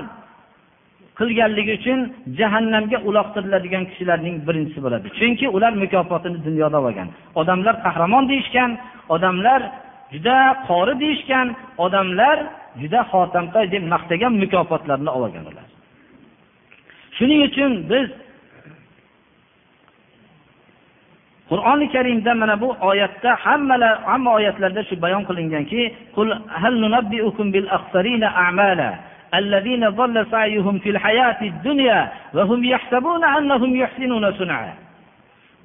qilganligi 1.19 1.73
uchun 1.79 1.99
jahannamga 2.39 2.99
uloqtiriladigan 3.09 3.85
kishilarning 3.91 4.37
birinchisi 4.47 4.81
bo'ladi. 4.85 5.07
Chunki 5.19 5.47
ular 5.57 5.73
mukofotini 5.83 6.39
dunyoda 6.47 6.79
olgan. 6.89 7.09
Odamlar 7.41 7.75
qahramon 7.87 8.25
deyishgan 8.33 8.71
odamlar 9.15 9.61
juda 10.15 10.39
qori 10.69 10.95
deyishgan 11.03 11.47
odamlar 11.85 12.37
juda 12.83 13.01
xotamtoy 13.13 13.67
deb 13.75 13.85
maqtagan 13.95 14.33
mukofotlarni 14.43 15.11
olgan 15.19 15.45
ular. 15.51 15.67
Shuning 17.17 17.41
uchun 17.49 17.73
biz 17.91 18.07
qur'oni 21.51 21.87
karimda 21.95 22.33
mana 22.35 22.55
bu 22.63 22.69
oyatda 22.91 23.31
hammalar 23.45 23.95
hamma 24.09 24.31
oyatlarda 24.39 24.83
shu 24.89 24.95
bayon 25.05 25.23
qilinganki 25.29 25.81
الذين 29.43 29.89
ضل 30.01 30.17
سعيهم 30.35 30.79
في 30.79 30.91
الحياة 30.95 31.41
الدنيا 31.43 32.01
وهم 32.35 32.65
يحسبون 32.65 33.25
أنهم 33.25 33.71
يحسنون 33.83 34.25
صنعا 34.33 34.73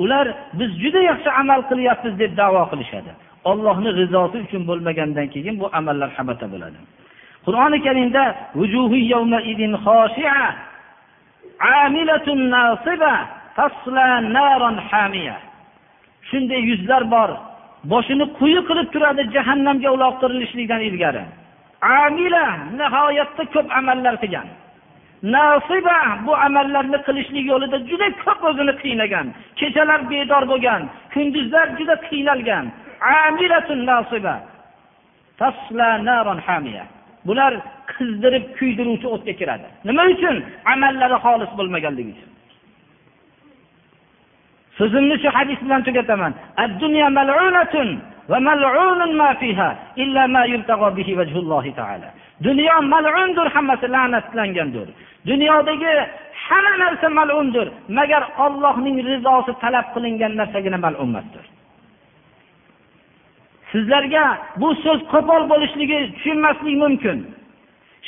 ular 0.04 0.28
biz 0.60 0.72
juda 0.84 1.00
yaxshi 1.12 1.30
amal 1.42 1.62
qilyapmiz 1.70 2.14
deb 2.22 2.32
da'vo 2.42 2.64
qilishadi. 2.72 3.12
Ollohni 3.52 3.90
rizosi 4.00 4.38
uchun 4.46 4.62
bo'lmagandan 4.70 5.28
keyin 5.34 5.56
bu 5.62 5.68
amallar 5.80 6.10
habata 6.18 6.46
bo'ladi. 6.54 6.80
Qur'oni 7.46 7.78
karimda 7.86 8.24
amilatun 11.84 12.40
nasiba 12.56 13.14
tasla 13.58 14.08
naran 14.36 14.78
hamiya 14.90 15.38
shunday 16.30 16.62
yuzlar 16.70 17.04
bor. 17.16 17.30
Boshini 17.92 18.26
quyi 18.40 18.62
qilib 18.70 18.88
turadi 18.94 19.24
jahannamga 19.36 19.90
uloqtirilishlikdan 19.96 20.82
ilgari. 20.90 21.24
Amila 21.82 22.46
nihoyatda 22.80 23.44
ko'p 23.54 23.68
amallar 23.80 24.16
qilgan. 24.24 24.48
Nasiba 25.36 26.00
bu 26.26 26.34
amallarni 26.48 27.00
qilishlik 27.08 27.46
yo'lida 27.52 27.78
juda 27.90 28.08
ko'p 28.24 28.42
o'zini 28.50 28.74
qiynagan. 28.82 29.28
Kechalar 29.60 30.02
bedor 30.12 30.44
bo'lgan 30.52 30.82
kunduzlar 31.14 31.68
juda 31.78 31.96
qiynalgan. 32.08 32.66
Amilatun 33.26 33.82
nasiba. 33.90 34.36
Bular 37.28 37.54
qizdirib 37.92 38.46
kuydiruvchi 38.58 39.08
o'tga 39.16 39.34
kiradi. 39.40 39.68
Nima 39.88 40.04
uchun? 40.14 40.36
Amallari 40.74 41.18
xolis 41.26 41.52
bo'lmaganligi 41.60 42.12
uchun. 42.16 42.29
So'zimni 44.80 45.16
shu 45.22 45.30
hadis 45.38 45.60
bilan 45.66 45.82
tugataman. 45.88 46.34
Dunyo 52.48 52.76
malundir 52.94 53.48
hammasi 53.56 53.88
la'natlangandir. 53.96 54.88
Dunyodagi 55.30 55.92
hamma 56.46 56.74
narsa 56.82 57.08
malundir. 57.20 57.68
Magar 57.98 58.24
ollohning 58.46 58.98
rizosi 59.10 59.52
talab 59.62 59.86
qilingan 59.94 60.32
narsagina 60.40 60.78
malun 60.86 61.00
emasdir 61.06 61.46
sizlarga 63.72 64.24
bu 64.62 64.70
so'z 64.84 65.00
qo'pol 65.14 65.44
bo'lishligi 65.52 65.98
tushunmaslik 66.16 66.76
mumkin. 66.84 67.18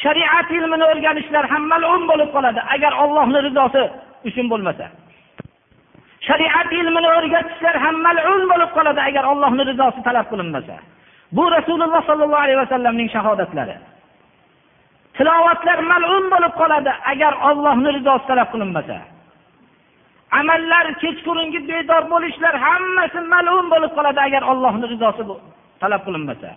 Shariat 0.04 0.48
ilmini 0.58 0.86
o'rganishlar 0.92 1.46
ham 1.52 1.64
malun 1.74 2.02
bo'lib 2.12 2.30
qoladi 2.36 2.62
agar 2.76 2.92
ollohni 3.04 3.40
rizosi 3.48 3.84
uchun 4.30 4.46
bo'lmasa. 4.52 4.86
shariat 6.29 6.69
ilmini 6.81 7.09
o'rgatishlar 7.17 7.77
ham 7.85 7.97
malun 8.07 8.43
bo'lib 8.51 8.71
qoladi 8.77 9.01
agar 9.09 9.25
ollohni 9.33 9.62
rizosi 9.71 10.01
talab 10.07 10.27
qilinmasa 10.33 10.77
bu 11.37 11.45
rasululloh 11.57 12.01
sollallohu 12.09 12.45
alayhi 12.47 12.61
vasallamning 12.64 13.09
shahodatlari 13.17 13.77
tilovatlar 15.17 15.79
malun 15.93 16.25
bo'lib 16.33 16.53
qoladi 16.61 16.93
agar 17.12 17.33
ollohni 17.49 17.91
rizosi 17.97 18.25
talab 18.31 18.49
qilinmasa 18.55 18.99
amallar 20.41 20.87
kechqurungi 21.03 21.61
bedor 21.71 22.03
bo'lishlar 22.12 22.55
hammasi 22.67 23.19
malun 23.35 23.64
bo'lib 23.73 23.93
qoladi 23.99 24.21
agar 24.29 24.43
ollohni 24.53 24.87
rizosi 24.95 25.23
talab 25.83 26.03
qilinmasa 26.09 26.53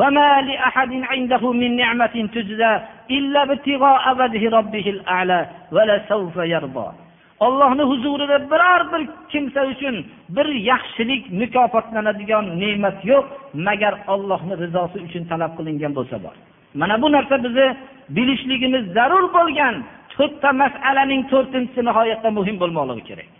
وما 0.00 0.40
لأحد 0.40 0.92
عنده 1.10 1.52
من 1.52 1.70
نعمة 1.76 2.28
تجزى 2.34 2.72
إلا 3.10 3.42
ابتغاء 3.42 4.04
وجه 4.20 4.42
ربه 4.58 4.86
الأعلى 4.94 5.40
ولسوف 5.74 6.36
يرضى 6.36 6.88
ollohni 7.46 7.84
huzurida 7.90 8.38
biror 8.52 8.82
bir 8.92 9.02
kimsa 9.32 9.60
uchun 9.72 9.96
bir 10.36 10.46
yaxshilik 10.70 11.22
mukofotlanadigan 11.40 12.44
ne'mat 12.62 12.98
yo'q 13.10 13.24
magar 13.66 13.94
ollohni 14.14 14.54
rizosi 14.62 14.98
uchun 15.06 15.22
talab 15.30 15.52
qilingan 15.58 15.92
bo'lsa 15.98 16.16
bor 16.24 16.34
mana 16.80 16.94
bu 17.02 17.08
narsa 17.16 17.36
bizni 17.44 17.68
bilishligimiz 18.16 18.84
zarur 18.96 19.24
bo'lgan 19.36 19.74
to'rtta 20.14 20.50
masalaning 20.62 21.22
to'rtinchisi 21.32 21.80
nihoyatda 21.88 22.28
muhim 22.38 22.56
bo'lmoqligi 22.62 23.04
kerak 23.10 23.30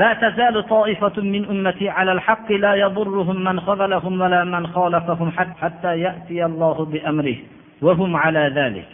لا 0.00 0.10
تزال 0.22 0.56
طائفة 0.68 1.16
من 1.34 1.42
أمتي 1.52 1.88
على 1.88 2.12
الحق 2.12 2.52
لا 2.52 2.74
يضرهم 2.74 3.44
من 3.44 3.60
خذلهم 3.60 4.20
ولا 4.20 4.44
من 4.44 4.66
خالفهم 4.66 5.28
حتى 5.62 5.92
يأتي 6.06 6.44
الله 6.44 6.76
بأمره 6.92 7.36
وهم 7.82 8.16
على 8.16 8.52
ذلك 8.58 8.88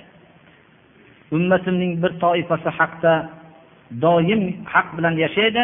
ummatimning 1.35 1.93
bir 2.03 2.11
toifasi 2.23 2.69
haqda 2.79 3.13
doim 4.05 4.41
haq 4.73 4.87
bilan 4.97 5.15
yashaydi 5.25 5.63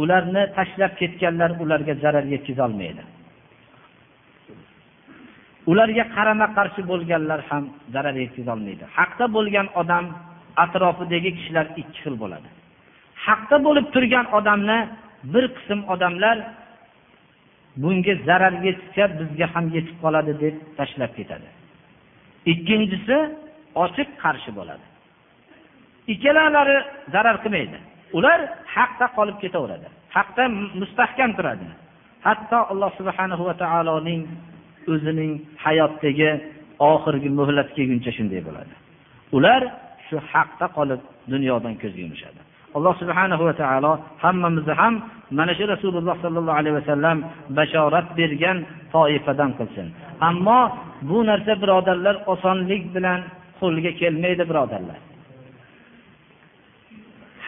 ularni 0.00 0.42
tashlab 0.56 0.92
ketganlar 1.00 1.50
ularga 1.62 1.94
zarar 2.04 2.24
yetkazolmaydi. 2.34 3.02
Ularga 5.70 6.04
qarama 6.16 6.46
qarshi 6.58 6.80
bo'lganlar 6.90 7.40
ham 7.48 7.64
zarar 7.94 8.16
yetkazolmaydi. 8.24 8.84
Haqda 8.96 9.26
bo'lgan 9.36 9.66
odam 9.80 10.04
atrofidagi 10.64 11.30
kishilar 11.36 11.66
ikki 11.80 11.98
xil 12.02 12.14
bo'ladi. 12.22 12.48
Haqda 13.26 13.56
bo'lib 13.66 13.86
turgan 13.94 14.26
odamni 14.38 14.78
bir 15.32 15.44
qism 15.56 15.80
odamlar 15.94 16.36
bunga 17.82 18.14
zarar 18.28 18.54
yetsa 18.66 19.04
bizga 19.18 19.46
ham 19.54 19.66
yetib 19.76 19.96
qoladi 20.04 20.32
deb 20.44 20.54
tashlab 20.78 21.12
ketadi. 21.18 21.48
Ikkinchisi 22.52 23.16
ochiq 23.84 24.08
qarshi 24.22 24.50
bo'ladi. 24.58 24.86
Ikkalalari 26.12 26.78
zarar 27.14 27.36
qilmaydi. 27.44 27.78
Ular 28.18 28.40
haqda 28.76 29.06
qolib 29.16 29.36
ketaveradi. 29.42 29.88
Haqda 30.16 30.44
mustahkam 30.80 31.30
turadi. 31.38 31.68
Hatto 32.26 32.58
alloh 32.72 32.90
subhanahu 32.98 33.42
va 33.48 33.54
taoloning 33.62 34.22
o'zining 34.92 35.32
hayotdagi 35.64 36.30
oxirgi 36.92 37.28
muhlat 37.38 37.68
kelguncha 37.76 38.10
shunday 38.18 38.40
bo'ladi. 38.48 38.74
Ular 39.36 39.62
shu 40.08 40.16
haqda 40.32 40.66
qolib 40.76 41.00
dunyodan 41.32 41.74
ko'z 41.82 41.94
yumishadi. 42.02 42.40
Alloh 42.76 42.94
subhanahu 43.02 43.42
va 43.48 43.54
taolo 43.62 43.92
hammamizni 44.24 44.74
ham 44.80 44.94
mana 45.38 45.52
shu 45.58 45.64
rasululloh 45.74 46.16
sollallohu 46.24 46.58
alayhi 46.60 46.76
vasallam 46.80 47.16
bashorat 47.58 48.06
bergan 48.18 48.58
toifadan 48.94 49.50
qilsin. 49.58 49.86
Ammo 50.28 50.60
bu 51.08 51.18
narsa 51.30 51.52
birodarlar 51.62 52.16
osonlik 52.32 52.82
bilan 52.94 53.20
qo'lga 53.60 53.90
kelmaydi 54.00 54.44
birodarlar. 54.50 54.98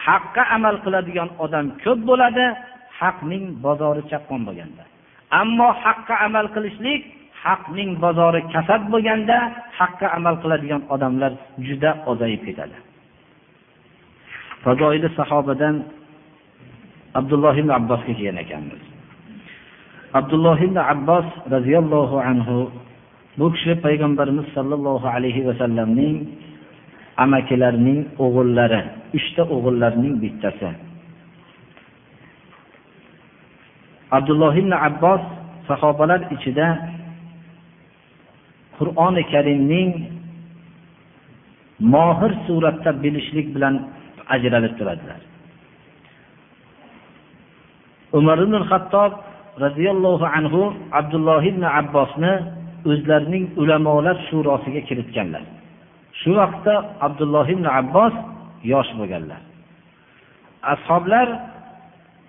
Haqqa 0.05 0.43
amal 0.55 0.75
qiladigan 0.85 1.29
odam 1.43 1.65
ko'p 1.83 1.99
bo'ladi 2.09 2.45
haqning 2.99 3.45
bozori 3.65 4.01
chaqqon 4.11 4.41
bo'lganda. 4.47 4.83
Ammo 5.41 5.67
haqqa 5.83 6.15
amal 6.27 6.45
qilishlik 6.55 7.01
haqning 7.43 7.91
bozori 8.03 8.41
kasad 8.53 8.81
bo'lganda 8.93 9.37
haqqa 9.79 10.07
amal 10.17 10.35
qiladigan 10.43 10.81
odamlar 10.93 11.31
juda 11.67 11.91
ozayib 12.11 12.41
ketadi. 12.47 12.77
Fazoili 14.63 15.07
sahobadan 15.19 15.75
abdulloh 17.19 17.55
ibn 17.61 17.71
abbosga 17.79 18.13
kelgan 18.17 18.37
ekanmiz. 18.43 18.81
Abdulloh 20.19 20.57
ibn 20.67 20.77
abbos 20.93 21.27
roziyallohu 21.53 22.17
anhu 22.29 22.57
bu 23.39 23.47
kishi 23.53 23.73
payg'ambarimiz 23.85 24.47
sollallohu 24.55 25.07
alayhi 25.15 25.41
vasallamning 25.49 26.15
amakilarning 27.23 27.99
o'g'illari 28.23 28.81
uchta 29.17 29.43
o'g'illarining 29.55 30.15
bittasi. 30.23 30.69
Abdulloh 34.17 34.53
ibn 34.61 34.73
abbos 34.87 35.23
sahobalar 35.67 36.21
ichida 36.35 36.67
qur'oni 38.77 39.23
karimning 39.33 39.89
mohir 41.93 42.31
suratda 42.45 42.91
bilishlik 43.03 43.47
bilan 43.55 43.75
ajralib 44.35 44.73
turadilar. 44.79 45.21
Umar 48.19 48.37
ibn 48.45 48.55
hattob 48.69 49.11
roziyallohu 49.63 50.25
anhu 50.37 50.61
abdulloh 50.99 51.41
ibn 51.51 51.63
abbosni 51.79 52.33
o'zlarining 52.91 53.45
ulamolar 53.61 54.17
shurosiga 54.29 54.81
kiritganlar. 54.89 55.43
Shu 56.21 56.31
vaqtda 56.39 56.75
abdulloh 57.05 57.45
ibn 57.55 57.65
abbos 57.79 58.13
yosh 58.71 58.91
bo'lganlar. 58.99 59.41
Ashoblar 60.73 61.27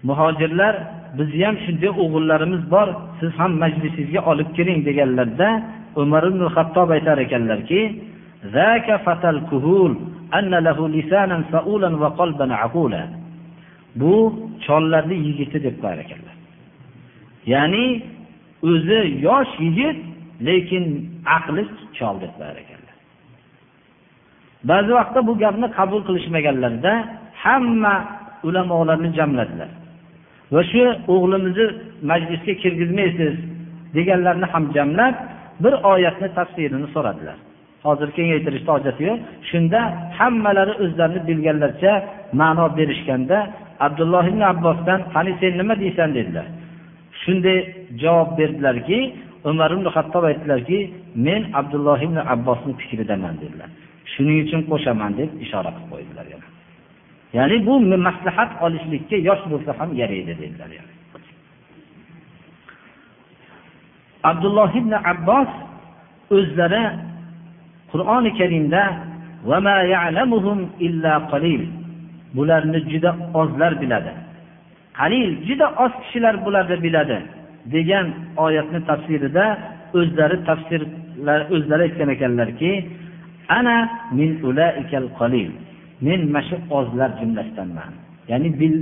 muhojirlar 0.08 0.74
bizni 1.18 1.44
ham 1.48 1.56
shunday 1.64 1.90
o'g'illarimiz 2.02 2.62
bor 2.74 2.88
siz 3.20 3.32
ham 3.40 3.52
majlisingizga 3.62 4.20
olib 4.30 4.48
kiring 4.56 4.78
deganlarda 4.88 5.48
umar 6.02 6.22
ibn 6.30 6.42
hattob 6.54 6.88
aytar 6.96 7.18
ekanlarki 7.26 7.80
bu 14.00 14.14
chollarni 14.64 15.16
yigiti 15.26 15.58
deb 15.66 15.76
qo'yar 15.82 15.98
ekanlar. 16.04 16.36
Ya'ni 17.52 17.86
o'zi 18.70 19.00
yosh 19.26 19.52
yigit 19.64 19.98
lekin 20.46 20.84
aqli 21.36 21.62
chol 21.98 22.16
deb 22.22 22.32
qo'yar 22.38 22.56
ekan 22.62 22.81
ba'zi 24.70 24.90
vaqtda 24.98 25.20
bu 25.28 25.32
gapni 25.42 25.66
qabul 25.78 26.00
qilishmaganlarida 26.08 26.92
hamma 27.44 27.94
ulamolarni 28.46 29.10
jamladilar. 29.18 29.70
Va 30.54 30.62
shu 30.70 30.82
o'g'limizni 31.14 31.66
majlisga 32.10 32.54
kirgizmaysiz 32.62 33.34
deganlarni 33.96 34.46
ham 34.52 34.64
jamlab 34.76 35.14
bir 35.62 35.74
oyatni 35.92 36.28
tafsirini 36.38 36.88
so'radilar. 36.94 37.36
Hozir 37.86 38.08
kengaytirishni 38.16 38.70
hojati 38.74 39.02
yo'q. 39.08 39.18
Shunda 39.50 39.80
hammalari 40.18 40.74
o'zlarini 40.84 41.20
bilganlaricha 41.28 41.92
ma'no 42.40 42.66
berishganda 42.78 43.38
abdulloh 43.86 44.24
ibn 44.32 44.42
abbosdan 44.52 45.00
qani 45.14 45.32
sen 45.40 45.52
nima 45.60 45.74
deysan? 45.82 46.08
dedilar. 46.18 46.46
Shunday 47.22 47.58
javob 48.02 48.30
berdilarki 48.38 48.98
umar 49.50 49.70
ibn 49.76 49.86
hattob 49.94 50.24
aytdilarki 50.30 50.78
men 51.26 51.42
abdulloh 51.60 51.98
ibn 52.06 52.18
abbosni 52.34 52.72
fikridaman 52.80 53.34
dedilar. 53.42 53.70
Shuning 54.12 54.36
uchun 54.44 54.60
qo'shaman 54.70 55.12
deb 55.20 55.30
ishora 55.44 55.70
qilib 55.76 55.88
qo'ydilar 55.92 56.26
ya'ni 57.36 57.56
bu 57.66 57.74
maslahat 58.08 58.50
olishlikka 58.64 59.16
yosh 59.28 59.42
bo'lsa 59.52 59.70
ham 59.78 59.90
yaraydi 60.00 60.32
dedilar 60.42 60.70
abdulloh 64.30 64.70
ibn 64.80 64.92
abbos 65.12 65.50
o'zlari 66.36 66.84
qur'oni 67.92 68.30
karimda 68.40 68.82
bularni 72.36 72.80
juda 72.92 73.10
ozlar 73.40 73.72
biladi. 73.82 74.12
Qalil 74.98 75.30
juda 75.46 75.66
oz 75.84 75.92
kishilar 76.02 76.34
bularni 76.44 76.76
biladi 76.84 77.18
degan 77.74 78.06
oyatni 78.44 78.80
tafsirida 78.90 79.44
o'zlari 79.98 80.36
tafsirlar 80.48 81.40
o'zlari 81.54 81.82
aytgan 81.88 82.08
ekanlarki 82.16 82.70
ana 83.58 83.76
min 84.18 84.30
ulaikal 84.48 85.08
qalil. 85.20 85.50
Men 86.06 86.20
mana 86.32 86.46
shu 86.48 86.56
ozlar 86.78 87.10
jumlasidanman. 87.20 87.92
Ya'ni 88.30 88.48
bil, 88.60 88.76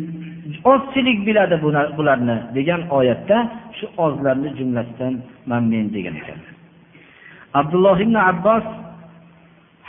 ozchilik 0.73 1.19
biladi 1.27 1.57
bularni 1.99 2.37
degan 2.57 2.81
oyatda 2.99 3.39
shu 3.79 3.87
ozlarni 4.05 4.51
jumlasidan 4.59 5.15
man 5.51 5.63
men 5.73 5.87
degan 5.97 6.15
ekan. 6.21 6.41
Abdulloh 7.61 7.97
ibn 8.05 8.17
abbos 8.31 8.67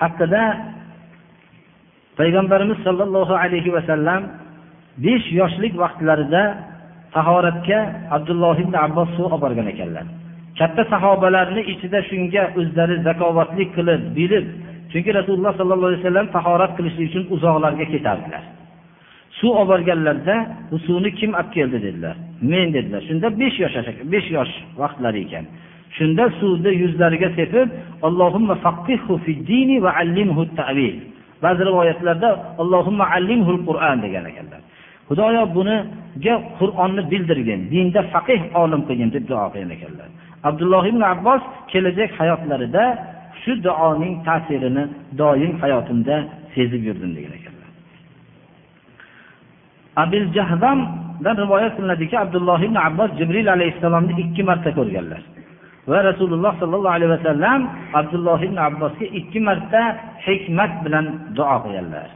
haqida 0.01 0.43
payg'ambarimiz 2.19 2.79
sollallohu 2.87 3.33
alayhi 3.43 3.71
vasallam 3.77 4.21
besh 5.05 5.27
yoshlik 5.39 5.73
vaqtlarida 5.83 6.43
tahoratga 7.15 7.79
abdulloh 8.15 8.55
ibn 8.63 8.73
abbos 8.85 9.09
suv 9.15 9.25
olib 9.27 9.41
borgan 9.45 9.67
ekanlar. 9.73 10.05
Katta 10.59 10.83
sahobalarni 10.93 11.61
ichida 11.73 11.99
shunga 12.09 12.43
o'zlari 12.59 12.95
zakovatlik 13.07 13.69
qilib 13.77 14.01
bilib 14.17 14.45
chunki 14.91 15.11
rasululloh 15.19 15.53
sollallohu 15.59 15.89
alayhi 15.91 16.03
vasallam 16.03 16.27
tahorat 16.37 16.71
qilishlik 16.77 17.05
uchun 17.09 17.23
uzoqlarga 17.35 17.85
ketardilar. 17.93 18.43
Suv 19.39 19.53
olib 19.59 19.69
borganlarida 19.71 20.35
bu 20.71 20.77
suvni 20.85 21.09
kim 21.19 21.31
olib 21.39 21.49
keldi? 21.55 21.77
dedilar. 21.85 22.15
Men 22.51 22.67
dedilar. 22.75 23.01
Shunda 23.09 23.27
besh 23.41 23.57
yosh 23.63 23.75
besh 24.13 24.27
yosh 24.37 24.53
vaqtlari 24.81 25.19
ekan. 25.25 25.45
Shunda 25.97 26.23
suvni 26.39 26.71
yuzlariga 26.83 27.29
sepib 27.39 27.67
allohimma 28.07 28.55
va 29.85 29.91
allimhu 30.01 30.43
ta'vil 30.59 30.95
ba'zi 31.43 31.61
rivoyatlarda 31.69 32.29
allohimma 32.61 33.05
allimhul 33.17 33.61
qur'an 33.67 33.97
degan 34.05 34.25
ekanlar. 34.31 34.61
Xudoyo 35.09 35.43
buniga 35.57 36.35
qur'onni 36.59 37.01
bildirgin 37.11 37.61
dinda 37.73 38.01
faqih 38.13 38.39
olim 38.61 38.81
qilgin 38.87 39.09
deb 39.15 39.23
duo 39.29 39.45
qilgan 39.53 39.71
ekanlar. 39.77 40.07
Abdulloh 40.49 40.83
ibn 40.91 41.01
abbos 41.13 41.41
kelajak 41.71 42.11
hayotlarida 42.19 42.83
shu 43.43 43.51
duoning 43.65 44.13
ta'sirini 44.27 44.83
doim 45.21 45.53
hayotimda 45.61 46.15
sezib 46.53 46.81
yurdim 46.87 47.11
degan 47.17 47.33
ekanlar. 47.39 47.69
Abil 50.03 50.25
jahdamdan 50.37 51.35
rivoyat 51.43 51.73
qilinadiki 51.77 52.15
abdulloh 52.23 52.59
ibn 52.67 52.77
abbos 52.87 53.11
jibril 53.19 53.47
alayhissalomni 53.55 54.13
ikki 54.23 54.41
marta 54.49 54.69
ko'rganlar. 54.77 55.21
Va 55.91 55.99
rasululloh 56.09 56.53
sollallohu 56.61 56.95
alayhi 56.97 57.11
vasallam 57.17 57.59
abdulloh 57.99 58.39
ibn 58.47 58.57
abbosga 58.67 59.05
ikki 59.19 59.39
marta 59.47 59.81
hikmat 60.27 60.71
bilan 60.85 61.05
duo 61.37 61.55
qilganlar. 61.63 62.09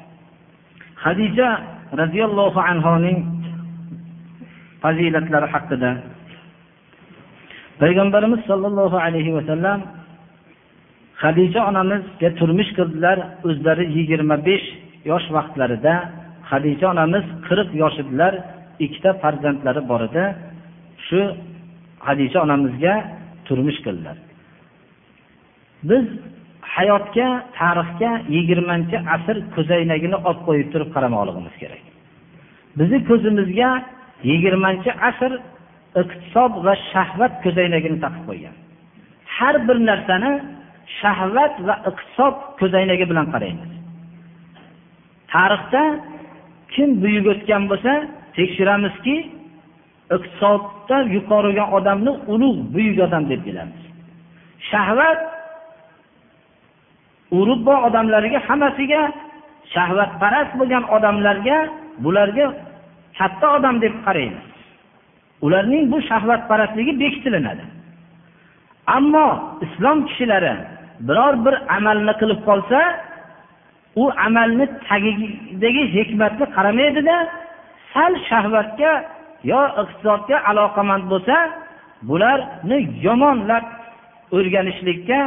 Hadija 1.04 1.48
roziyallohu 2.02 2.60
anhoning 2.72 3.18
fazilatlari 4.84 5.48
haqida 5.54 5.92
payg'ambarimiz 7.82 8.42
sollallohu 8.50 8.98
alayhi 9.06 9.32
vasallam 9.38 9.80
hadisha 11.24 11.62
onamizga 11.70 12.30
turmush 12.40 12.72
qildilar 12.78 13.18
o'zlari 13.48 13.86
yigirma 13.98 14.38
besh 14.48 14.68
yosh 15.12 15.28
vaqtlarida. 15.36 15.94
Hadisha 16.52 16.86
onamiz 16.94 17.26
qirq 17.48 17.70
yosh 17.82 17.98
edilar 18.04 18.34
ikkita 18.86 19.12
farzandlari 19.22 19.82
bor 19.92 20.02
edi. 20.08 20.24
Shu 21.08 21.20
hadisha 22.08 22.38
onamizga 22.46 22.94
turmush 23.48 23.80
qildilar. 23.86 24.18
Biz 25.90 26.06
hayotga 26.76 27.28
tarixga 27.60 28.12
yigirmanchi 28.36 28.98
asr 29.16 29.36
ko'zoynagini 29.56 30.18
olib 30.28 30.42
qo'yib 30.48 30.68
turib 30.74 30.90
qaramoqligimiz 30.96 31.56
kerak. 31.62 31.84
Bizni 32.80 33.00
ko'zimizga 33.10 33.70
yigirmanchi 34.32 34.92
asr 35.10 35.32
iqtisod 36.02 36.54
va 36.66 36.74
shahvat 36.92 37.34
ko'zoynagini 37.44 37.98
taqib 38.06 38.24
qo'ygan. 38.30 38.56
Har 39.36 39.56
bir 39.68 39.78
narsani 39.90 40.32
shahvat 41.00 41.54
va 41.68 41.76
iqtisod 41.90 42.36
ko'zoynagi 42.60 43.06
bilan 43.12 43.28
qaraymiz. 43.34 43.72
Tarixda 45.32 45.84
kim 46.74 46.90
buyuk 47.04 47.26
o'tgan 47.34 47.64
bo'lsa 47.72 47.94
tekshiramizki 48.38 49.16
iqtisodda 50.16 50.98
yuqoriga 51.16 51.66
odamni 51.78 52.12
ulug' 52.34 52.62
buyuk 52.74 52.98
odam 53.08 53.24
deb 53.32 53.42
bilamiz. 53.48 53.82
Shahvat 54.72 55.20
urubbo 57.40 57.76
odamlariga 57.88 58.40
hammasiga 58.48 59.02
shahvatparast 59.74 60.52
bo'lgan 60.60 60.84
odamlarga 60.96 61.58
bularga 62.04 62.46
katta 63.18 63.48
odam 63.58 63.76
deb 63.86 63.94
qaraymiz. 64.06 64.46
Ularning 65.46 65.84
bu 65.92 65.98
shahvatparastligi 66.10 66.94
bekitilinadi 67.04 67.66
ammo 68.88 69.28
islom 69.66 70.06
kishilari 70.08 70.54
biror 71.08 71.36
bir 71.46 71.56
amalni 71.78 72.14
qilib 72.22 72.40
qolsa 72.50 72.80
u 74.02 74.04
amalni 74.28 74.66
tagidagi 74.90 75.84
hikmatni 75.96 76.46
qaramaydida 76.56 77.18
sal 77.94 78.14
shahvatga 78.30 78.92
yo 79.52 79.62
iqtisodga 79.82 80.38
aloqamand 80.50 81.06
bo'lsa 81.12 81.36
bularni 82.10 82.78
yomonlab 83.08 83.66
o'rganishlikka 84.38 85.20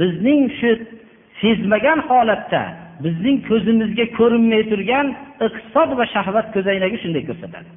bizning 0.00 0.42
shu 0.58 0.70
sezmagan 1.40 1.98
holatda 2.08 2.62
bizning 3.04 3.38
ko'zimizga 3.48 4.06
ko'rinmay 4.18 4.62
turgan 4.70 5.06
iqtisod 5.46 5.90
va 5.98 6.04
shahvat 6.14 6.46
ko'zoynagi 6.54 6.96
shunday 7.02 7.22
ko'rsatadi. 7.28 7.68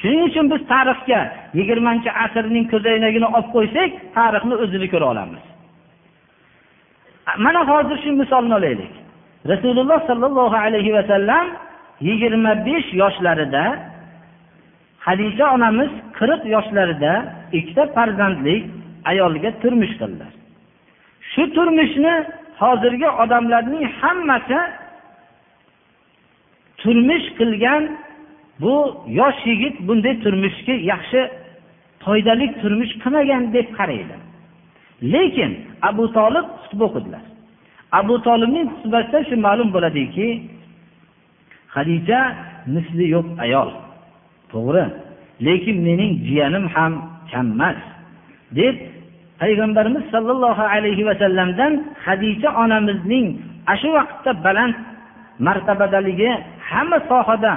Shuning 0.00 0.22
uchun 0.28 0.46
biz 0.52 0.62
tarixga 0.72 1.20
yigirmanchi 1.58 2.10
asrning 2.24 2.66
ko'zoynagini 2.72 3.28
olib 3.36 3.48
qo'ysak 3.56 3.90
tarixni 4.18 4.54
o'zini 4.64 4.88
ko'ra 4.92 5.06
olamiz. 5.12 5.42
Mana 7.36 7.60
hozir 7.68 7.96
shu 8.02 8.12
misolni 8.12 8.54
olaylik. 8.54 8.92
Rasululloh 9.48 10.06
sollallohu 10.06 10.56
alayhi 10.56 10.92
vasallam 10.92 11.46
yigirma 12.00 12.66
besh 12.66 12.88
yoshlarida 13.02 13.64
hadisha 15.06 15.54
onamiz 15.54 15.90
qirq 16.18 16.42
yoshlarida 16.54 17.12
ikkita 17.58 17.84
farzandli 17.94 18.56
ayolga 19.10 19.50
turmush 19.62 19.94
qildilar 20.00 20.32
shu 21.32 21.42
turmushni 21.56 22.14
hozirgi 22.62 23.08
odamlarning 23.22 23.84
hammasi 24.00 24.60
turmush 26.82 27.26
qilgan 27.38 27.82
bu 28.62 28.74
yosh 29.20 29.40
yigit 29.50 29.76
bunday 29.88 30.14
turmushga 30.24 30.74
yaxshi 30.92 31.20
foydali 32.04 32.46
turmush 32.60 32.92
qilmagan 33.02 33.42
deb 33.56 33.68
qaraydi. 33.78 34.16
Lekin 35.02 35.52
abu 35.82 36.04
tolib 36.16 36.46
xutba 36.62 36.84
o'qidilar. 36.88 37.24
Abu 38.00 38.14
tolibning 38.26 38.66
xutbasidan 38.76 39.22
shu 39.28 39.36
ma'lum 39.46 39.68
bo'ladiki 39.74 40.28
hadija 41.74 42.20
misli 42.74 43.06
yo'q 43.14 43.26
ayol. 43.44 43.70
To'g'ri 44.52 44.84
lekin 45.46 45.76
mening 45.86 46.12
jiyanim 46.28 46.64
ham 46.74 46.92
kammas 47.30 47.78
deb 48.58 48.74
payg'ambarimiz 49.40 50.04
sollallohu 50.14 50.64
alayhi 50.74 51.06
vasallamdan 51.10 51.72
hadisha 52.06 52.48
onamizning 52.62 53.26
ana 53.70 53.76
shu 53.80 53.88
vaqtda 53.98 54.30
baland 54.46 54.74
martabadaligi 55.46 56.30
hamma 56.70 56.98
sohada 57.10 57.52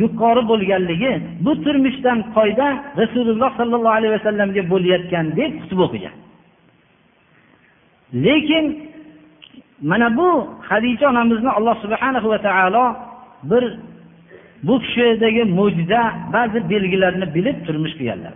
yuqori 0.00 0.42
bo'lganligi 0.50 1.12
bu 1.44 1.52
turmushdan 1.64 2.18
foyda 2.34 2.66
rasululloh 3.00 3.50
sollallohu 3.60 3.96
alayhi 3.98 4.14
vasallamga 4.18 4.62
bo'layotgan 4.72 5.26
deb 5.38 5.50
xutba 5.62 5.82
o'qigan. 5.88 6.14
Lekin 8.14 8.92
mana 9.82 10.16
bu 10.16 10.48
hadicha 10.68 11.08
onamizni 11.10 11.50
alloh 11.50 11.76
subhanahu 11.82 12.28
va 12.30 12.38
taolo 12.38 12.96
bir 13.50 13.64
bu 14.62 14.74
kishidagi 14.80 15.44
mo'jiza 15.44 16.02
ba'zi 16.32 16.58
belgilarni 16.70 17.26
bilib 17.34 17.56
turmush 17.66 17.94
qilganlar. 17.98 18.34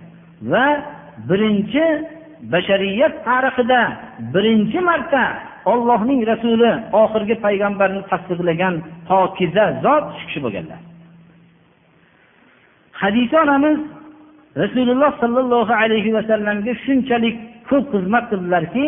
Va 0.53 0.67
birinchi 1.29 1.85
bashariyat 2.53 3.15
tarixida 3.25 3.81
birinchi 4.35 4.81
marta 4.81 5.23
ollohning 5.73 6.21
rasuli 6.33 6.73
oxirgi 7.03 7.35
payg'ambarni 7.45 8.03
tasdiqlagan 8.11 8.75
pokiza 9.09 9.65
zot 9.85 10.05
shu 10.19 10.25
kishi 10.29 10.41
bo'lganlar. 10.45 10.81
Hadisa 13.01 13.37
onamiz 13.45 13.79
rasululloh 14.63 15.13
sollallohu 15.23 15.73
alayhi 15.83 16.11
vasallamga 16.17 16.73
shunchalik 16.85 17.37
ko'p 17.71 17.85
xizmat 17.95 18.25
qildilarki 18.31 18.87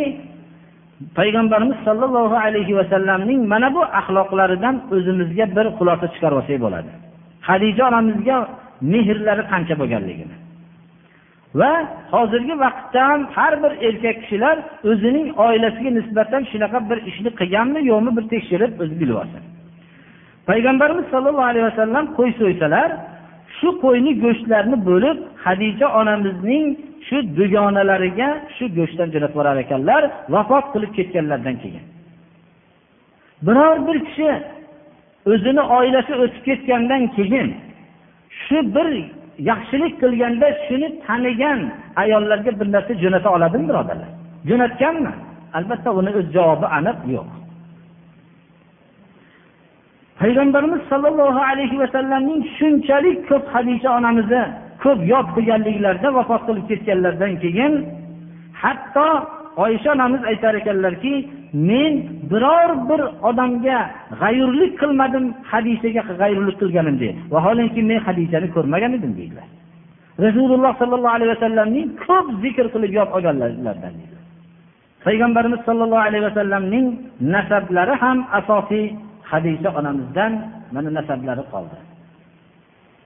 payg'ambarimiz 1.18 1.78
sollallohu 1.86 2.36
alayhi 2.46 2.76
vasallamning 2.80 3.40
mana 3.52 3.68
bu 3.76 3.82
axloqlaridan 4.00 4.76
o'zimizga 4.94 5.46
bir 5.56 5.66
xulosa 5.78 6.06
chiqarib 6.14 6.36
olsak 6.40 6.58
bo'ladi. 6.66 6.90
Hadija 7.48 7.82
onamizga 7.90 8.36
mehrlari 8.92 9.42
qancha 9.52 9.74
bo'lganligini. 9.80 10.36
Va 11.54 11.72
hozirgi 12.14 12.54
vaqtda 12.64 13.00
ham 13.08 13.20
har 13.36 13.52
bir 13.62 13.72
erkak 13.88 14.16
kishilar 14.22 14.56
o'zining 14.90 15.26
oilasiga 15.46 15.90
nisbatan 15.98 16.42
shunaqa 16.52 16.78
bir 16.90 16.98
ishni 17.10 17.30
qilganmi 17.40 17.80
yo'qmi 17.90 18.10
bir 18.16 18.24
tekshirib 18.32 18.72
o'zi 18.82 18.94
bilib 19.00 19.16
olsin 19.22 19.42
payg'ambarimiz 20.48 21.06
sollallohu 21.12 21.50
alayhi 21.52 21.66
vasallam 21.70 22.04
qo'y 22.18 22.30
so'ysalar 22.40 22.88
shu 23.58 23.68
qo'yni 23.84 24.12
go'shtlarini 24.24 24.78
bo'lib 24.88 25.18
hadija 25.44 25.86
onamizning 26.00 26.64
shu 27.08 27.16
dugonalariga 27.38 28.28
shu 28.56 28.64
go'shtdan 28.78 29.08
jo'natib 29.14 29.34
yuborar 29.34 29.56
ekanlar 29.64 30.02
vafot 30.34 30.66
qilib 30.72 30.92
ketganlaridan 30.98 31.56
keyin. 31.62 31.84
Biror 33.46 33.76
bir 33.86 33.98
kishi 34.06 34.30
o'zini 35.32 35.62
oilasi 35.78 36.12
o'tib 36.22 36.42
ketgandan 36.48 37.02
keyin 37.16 37.48
shu 38.44 38.58
bir 38.74 38.88
yaxshilik 39.50 39.94
qilganda 40.02 40.48
shuni 40.66 40.88
tanigan 41.06 41.60
ayollarga 42.02 42.50
bir 42.60 42.66
narsa 42.74 42.92
jo'nata 43.02 43.28
oladimi 43.36 43.66
birodarlar? 43.70 44.10
Jo'natganmi? 44.48 45.12
Albatta 45.58 45.90
uni 46.00 46.10
o'z 46.18 46.26
javobi 46.36 46.66
aniq 46.78 46.98
yo'q. 47.16 47.28
Payg'ambarimiz 50.20 50.82
sollallohu 50.90 51.40
alayhi 51.50 51.76
vasallamning 51.82 52.40
shunchalik 52.58 53.18
ko'p 53.30 53.44
hadisha 53.54 53.88
onamizni 53.98 54.42
ko'p 54.82 55.00
yod 55.12 55.26
qilganliklarida 55.36 56.08
vafot 56.18 56.42
qilib 56.48 56.64
ketganlaridan 56.70 57.32
keyin 57.44 57.72
hatto 58.62 59.08
oysha 59.64 59.88
onamiz 59.96 60.22
aytar 60.30 60.54
ekanlarki 60.60 61.14
men 61.70 61.92
biror 62.30 62.70
bir 62.88 63.00
odamga 63.28 63.78
g'ayurlik 64.20 64.72
qilmadim 64.82 65.24
hadisaga 65.52 66.02
g'ayurlik 66.20 66.56
qilganim 66.62 66.96
deydi 67.02 67.18
vaholanki 67.34 67.80
men 67.90 67.98
hadisani 68.06 68.48
ko'rmagan 68.56 68.92
edim 68.98 69.12
deydilar. 69.18 69.48
Rasululloh 70.26 70.72
sollallohu 70.80 71.14
alayhi 71.18 71.32
vasallamning 71.36 71.86
ko'p 72.06 72.26
zikr 72.44 72.66
qilib 72.74 72.92
yod 72.98 73.08
olganlaridan 73.16 73.94
payg'ambarimiz 75.06 75.60
sollallohu 75.68 76.04
alayhi 76.08 76.24
vasallamning 76.28 76.86
nasablari 77.34 77.94
ham 78.02 78.18
asosiy 78.38 78.86
hadisha 79.30 79.68
onamizdan 79.78 80.32
mana 80.74 80.90
nasablari 80.98 81.42
qoldi. 81.52 81.76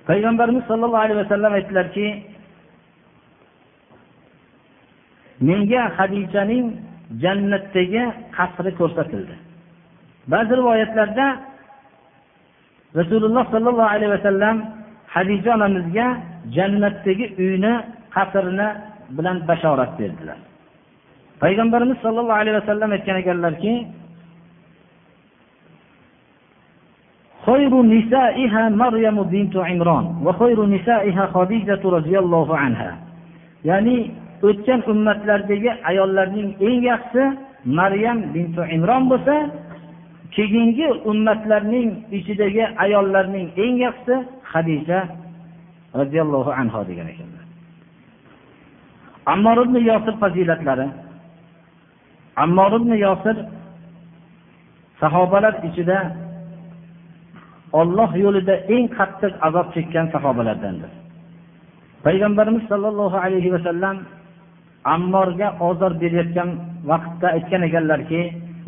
Payg'ambarimiz 0.09 0.65
sollallohu 0.71 1.05
alayhi 1.05 1.21
vasallam 1.25 1.53
aytdilarki 1.59 2.07
menga 5.49 5.83
hadichaning 5.99 6.67
jannatdagi 7.23 8.03
qasri 8.37 8.71
ko'rsatildi. 8.81 9.35
Ba'zi 10.33 10.53
rivoyatlarda 10.61 11.27
rasululloh 13.01 13.45
sollallohu 13.55 13.93
alayhi 13.95 14.13
vasallam 14.17 14.57
hadija 15.15 15.51
onamizga 15.57 16.07
jannatdagi 16.57 17.27
uyni 17.45 17.73
qasrini 18.17 18.69
bilan 19.17 19.37
bashorat 19.49 19.93
berdilar. 20.01 20.39
Payg'ambarimiz 21.43 21.99
sollallohu 22.05 22.39
alayhi 22.43 22.57
vasallam 22.61 22.91
aytgan 22.97 23.17
ekanlarki 23.23 23.73
خير 27.48 27.82
نسائها 27.82 28.70
مريم 28.70 29.18
بنت 29.24 29.56
عمران 29.58 30.06
وخير 30.26 30.66
نسائها 30.66 31.24
خديجة 31.36 31.82
رضي 31.86 32.20
الله 32.20 32.58
عنها 32.58 32.92
ya'ni 33.66 33.98
o'tgan 34.48 34.82
ummatlardagi 34.92 35.72
ayollarning 35.90 36.50
eng 36.68 36.80
yaxshisi 36.90 37.24
maryam 37.80 38.20
bintu 38.36 38.62
imron 38.76 39.04
bo'lsa 39.12 39.36
keyingi 40.36 40.88
ummatlarning 41.12 41.90
ichidagi 42.18 42.64
ayollarning 42.84 43.48
eng 43.64 43.76
yaxshisi 43.86 44.16
hadija 44.52 45.00
roziyallohu 46.00 46.52
anhu 46.62 46.80
degan 46.90 47.08
ekanlar 47.14 47.46
ammor 49.34 49.58
ibn 49.66 49.76
yosir 49.90 50.16
fazilatlari 50.24 50.88
ammor 52.44 52.72
ibn 52.80 52.92
yosir 53.06 53.38
sahobalar 55.02 55.54
ichida 55.68 55.98
olloh 57.82 58.10
yo'lida 58.24 58.56
eng 58.76 58.86
qattiq 58.98 59.34
azob 59.48 59.68
chekkan 59.76 60.06
sahobalardandir 60.14 60.92
payg'ambarimiz 62.06 62.64
sollallohu 62.72 63.18
alayhi 63.26 63.54
vasallam 63.56 63.96
ammorga 64.96 65.48
ozor 65.70 65.92
berayotgan 66.02 66.50
vaqtda 66.90 67.28
aytgan 67.38 67.62
ekanlarki 67.70 68.22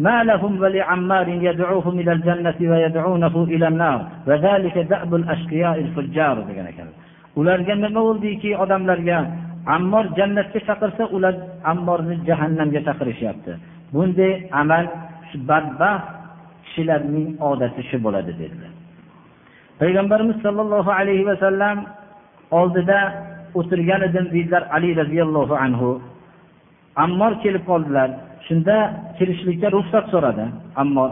ما 0.07 0.23
لهم 0.23 0.53
ولعمار 0.63 1.27
يدعوهم 1.47 1.99
إلى 1.99 2.11
الجنة 2.17 2.59
ويدعونه 2.71 3.35
إلى 3.53 3.67
النار 3.67 3.99
وذلك 4.27 4.75
دأب 4.77 5.11
الأشقياء 5.21 5.75
الفجار 5.85 6.35
degan 6.47 6.67
ekanlar 6.71 6.95
ularga 7.39 7.73
nima 7.75 8.01
bo'ldiki 8.07 8.49
odamlarga 8.63 9.17
ammor 9.75 10.05
jannatga 10.17 10.59
chaqirsa 10.67 11.03
ular 11.15 11.35
ammorni 11.71 12.15
jahannamga 12.27 12.79
chaqirishyapti 12.87 13.51
bunday 13.93 14.33
amal 14.61 14.85
shu 15.29 15.37
badbaxt 15.49 16.07
kishilarning 16.65 17.27
odati 17.51 17.81
shu 17.89 17.97
bo'ladi 18.05 18.31
dedilar 18.41 18.71
Payg'ambarimiz 19.84 20.36
sollallohu 20.46 20.90
alayhi 21.00 21.24
vasallam 21.30 21.76
oldida 22.58 22.98
o'tirgan 23.58 24.00
edim 24.08 24.26
deydilar 24.34 24.62
ali 24.76 24.90
roziyallohu 25.00 25.54
anhu. 25.64 25.90
Ammor 27.04 27.32
kelib 27.42 27.64
qoldilar. 27.70 28.08
Shunda 28.46 28.76
kirishlikka 29.18 29.68
ruxsat 29.76 30.04
so'radi 30.12 30.46
ammor. 30.82 31.10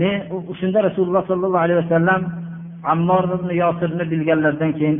Men 0.00 0.16
shunda 0.60 0.78
rasululloh 0.88 1.24
sollallohu 1.30 1.64
alayhi 1.66 1.80
vasallam 1.84 2.20
ammor 2.92 3.24
ibn 3.36 3.48
yosirni 3.62 4.04
bilganlaridan 4.12 4.72
keyin 4.78 4.96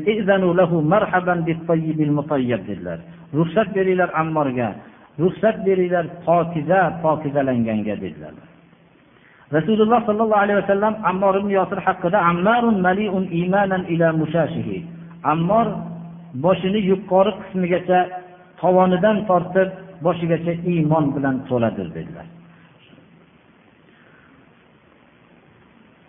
dedilar. 2.69 2.99
Ruxsat 3.39 3.69
beringlar 3.77 4.11
ammorga 4.23 4.69
ruxsat 5.23 5.57
beringlar 5.67 6.07
pokiza 6.27 6.81
pokizalanganga 7.03 7.95
dedilar. 8.05 8.35
Rasululloh 9.53 10.01
sollallohu 10.07 10.41
alayhi 10.45 10.59
vasallam 10.63 10.95
ammor 11.11 11.35
ibn 11.41 11.51
yosir 11.59 11.79
haqida 11.87 12.19
ammarun 12.31 12.77
maliun 12.87 13.25
imanan 13.43 13.83
ila 13.93 14.13
mushashihi. 14.13 14.79
Ammor 15.33 15.67
boshini 16.45 16.81
yuqori 16.91 17.33
qismigacha 17.41 18.01
tovonidan 18.61 19.17
tortib 19.29 19.69
boshigacha 20.07 20.53
iymon 20.73 21.05
bilan 21.17 21.35
to'ladir 21.49 21.89
dedilar. 21.97 22.27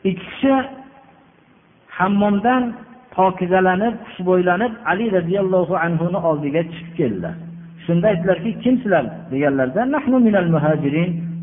Ikki 0.09 0.25
kishi 0.25 0.53
hammomdan 1.97 2.63
pokizalanib 3.17 3.93
xushbo'ylanib 4.05 4.73
ali 4.91 5.05
roziyallohu 5.17 5.73
anhuni 5.85 6.19
oldiga 6.29 6.61
chiqib 6.71 6.93
keldilar. 6.99 7.35
Shunda 7.85 8.05
aytdilarki 8.11 8.51
kimsizlar? 8.63 9.05
deganlarida 9.31 9.81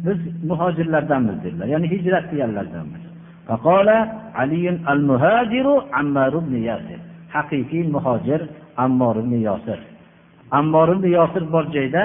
biz 0.06 0.18
muhojirlardanmiz 0.50 1.36
dedilar. 1.44 1.66
Ya'ni 1.74 1.86
hijrat 1.94 2.24
qilganlardanmiz 2.30 3.02
haqiqiy 7.34 7.84
muhojir 7.94 8.40
ammor 8.84 9.14
ibn 9.22 9.34
yosir 9.48 9.78
ammor 10.58 10.88
ibn 10.94 11.04
yosir 11.18 11.42
bor 11.54 11.64
joyda 11.76 12.02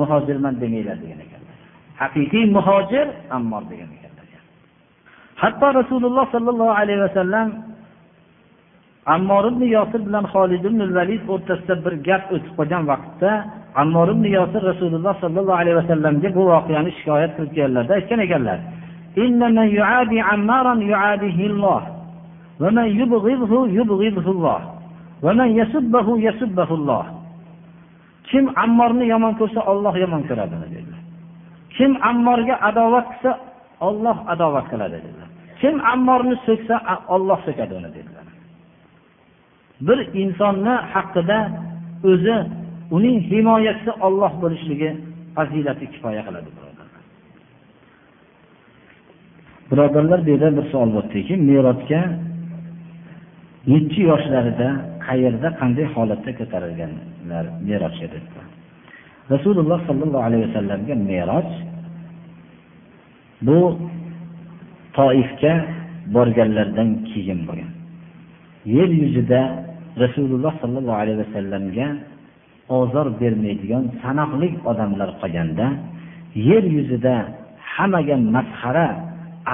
muhojirman 0.00 0.54
demanglar 0.62 0.96
degan 1.02 1.20
ekanlar 1.26 1.56
haqiqiy 2.02 2.44
muhojir 2.56 3.06
ammor 3.36 3.62
degan 3.70 3.90
ekanlar 3.96 4.28
hatto 5.42 5.66
rasululloh 5.80 6.24
sollallohu 6.34 6.74
alayhi 6.82 7.00
vasallam 7.06 7.48
ammor 9.14 9.44
ibn 9.52 9.62
yosir 9.76 10.00
bilan 10.08 10.24
holid 10.32 10.62
ibn 10.70 10.80
valid 10.98 11.22
o'rtasida 11.34 11.74
bir 11.84 11.94
gap 12.08 12.24
o'tib 12.34 12.52
qolgan 12.58 12.82
vaqtda 12.92 13.30
ammor 13.81 14.07
ibn 14.15 14.25
yosir 14.37 14.61
rasululloh 14.71 15.13
sollallohu 15.23 15.59
alayhi 15.61 15.77
vasallamga 15.81 16.29
bu 16.37 16.41
voqeani 16.51 16.91
shikoyat 16.97 17.31
qilib 17.37 17.51
kelganlarda 17.57 17.93
aytgan 17.99 18.19
ekanlar 18.27 18.59
ومن 22.61 22.87
يبغضه 23.01 23.53
يبغضه 23.79 24.27
الله 24.35 24.59
ومن 25.25 25.49
يسبه 25.59 26.07
يسبه 26.27 26.69
الله 26.79 27.05
kim 28.31 28.47
ammorni 28.63 29.05
yomon 29.13 29.33
ko'rsa 29.39 29.59
olloh 29.71 29.93
yomon 30.03 30.21
ko'radi 30.29 30.55
dedilar 30.63 31.01
kim 31.75 31.91
ammorga 32.09 32.55
adovat 32.69 33.05
qilsa 33.11 33.31
olloh 33.87 34.17
adovat 34.33 34.65
qiladi 34.71 34.97
dedilar 35.05 35.29
kim 35.61 35.75
ammorni 35.93 36.35
so'ksa 36.47 36.75
olloh 37.15 37.39
so'kadi 37.47 37.73
uni 37.79 37.89
dedilar 37.97 38.27
bir 39.87 39.99
insonni 40.21 40.75
haqida 40.93 41.39
o'zi 42.11 42.37
uning 42.96 43.18
himoyachisi 43.30 43.92
olloh 44.06 44.32
bo'lishligi 44.42 44.90
fazilati 45.36 45.84
kifoya 45.92 46.22
qiladi 46.26 46.50
birodarlar. 46.56 47.02
Birodarlar 49.70 50.18
bu 50.26 50.30
yerda 50.34 50.48
bir 50.58 50.64
savol 50.72 50.90
bo'lyaptiki 50.96 51.34
merosga 51.50 52.00
nechi 53.72 54.00
yoshlarida 54.10 54.68
qayerda 55.06 55.48
qanday 55.60 55.86
holatda 55.94 56.30
ko'tarilganlar 56.38 57.44
merosga 57.68 58.08
deb 58.14 58.26
rasululloh 59.32 59.78
sollallohu 59.88 60.24
alayhi 60.28 60.44
vasallamga 60.48 60.94
meros 61.10 61.50
bu 63.46 63.58
toifga 64.98 65.54
borganlaridan 66.14 66.88
keyin 67.10 67.40
bo'lgan. 67.48 67.72
Yer 68.76 68.90
yuzida 69.02 69.40
rasululloh 70.02 70.52
sollallohu 70.62 70.98
alayhi 71.02 71.18
vasallamga 71.24 71.86
ozor 72.68 73.06
bermaydigan 73.20 73.84
sanoqli 74.02 74.48
odamlar 74.70 75.10
qolganda 75.20 75.66
yer 76.48 76.64
yuzida 76.76 77.14
hammaga 77.74 78.16
masxara 78.34 78.86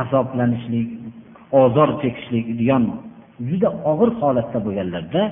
azoblanishlik 0.00 0.88
ozor 1.62 1.88
chekishlik 2.02 2.46
degan 2.60 2.84
juda 3.48 3.68
og'ir 3.90 4.10
holatda 4.20 4.58
bo'lganlarda 4.66 5.22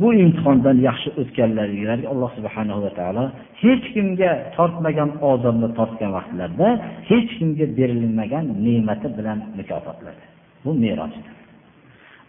bu 0.00 0.08
imtihondan 0.24 0.76
yaxshi 0.88 1.08
o'tganlarga 1.20 1.94
alloh 2.12 2.30
subhana 2.38 2.74
va 2.84 2.90
taolo 2.98 3.24
hech 3.62 3.84
kimga 3.94 4.30
tortmagan 4.56 5.10
ozorni 5.30 5.68
tortgan 5.78 6.10
vaqtlarda 6.18 6.68
hech 7.10 7.30
kimga 7.38 7.66
berilmagan 7.78 8.44
ne'mati 8.66 9.08
bilan 9.18 9.38
mukofotladi 9.58 10.22
bu 10.64 10.70
merojdir 10.84 11.26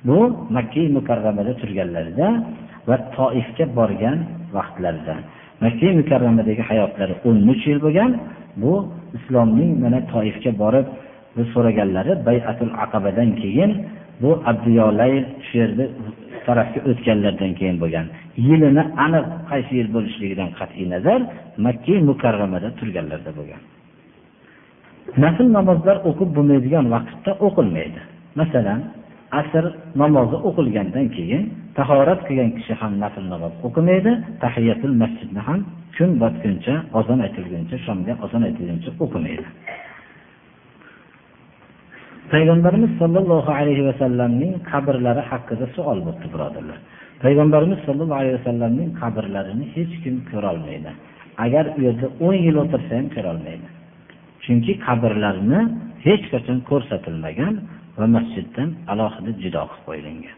bu 0.08 0.18
makka 0.56 0.84
mukarramada 0.98 1.54
turganlarida 1.62 2.28
va 2.88 2.98
toifga 3.16 3.66
borgan 3.78 4.18
vaqtlarida. 4.56 5.16
Makka 5.64 5.90
mukarramadagi 6.00 6.64
hayotlari 6.70 7.14
o'n 7.28 7.38
uch 7.54 7.64
yil 7.70 7.80
bo'lgan. 7.86 8.12
Bu 8.62 8.74
islomning 9.18 9.72
mana 9.84 10.00
toifga 10.14 10.52
borib 10.64 10.88
bu 11.36 11.42
so'raganlari 11.54 12.14
bayatul 12.28 12.74
aqabadan 12.84 13.30
keyin 13.42 13.72
bu 14.22 14.32
abdiyolay 14.52 15.14
shu 15.46 15.54
yerda 15.62 15.86
tarafga 16.46 16.80
o'tganlaridan 16.90 17.52
keyin 17.60 17.78
bo'lgan. 17.84 18.06
Yilini 18.48 18.84
aniq 19.06 19.26
qaysi 19.52 19.72
yil 19.80 19.90
bo'lishligidan 19.96 20.50
qat'iy 20.60 20.86
nazar 20.94 21.20
makka 21.66 21.96
mukarramada 22.10 22.70
turganlarida 22.80 23.32
bo'lgan. 23.40 23.62
Nafl 25.24 25.48
namozlar 25.58 25.98
o'qib 26.10 26.30
bo'lmaydigan 26.38 26.86
vaqtda 26.96 27.32
o'qilmaydi. 27.46 28.00
Masalan 28.40 28.80
asr 29.40 29.66
namozi 30.02 30.38
o'qilgandan 30.48 31.08
keyin 31.18 31.44
tahorat 31.78 32.20
qilgan 32.28 32.52
kishi 32.58 32.74
ham 32.82 32.94
nafl 33.04 33.26
namoz 33.34 33.54
o'qimaydi. 33.68 34.12
Tahiyatul 34.44 34.96
masjidni 35.02 35.42
ham 35.48 35.60
kun 35.96 36.10
botguncha 36.22 36.76
ozon 37.00 37.20
aytilguncha 37.26 37.78
shomga 37.86 38.14
ozon 38.26 38.42
aytilguncha 38.48 38.90
o'qimaydi. 39.04 39.48
Payg'ambarimiz 42.32 42.92
sollallohu 43.02 43.52
alayhi 43.60 43.84
vasallamning 43.90 44.54
qabrlari 44.72 45.22
haqida 45.32 45.66
savol 45.76 46.00
bo'libdi 46.06 46.28
birodarlar. 46.34 46.78
Payg'ambarimiz 47.24 47.80
sollallohu 47.88 48.20
alayhi 48.22 48.38
vasallamning 48.40 48.90
qabrlarini 49.02 49.66
hech 49.76 49.94
kim 50.04 50.16
ko'rolmaydi. 50.32 50.92
Agar 51.46 51.66
u 51.78 51.80
yerda 51.88 52.08
o'n 52.26 52.38
yil 52.46 52.56
o'tirsa 52.64 52.92
ham 53.00 53.08
ko'rolmaydi. 53.16 53.68
Chunki 54.44 54.74
qabrlarni 54.88 55.60
hech 56.06 56.24
qachon 56.34 56.58
ko'rsatilmagan 56.70 57.54
va 58.00 58.06
masjiddan 58.16 58.70
alohida 58.92 59.32
judo 59.44 59.62
qilib 59.70 59.84
qo'yilgan. 59.88 60.38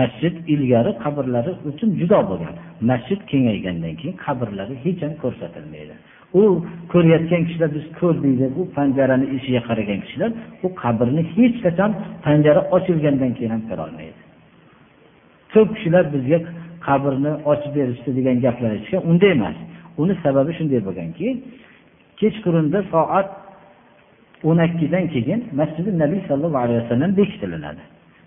Masjid 0.00 0.34
ilgari 0.54 0.92
qabrlari 1.04 1.52
uchun 1.70 1.90
judo 2.00 2.20
bo'lgan. 2.30 2.54
Masjid 2.90 3.20
kengaygandan 3.30 3.94
keyin 4.00 4.16
qabrlari 4.24 4.74
hech 4.84 5.00
ham 5.04 5.14
ko'rsatilmaydi. 5.22 5.94
U 6.40 6.42
ko'rayotgan 6.92 7.42
kishilar 7.46 7.70
biz 7.76 7.84
ko'rdik 8.00 8.34
deb 8.42 8.52
u 8.60 8.62
panjarani 8.76 9.26
eshigiga 9.34 9.62
qaragan 9.68 10.00
kishilar 10.04 10.30
u 10.66 10.68
qabrni 10.82 11.22
hech 11.36 11.56
qachon 11.64 11.90
panjara 12.26 12.60
ochilgandan 12.76 13.32
keyin 13.36 13.52
ham 13.54 13.62
ko'rolmaydi 13.70 14.20
ko'p 15.54 15.68
kishilar 15.76 16.04
bizga 16.14 16.38
qabrni 16.86 17.32
ochib 17.52 17.72
berishdi 17.78 18.10
degan 18.18 18.36
gaplar 18.44 18.70
aytishgan 18.76 19.02
unday 19.10 19.30
emas. 19.36 19.56
Uni 20.02 20.14
sababi 20.24 20.52
shunday 20.58 20.80
bo'lganki 20.88 21.26
kechqurunda 22.20 22.80
soat 22.92 23.28
o'n 24.48 24.58
ikkidan 24.68 25.04
keyin 25.14 25.40
masjidi 25.60 25.90
nabiy 26.02 26.20
sallallohu 26.28 26.62
alayhi 26.64 26.80
vasallam 26.82 27.12
bekitilinadi 27.20 27.82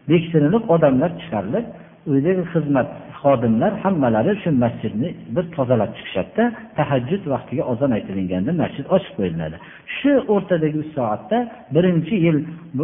bekitilinib 0.09 0.63
odamlar 0.75 1.11
chiqarilib 1.21 1.65
uydagi 2.11 2.43
xizmat 2.53 2.87
xodimlar 3.21 3.71
hammalari 3.83 4.33
shu 4.43 4.49
masjidni 4.63 5.09
bir 5.35 5.45
tozalab 5.55 5.91
chiqishadida 5.97 6.45
tahajjud 6.77 7.23
vaqtiga 7.33 7.63
ozon 7.71 7.91
aytilganda 7.97 8.51
masjid 8.61 8.85
ochib 8.95 9.13
qo'yiladi. 9.19 9.57
Shu 9.97 10.11
o'rtadagi 10.33 10.77
uch 10.83 10.91
soatda 10.97 11.37
birinchi 11.75 12.15
yil 12.25 12.37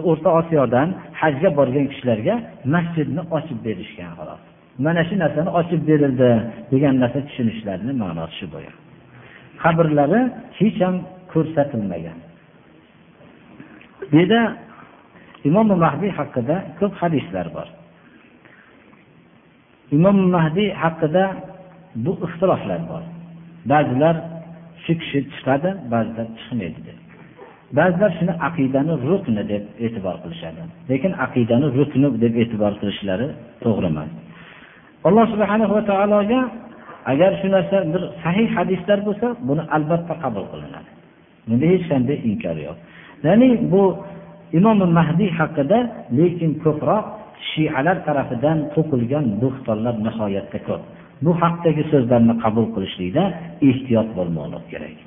o'rta 0.09 0.29
osiyodan 0.39 0.87
hajga 1.21 1.49
borgan 1.59 1.85
kishilarga 1.91 2.35
masjidni 2.75 3.21
ochib 3.37 3.59
berishgan 3.67 4.11
xolos. 4.17 4.41
Mana 4.85 5.01
shu 5.07 5.15
narsani 5.23 5.49
ochib 5.59 5.81
berildi 5.89 6.29
degan 6.73 6.95
narsa 7.03 7.19
tushunishlarini 7.27 7.93
ma'nosi 8.03 8.35
shu 8.39 8.47
bo'lgan. 8.53 8.75
Qabrlari 9.63 10.21
hech 10.59 10.77
ham 10.85 10.95
ko'rsatilmagan. 11.33 12.17
Bu 14.11 14.41
imom 15.47 15.67
mahdiy 15.85 16.11
haqida 16.19 16.55
ko'p 16.79 16.93
hadislar 17.01 17.47
bor. 17.55 17.67
Imom 19.95 20.17
mahdiy 20.35 20.69
haqida 20.83 21.23
bu 22.03 22.11
ixtiloflar 22.25 22.81
bor. 22.91 23.03
Ba'zilar 23.71 24.15
shu 24.83 24.93
kishi 25.01 25.19
chiqadi 25.33 25.69
ba'zilar 25.93 26.27
chiqmaydi 26.39 26.93
ba'zilar 27.77 28.11
shuni 28.19 28.33
aqidani 28.47 28.93
rukni 29.09 29.43
deb 29.51 29.63
e'tibor 29.85 30.15
qilishadi. 30.23 30.61
Lekin 30.91 31.11
aqidani 31.25 31.67
rukni 31.77 32.07
deb 32.23 32.33
e'tibor 32.41 32.73
qilishlari 32.81 33.27
to'g'ri 33.63 33.87
emas. 33.93 34.11
Alloh 35.07 35.25
subhanahu 35.33 35.73
va 35.77 35.83
taologa 35.91 36.41
agar 37.11 37.31
shu 37.41 37.47
narsa 37.55 37.77
bir 37.93 38.01
sahih 38.23 38.47
hadislar 38.57 38.99
bo'lsa 39.07 39.27
buni 39.47 39.63
albatta 39.75 40.13
qabul 40.23 40.45
qilinadi. 40.51 40.89
Bunda 41.47 41.65
hech 41.73 41.85
qanday 41.91 42.17
inkor 42.29 42.57
yo'q. 42.67 42.77
Ya'ni 43.25 43.49
bu 43.71 43.83
imom 44.57 44.79
mahdiy 44.97 45.31
haqida 45.39 45.79
lekin 46.19 46.51
ko'proq 46.63 47.05
shialar 47.49 47.97
tarafidan 48.07 48.57
to'qilgan 48.75 49.25
bo'xtonlar 49.41 49.95
nihoyatda 50.05 50.59
ko'p. 50.67 50.81
Bu 51.25 51.31
haqdagi 51.41 51.83
so'zlarni 51.91 52.33
qabul 52.43 52.65
qilishlikda 52.75 53.23
ehtiyot 53.69 54.09
bo'lmoqlik 54.17 54.65
kerak. 54.71 54.97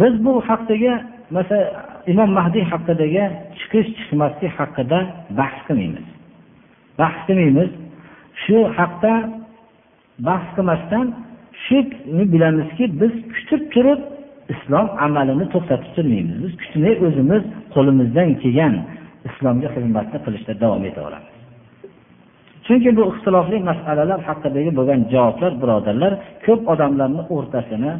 Biz 0.00 0.12
bu 0.24 0.32
haqdagi 0.48 0.92
masalan 1.36 1.68
imom 2.12 2.30
mahdiy 2.38 2.64
haqidagi 2.72 3.24
chiqish 3.58 3.88
chiqmaslik 3.98 4.52
haqida 4.60 4.98
bahs 5.38 5.58
qilmaymiz. 5.66 6.06
Bahs 7.00 7.18
qilmaymiz. 7.26 7.70
Shu 8.42 8.58
haqda 8.78 9.12
bahs 10.28 10.46
qilmasdan 10.56 11.06
shuni 11.64 12.24
bilamizki 12.32 12.84
biz 13.00 13.12
kutib 13.34 13.62
turib 13.74 14.00
islom 14.54 14.86
amalini 15.06 15.46
to'xtatib 15.54 15.90
turmaymiz. 15.96 16.36
Biz 16.44 16.52
kutmay 16.62 16.94
o'zimiz 17.06 17.42
qo'limizdan 17.74 18.28
kelgan 18.42 18.74
islomga 19.28 19.68
xizmatni 19.74 20.18
qilishda 20.24 20.52
davom 20.62 20.84
etaveramiz 20.90 21.40
chunki 22.70 22.90
bu 22.98 23.02
ixtilofli 23.12 23.58
masalalar 23.70 24.20
haqidagi 24.28 24.70
bo'lgan 24.78 25.00
javoblar 25.12 25.52
birodarlar 25.62 26.12
ko'p 26.44 26.60
odamlarni 26.72 27.22
o'rtasini 27.36 27.92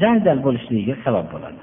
janjal 0.00 0.38
bo'lishligiga 0.46 0.94
sabab 1.04 1.26
bo'ladi. 1.34 1.60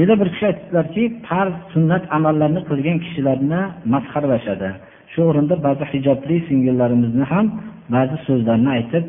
Yana 0.00 0.14
bir 0.20 0.28
kishi 0.32 0.44
aytdilarki 0.50 1.02
farz 1.28 1.56
sunnat 1.72 2.04
amallarni 2.16 2.60
qilgan 2.70 2.98
kishilarni 3.04 3.60
masxaralashadi. 3.94 4.68
Shu 5.12 5.20
o'rinda 5.30 5.54
ba'zi 5.66 5.84
hijobli 5.92 6.36
singillarimizni 6.48 7.24
ham 7.32 7.46
ba'zi 7.94 8.16
so'zlarni 8.26 8.70
aytib 8.76 9.04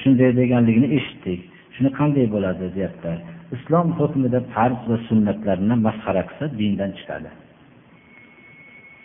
shunday 0.00 0.30
deganligini 0.40 0.88
eshitdik. 0.98 1.40
Shuni 1.74 1.90
qanday 1.98 2.26
bo'ladi 2.34 2.64
deyaptilar. 2.76 3.18
Islom 3.56 3.86
hukmida 3.98 4.40
farz 4.54 4.80
va 4.90 4.96
sunnatlarni 5.08 5.74
masxara 5.86 6.22
qilsa 6.28 6.44
dindan 6.60 6.90
chiqadi. 6.98 7.30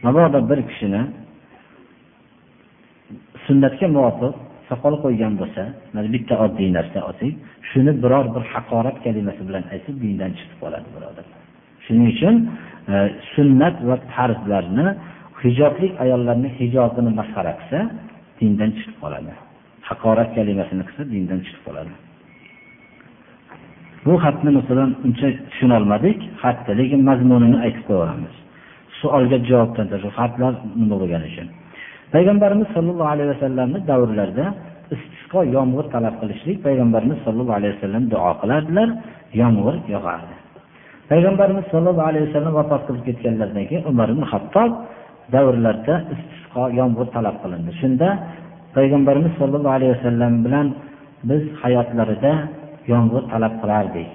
Mabodo 0.05 0.39
bir 0.49 0.59
kishini 0.69 1.01
sunnatga 3.45 3.87
muvofiq 3.97 4.33
soqol 4.69 4.95
qo'ygan 5.03 5.33
bo'lsa 5.41 5.63
mana 5.93 6.07
bitta 6.15 6.33
oddiy 6.45 6.69
narsa 6.77 6.99
olsak 7.09 7.33
shuni 7.69 7.91
biror 8.03 8.25
bir 8.35 8.43
haqorat 8.53 8.97
kalimasi 9.05 9.41
bilan 9.49 9.63
aytsa 9.73 9.91
dindan 10.03 10.31
chiqib 10.37 10.57
qoladi 10.63 10.87
birodarlar 10.95 11.39
shuning 11.85 12.07
uchun 12.13 12.35
e, 12.91 12.95
sunnat 13.33 13.75
va 13.89 13.95
farzlarni 14.13 14.87
hijoblik 15.43 15.93
ayollarni 16.03 16.49
hijobini 16.59 17.11
masxara 17.19 17.53
qilsa 17.59 17.79
dindan 18.39 18.69
chiqib 18.77 18.97
qoladi. 19.03 19.31
Haqorat 19.89 20.29
kalimasini 20.37 20.83
qilsa 20.87 21.03
dindan 21.13 21.39
chiqib 21.45 21.61
qoladi. 21.67 21.93
Bu 24.05 24.13
xatni 24.23 24.51
masalan 24.59 24.89
uncha 25.05 25.27
tushunolmadik 25.49 26.17
xatni 26.43 26.73
lekin 26.79 27.01
mazmunini 27.09 27.57
aytib 27.65 27.83
qo'yaveramiz. 27.89 28.33
Savolga 28.99 29.37
javobdan 29.49 29.87
xatlar 30.17 30.53
nima 30.81 30.95
bo'lgani 31.01 31.25
uchun? 31.31 31.47
Payg'ambarimiz 32.13 32.67
sollallohu 32.75 33.11
alayhi 33.13 33.29
vasallamni 33.33 33.79
davrlarida 33.91 34.45
istisqo 34.95 35.39
yomg'ir 35.55 35.85
talab 35.93 36.15
qilishlik 36.21 36.57
payg'ambarimiz 36.67 37.17
sollallohu 37.25 37.57
alayhi 37.59 37.73
vasallam 37.75 38.03
duo 38.13 38.31
qilardilar 38.41 38.89
yomg'ir 39.41 39.75
yog'ardi. 39.95 40.35
Payg'ambarimiz 41.11 41.65
sollallohu 41.73 42.07
alayhi 42.11 42.25
vasallam 42.27 42.53
vafot 42.59 42.81
qilib 42.87 43.03
ketganlaridan 43.07 43.65
keyin 43.69 43.83
umar 43.91 44.07
ibn 44.13 44.23
hattob 44.31 44.71
davrlarida 45.35 45.95
istisqo 46.13 46.63
yomg'ir 46.79 47.07
talab 47.15 47.35
qilindi. 47.43 47.71
Shunda 47.81 48.09
payg'ambarimiz 48.75 49.33
sollallohu 49.39 49.75
alayhi 49.77 49.93
vasallam 49.97 50.33
bilan 50.45 50.67
biz 51.29 51.43
hayotlarida 51.61 52.33
yomg'ir 52.91 53.23
talab 53.33 53.53
qilardik. 53.61 54.11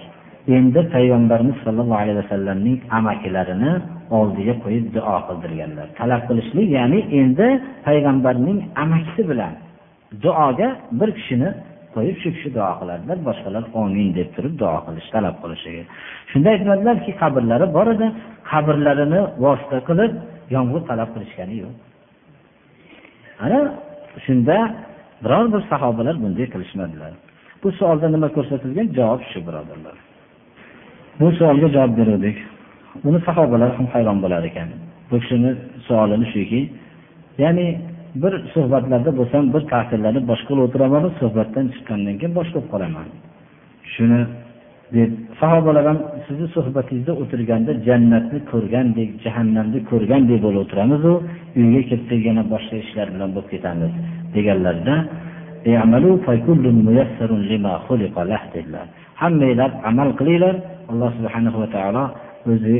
Endi 0.56 0.80
payg'ambarimiz 0.94 1.56
sollallohu 1.64 2.00
alayhi 2.02 2.18
vasallamning 2.22 2.78
amakilarini 2.98 3.72
oldiga 4.18 4.54
qo'yib 4.64 4.86
duo 4.96 5.16
qildirganlar. 5.28 5.86
Talab 6.00 6.22
qilishlik 6.28 6.66
ya'ni 6.78 7.00
endi 7.20 7.48
payg'ambarning 7.86 8.58
amakisi 8.82 9.22
bilan 9.30 9.52
duoga 10.24 10.68
bir 11.00 11.10
kishini 11.18 11.48
qo'yib 11.94 12.16
shu 12.22 12.28
kishi 12.34 12.48
duo 12.56 12.70
qiladilar 12.80 13.18
boshqalar 13.28 13.64
omin 13.80 14.08
deb 14.18 14.28
turib 14.36 14.54
duo 14.62 14.76
qilish 14.86 15.08
talab 15.14 15.36
qilishligi 15.42 15.82
shunda 16.30 16.48
aytmadilarki 16.54 17.12
qabrlari 17.22 17.66
bor 17.76 17.86
edi 17.94 18.06
qabrlarini 18.50 19.20
vosita 19.44 19.78
qilib 19.88 20.12
yomg'ir 20.54 20.82
talab 20.90 21.08
qilishgani 21.14 21.54
yo'q. 21.62 21.74
Ana 23.44 23.58
shunda 24.26 24.56
biror 25.24 25.46
bir 25.52 25.62
sahobalar 25.70 26.14
bunday 26.22 26.46
qilishmadilar. 26.54 27.12
Bu 27.62 27.68
savolda 27.78 28.08
nima 28.14 28.28
ko'rsatilgan? 28.36 28.86
Javob 28.98 29.22
shu 29.30 29.38
birodarlar. 29.46 29.96
Bu 31.20 31.26
savolga 31.38 31.68
javob 31.76 31.92
beruvdik. 31.98 32.36
Buni 33.04 33.18
sahobalar 33.28 33.70
ham 33.76 33.86
hayron 33.94 34.18
bo'lar 34.24 34.42
ekan. 34.50 34.68
Bu 35.10 35.16
kishini 35.22 35.50
savolini 35.88 36.26
shuki 36.34 36.60
ya'ni 37.42 37.66
bir 38.22 38.32
suhbatlarda 38.54 39.10
bo'lsam 39.18 39.44
bir 39.54 39.62
ta'sirlanib 39.72 40.24
boshqa 40.32 40.52
o'tiraman 40.64 41.04
suhbatdan 41.20 41.66
chiqqandan 41.74 42.14
keyin 42.20 42.34
boshqa 42.38 42.58
bo'lib 42.58 42.70
qolaman. 42.74 43.06
Shuni 43.94 44.20
deb 44.92 45.10
sahobalar 45.40 45.84
ham 45.90 45.98
sizni 46.26 46.46
suhbatingizda 46.56 47.12
o'tirganda 47.22 47.72
jannatni 47.88 48.38
ko'rgandek 48.52 49.10
jahannamni 49.24 49.78
ko'rgandek 49.90 50.38
bo'lib 50.44 50.60
o'tiramizu 50.64 51.12
uyga 51.60 51.82
ketsak 51.90 52.20
yana 52.28 52.42
boshqa 52.52 52.76
ishlar 52.84 53.06
bilan 53.14 53.30
bo'lib 53.34 53.48
ketamiz 53.54 53.92
deganlarida 54.34 54.94
hammanglar 59.22 59.70
amal 59.90 60.08
qilinglar 60.18 60.54
alloh 60.90 61.10
subhanahu 61.18 61.56
va 61.62 61.68
taolo 61.76 62.04
o'zi 62.52 62.76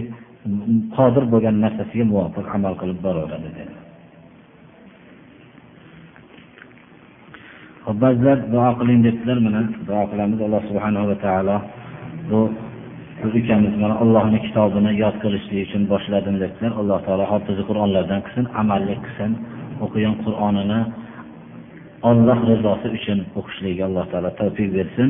qodir 0.97 1.24
bo'lgan 1.32 1.56
narsasiga 1.64 2.05
muvofiq 2.12 2.47
amal 2.56 2.74
qilib 2.81 2.98
boraveradi 3.06 3.51
dedi 3.59 3.74
ba'zilar 7.93 8.39
duo 8.52 8.68
qiling 8.78 9.01
debdilar 9.06 9.39
mana 9.47 9.60
duo 9.89 10.02
qilamiz. 10.10 10.39
Alloh 10.47 10.62
subhanahu 10.70 11.09
va 11.10 11.16
taolo 11.24 11.56
bu 12.31 12.41
ukamiz 13.39 13.75
mana 13.83 13.95
allohni 14.05 14.39
kitobini 14.47 14.93
yod 15.03 15.17
qilishlik 15.23 15.59
uchun 15.67 15.83
boshladim 15.93 16.37
debdilar. 16.43 16.73
Alloh 16.81 16.99
taolo 17.07 17.25
hofizi 17.33 17.63
qur'onlardan 17.69 18.21
qilsin 18.27 18.47
amallik 18.63 19.01
qilsin 19.07 19.31
o'qigan 19.85 20.15
qur'onini 20.25 20.81
olloh 22.11 22.39
rizosi 22.51 22.89
uchun 22.99 23.19
o'qishligiga 23.39 23.85
alloh 23.89 24.07
taolo 24.13 24.31
tavfiq 24.41 24.69
bersin. 24.79 25.09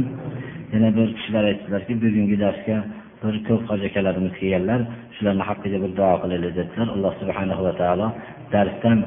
Yana 0.73 0.89
bir 0.99 1.09
kishilar 1.17 1.45
aytdilarki 1.51 1.93
bugungi 2.03 2.37
darsga 2.45 2.77
bir 3.23 3.35
ko'p 3.49 3.63
hoji 3.71 3.87
akalarimiz 3.91 4.35
kelganlar 4.41 4.81
shularni 5.17 5.45
haqqiga 5.51 5.79
bir 5.85 5.91
duo 5.99 6.15
qilaylik 6.23 6.53
dedilar 6.59 6.89
alloh 6.95 7.13
subhanahu 7.21 7.63
va 7.67 7.73
taolo 7.81 8.09
darsdan 8.55 8.99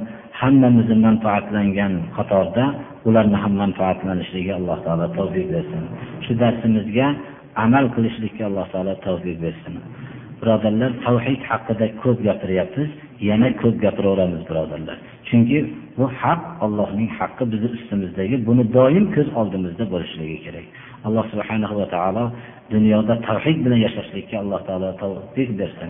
hammamizni 0.41 0.97
manfaatlangan 1.07 1.93
qatorda 2.17 2.65
ularni 3.07 3.37
ham 3.43 3.53
manfaatlanishligiga 3.63 4.53
alloh 4.59 4.77
taolo 4.85 5.05
tavfiq 5.17 5.47
bersin. 5.55 5.83
Shu 6.25 6.31
darsimizga 6.43 7.07
amal 7.63 7.85
qilishlikka 7.95 8.43
alloh 8.49 8.65
taolo 8.73 8.93
tavfiq 9.05 9.37
bersin. 9.45 9.73
Birodarlar 10.41 10.91
tavhid 11.05 11.41
haqida 11.49 11.85
ko'p 12.01 12.17
gapiryapmiz 12.27 12.89
yana 13.29 13.49
ko'p 13.61 13.75
gapiraveramiz 13.85 14.41
birodarlar. 14.49 14.97
Chunki 15.27 15.57
bu 15.97 16.05
haq 16.21 16.41
allohning 16.65 17.09
haqqi 17.19 17.43
bizni 17.51 17.69
ustimizdagi 17.77 18.35
buni 18.47 18.63
doim 18.77 19.05
ko'z 19.15 19.27
oldimizda 19.39 19.85
bo'lishligi 19.93 20.37
kerak. 20.45 20.65
Alloh 21.07 21.25
subhanahu 21.33 21.75
va 21.81 21.87
taolo 21.95 22.25
dunyoda 22.73 23.13
tavhid 23.27 23.57
bilan 23.65 23.79
yashashlikka 23.87 24.35
alloh 24.43 24.61
taolo 24.67 24.89
tavfiq 25.01 25.49
bersin. 25.61 25.89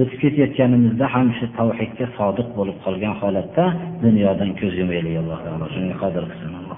O'tib 0.00 0.18
ketayotganimizda 0.22 1.06
ham 1.14 1.26
shu 1.38 1.46
tavhidga 1.58 2.06
sodiq 2.18 2.48
bo'lib 2.58 2.76
qolgan 2.84 3.14
holatda 3.22 3.64
dunyodan 4.04 4.50
ko'z 4.60 4.74
yumaylik 4.82 5.14
alloh 5.22 5.38
taolo. 5.46 5.64
Shunga 5.74 5.96
qodir 6.02 6.24
qilsin. 6.30 6.69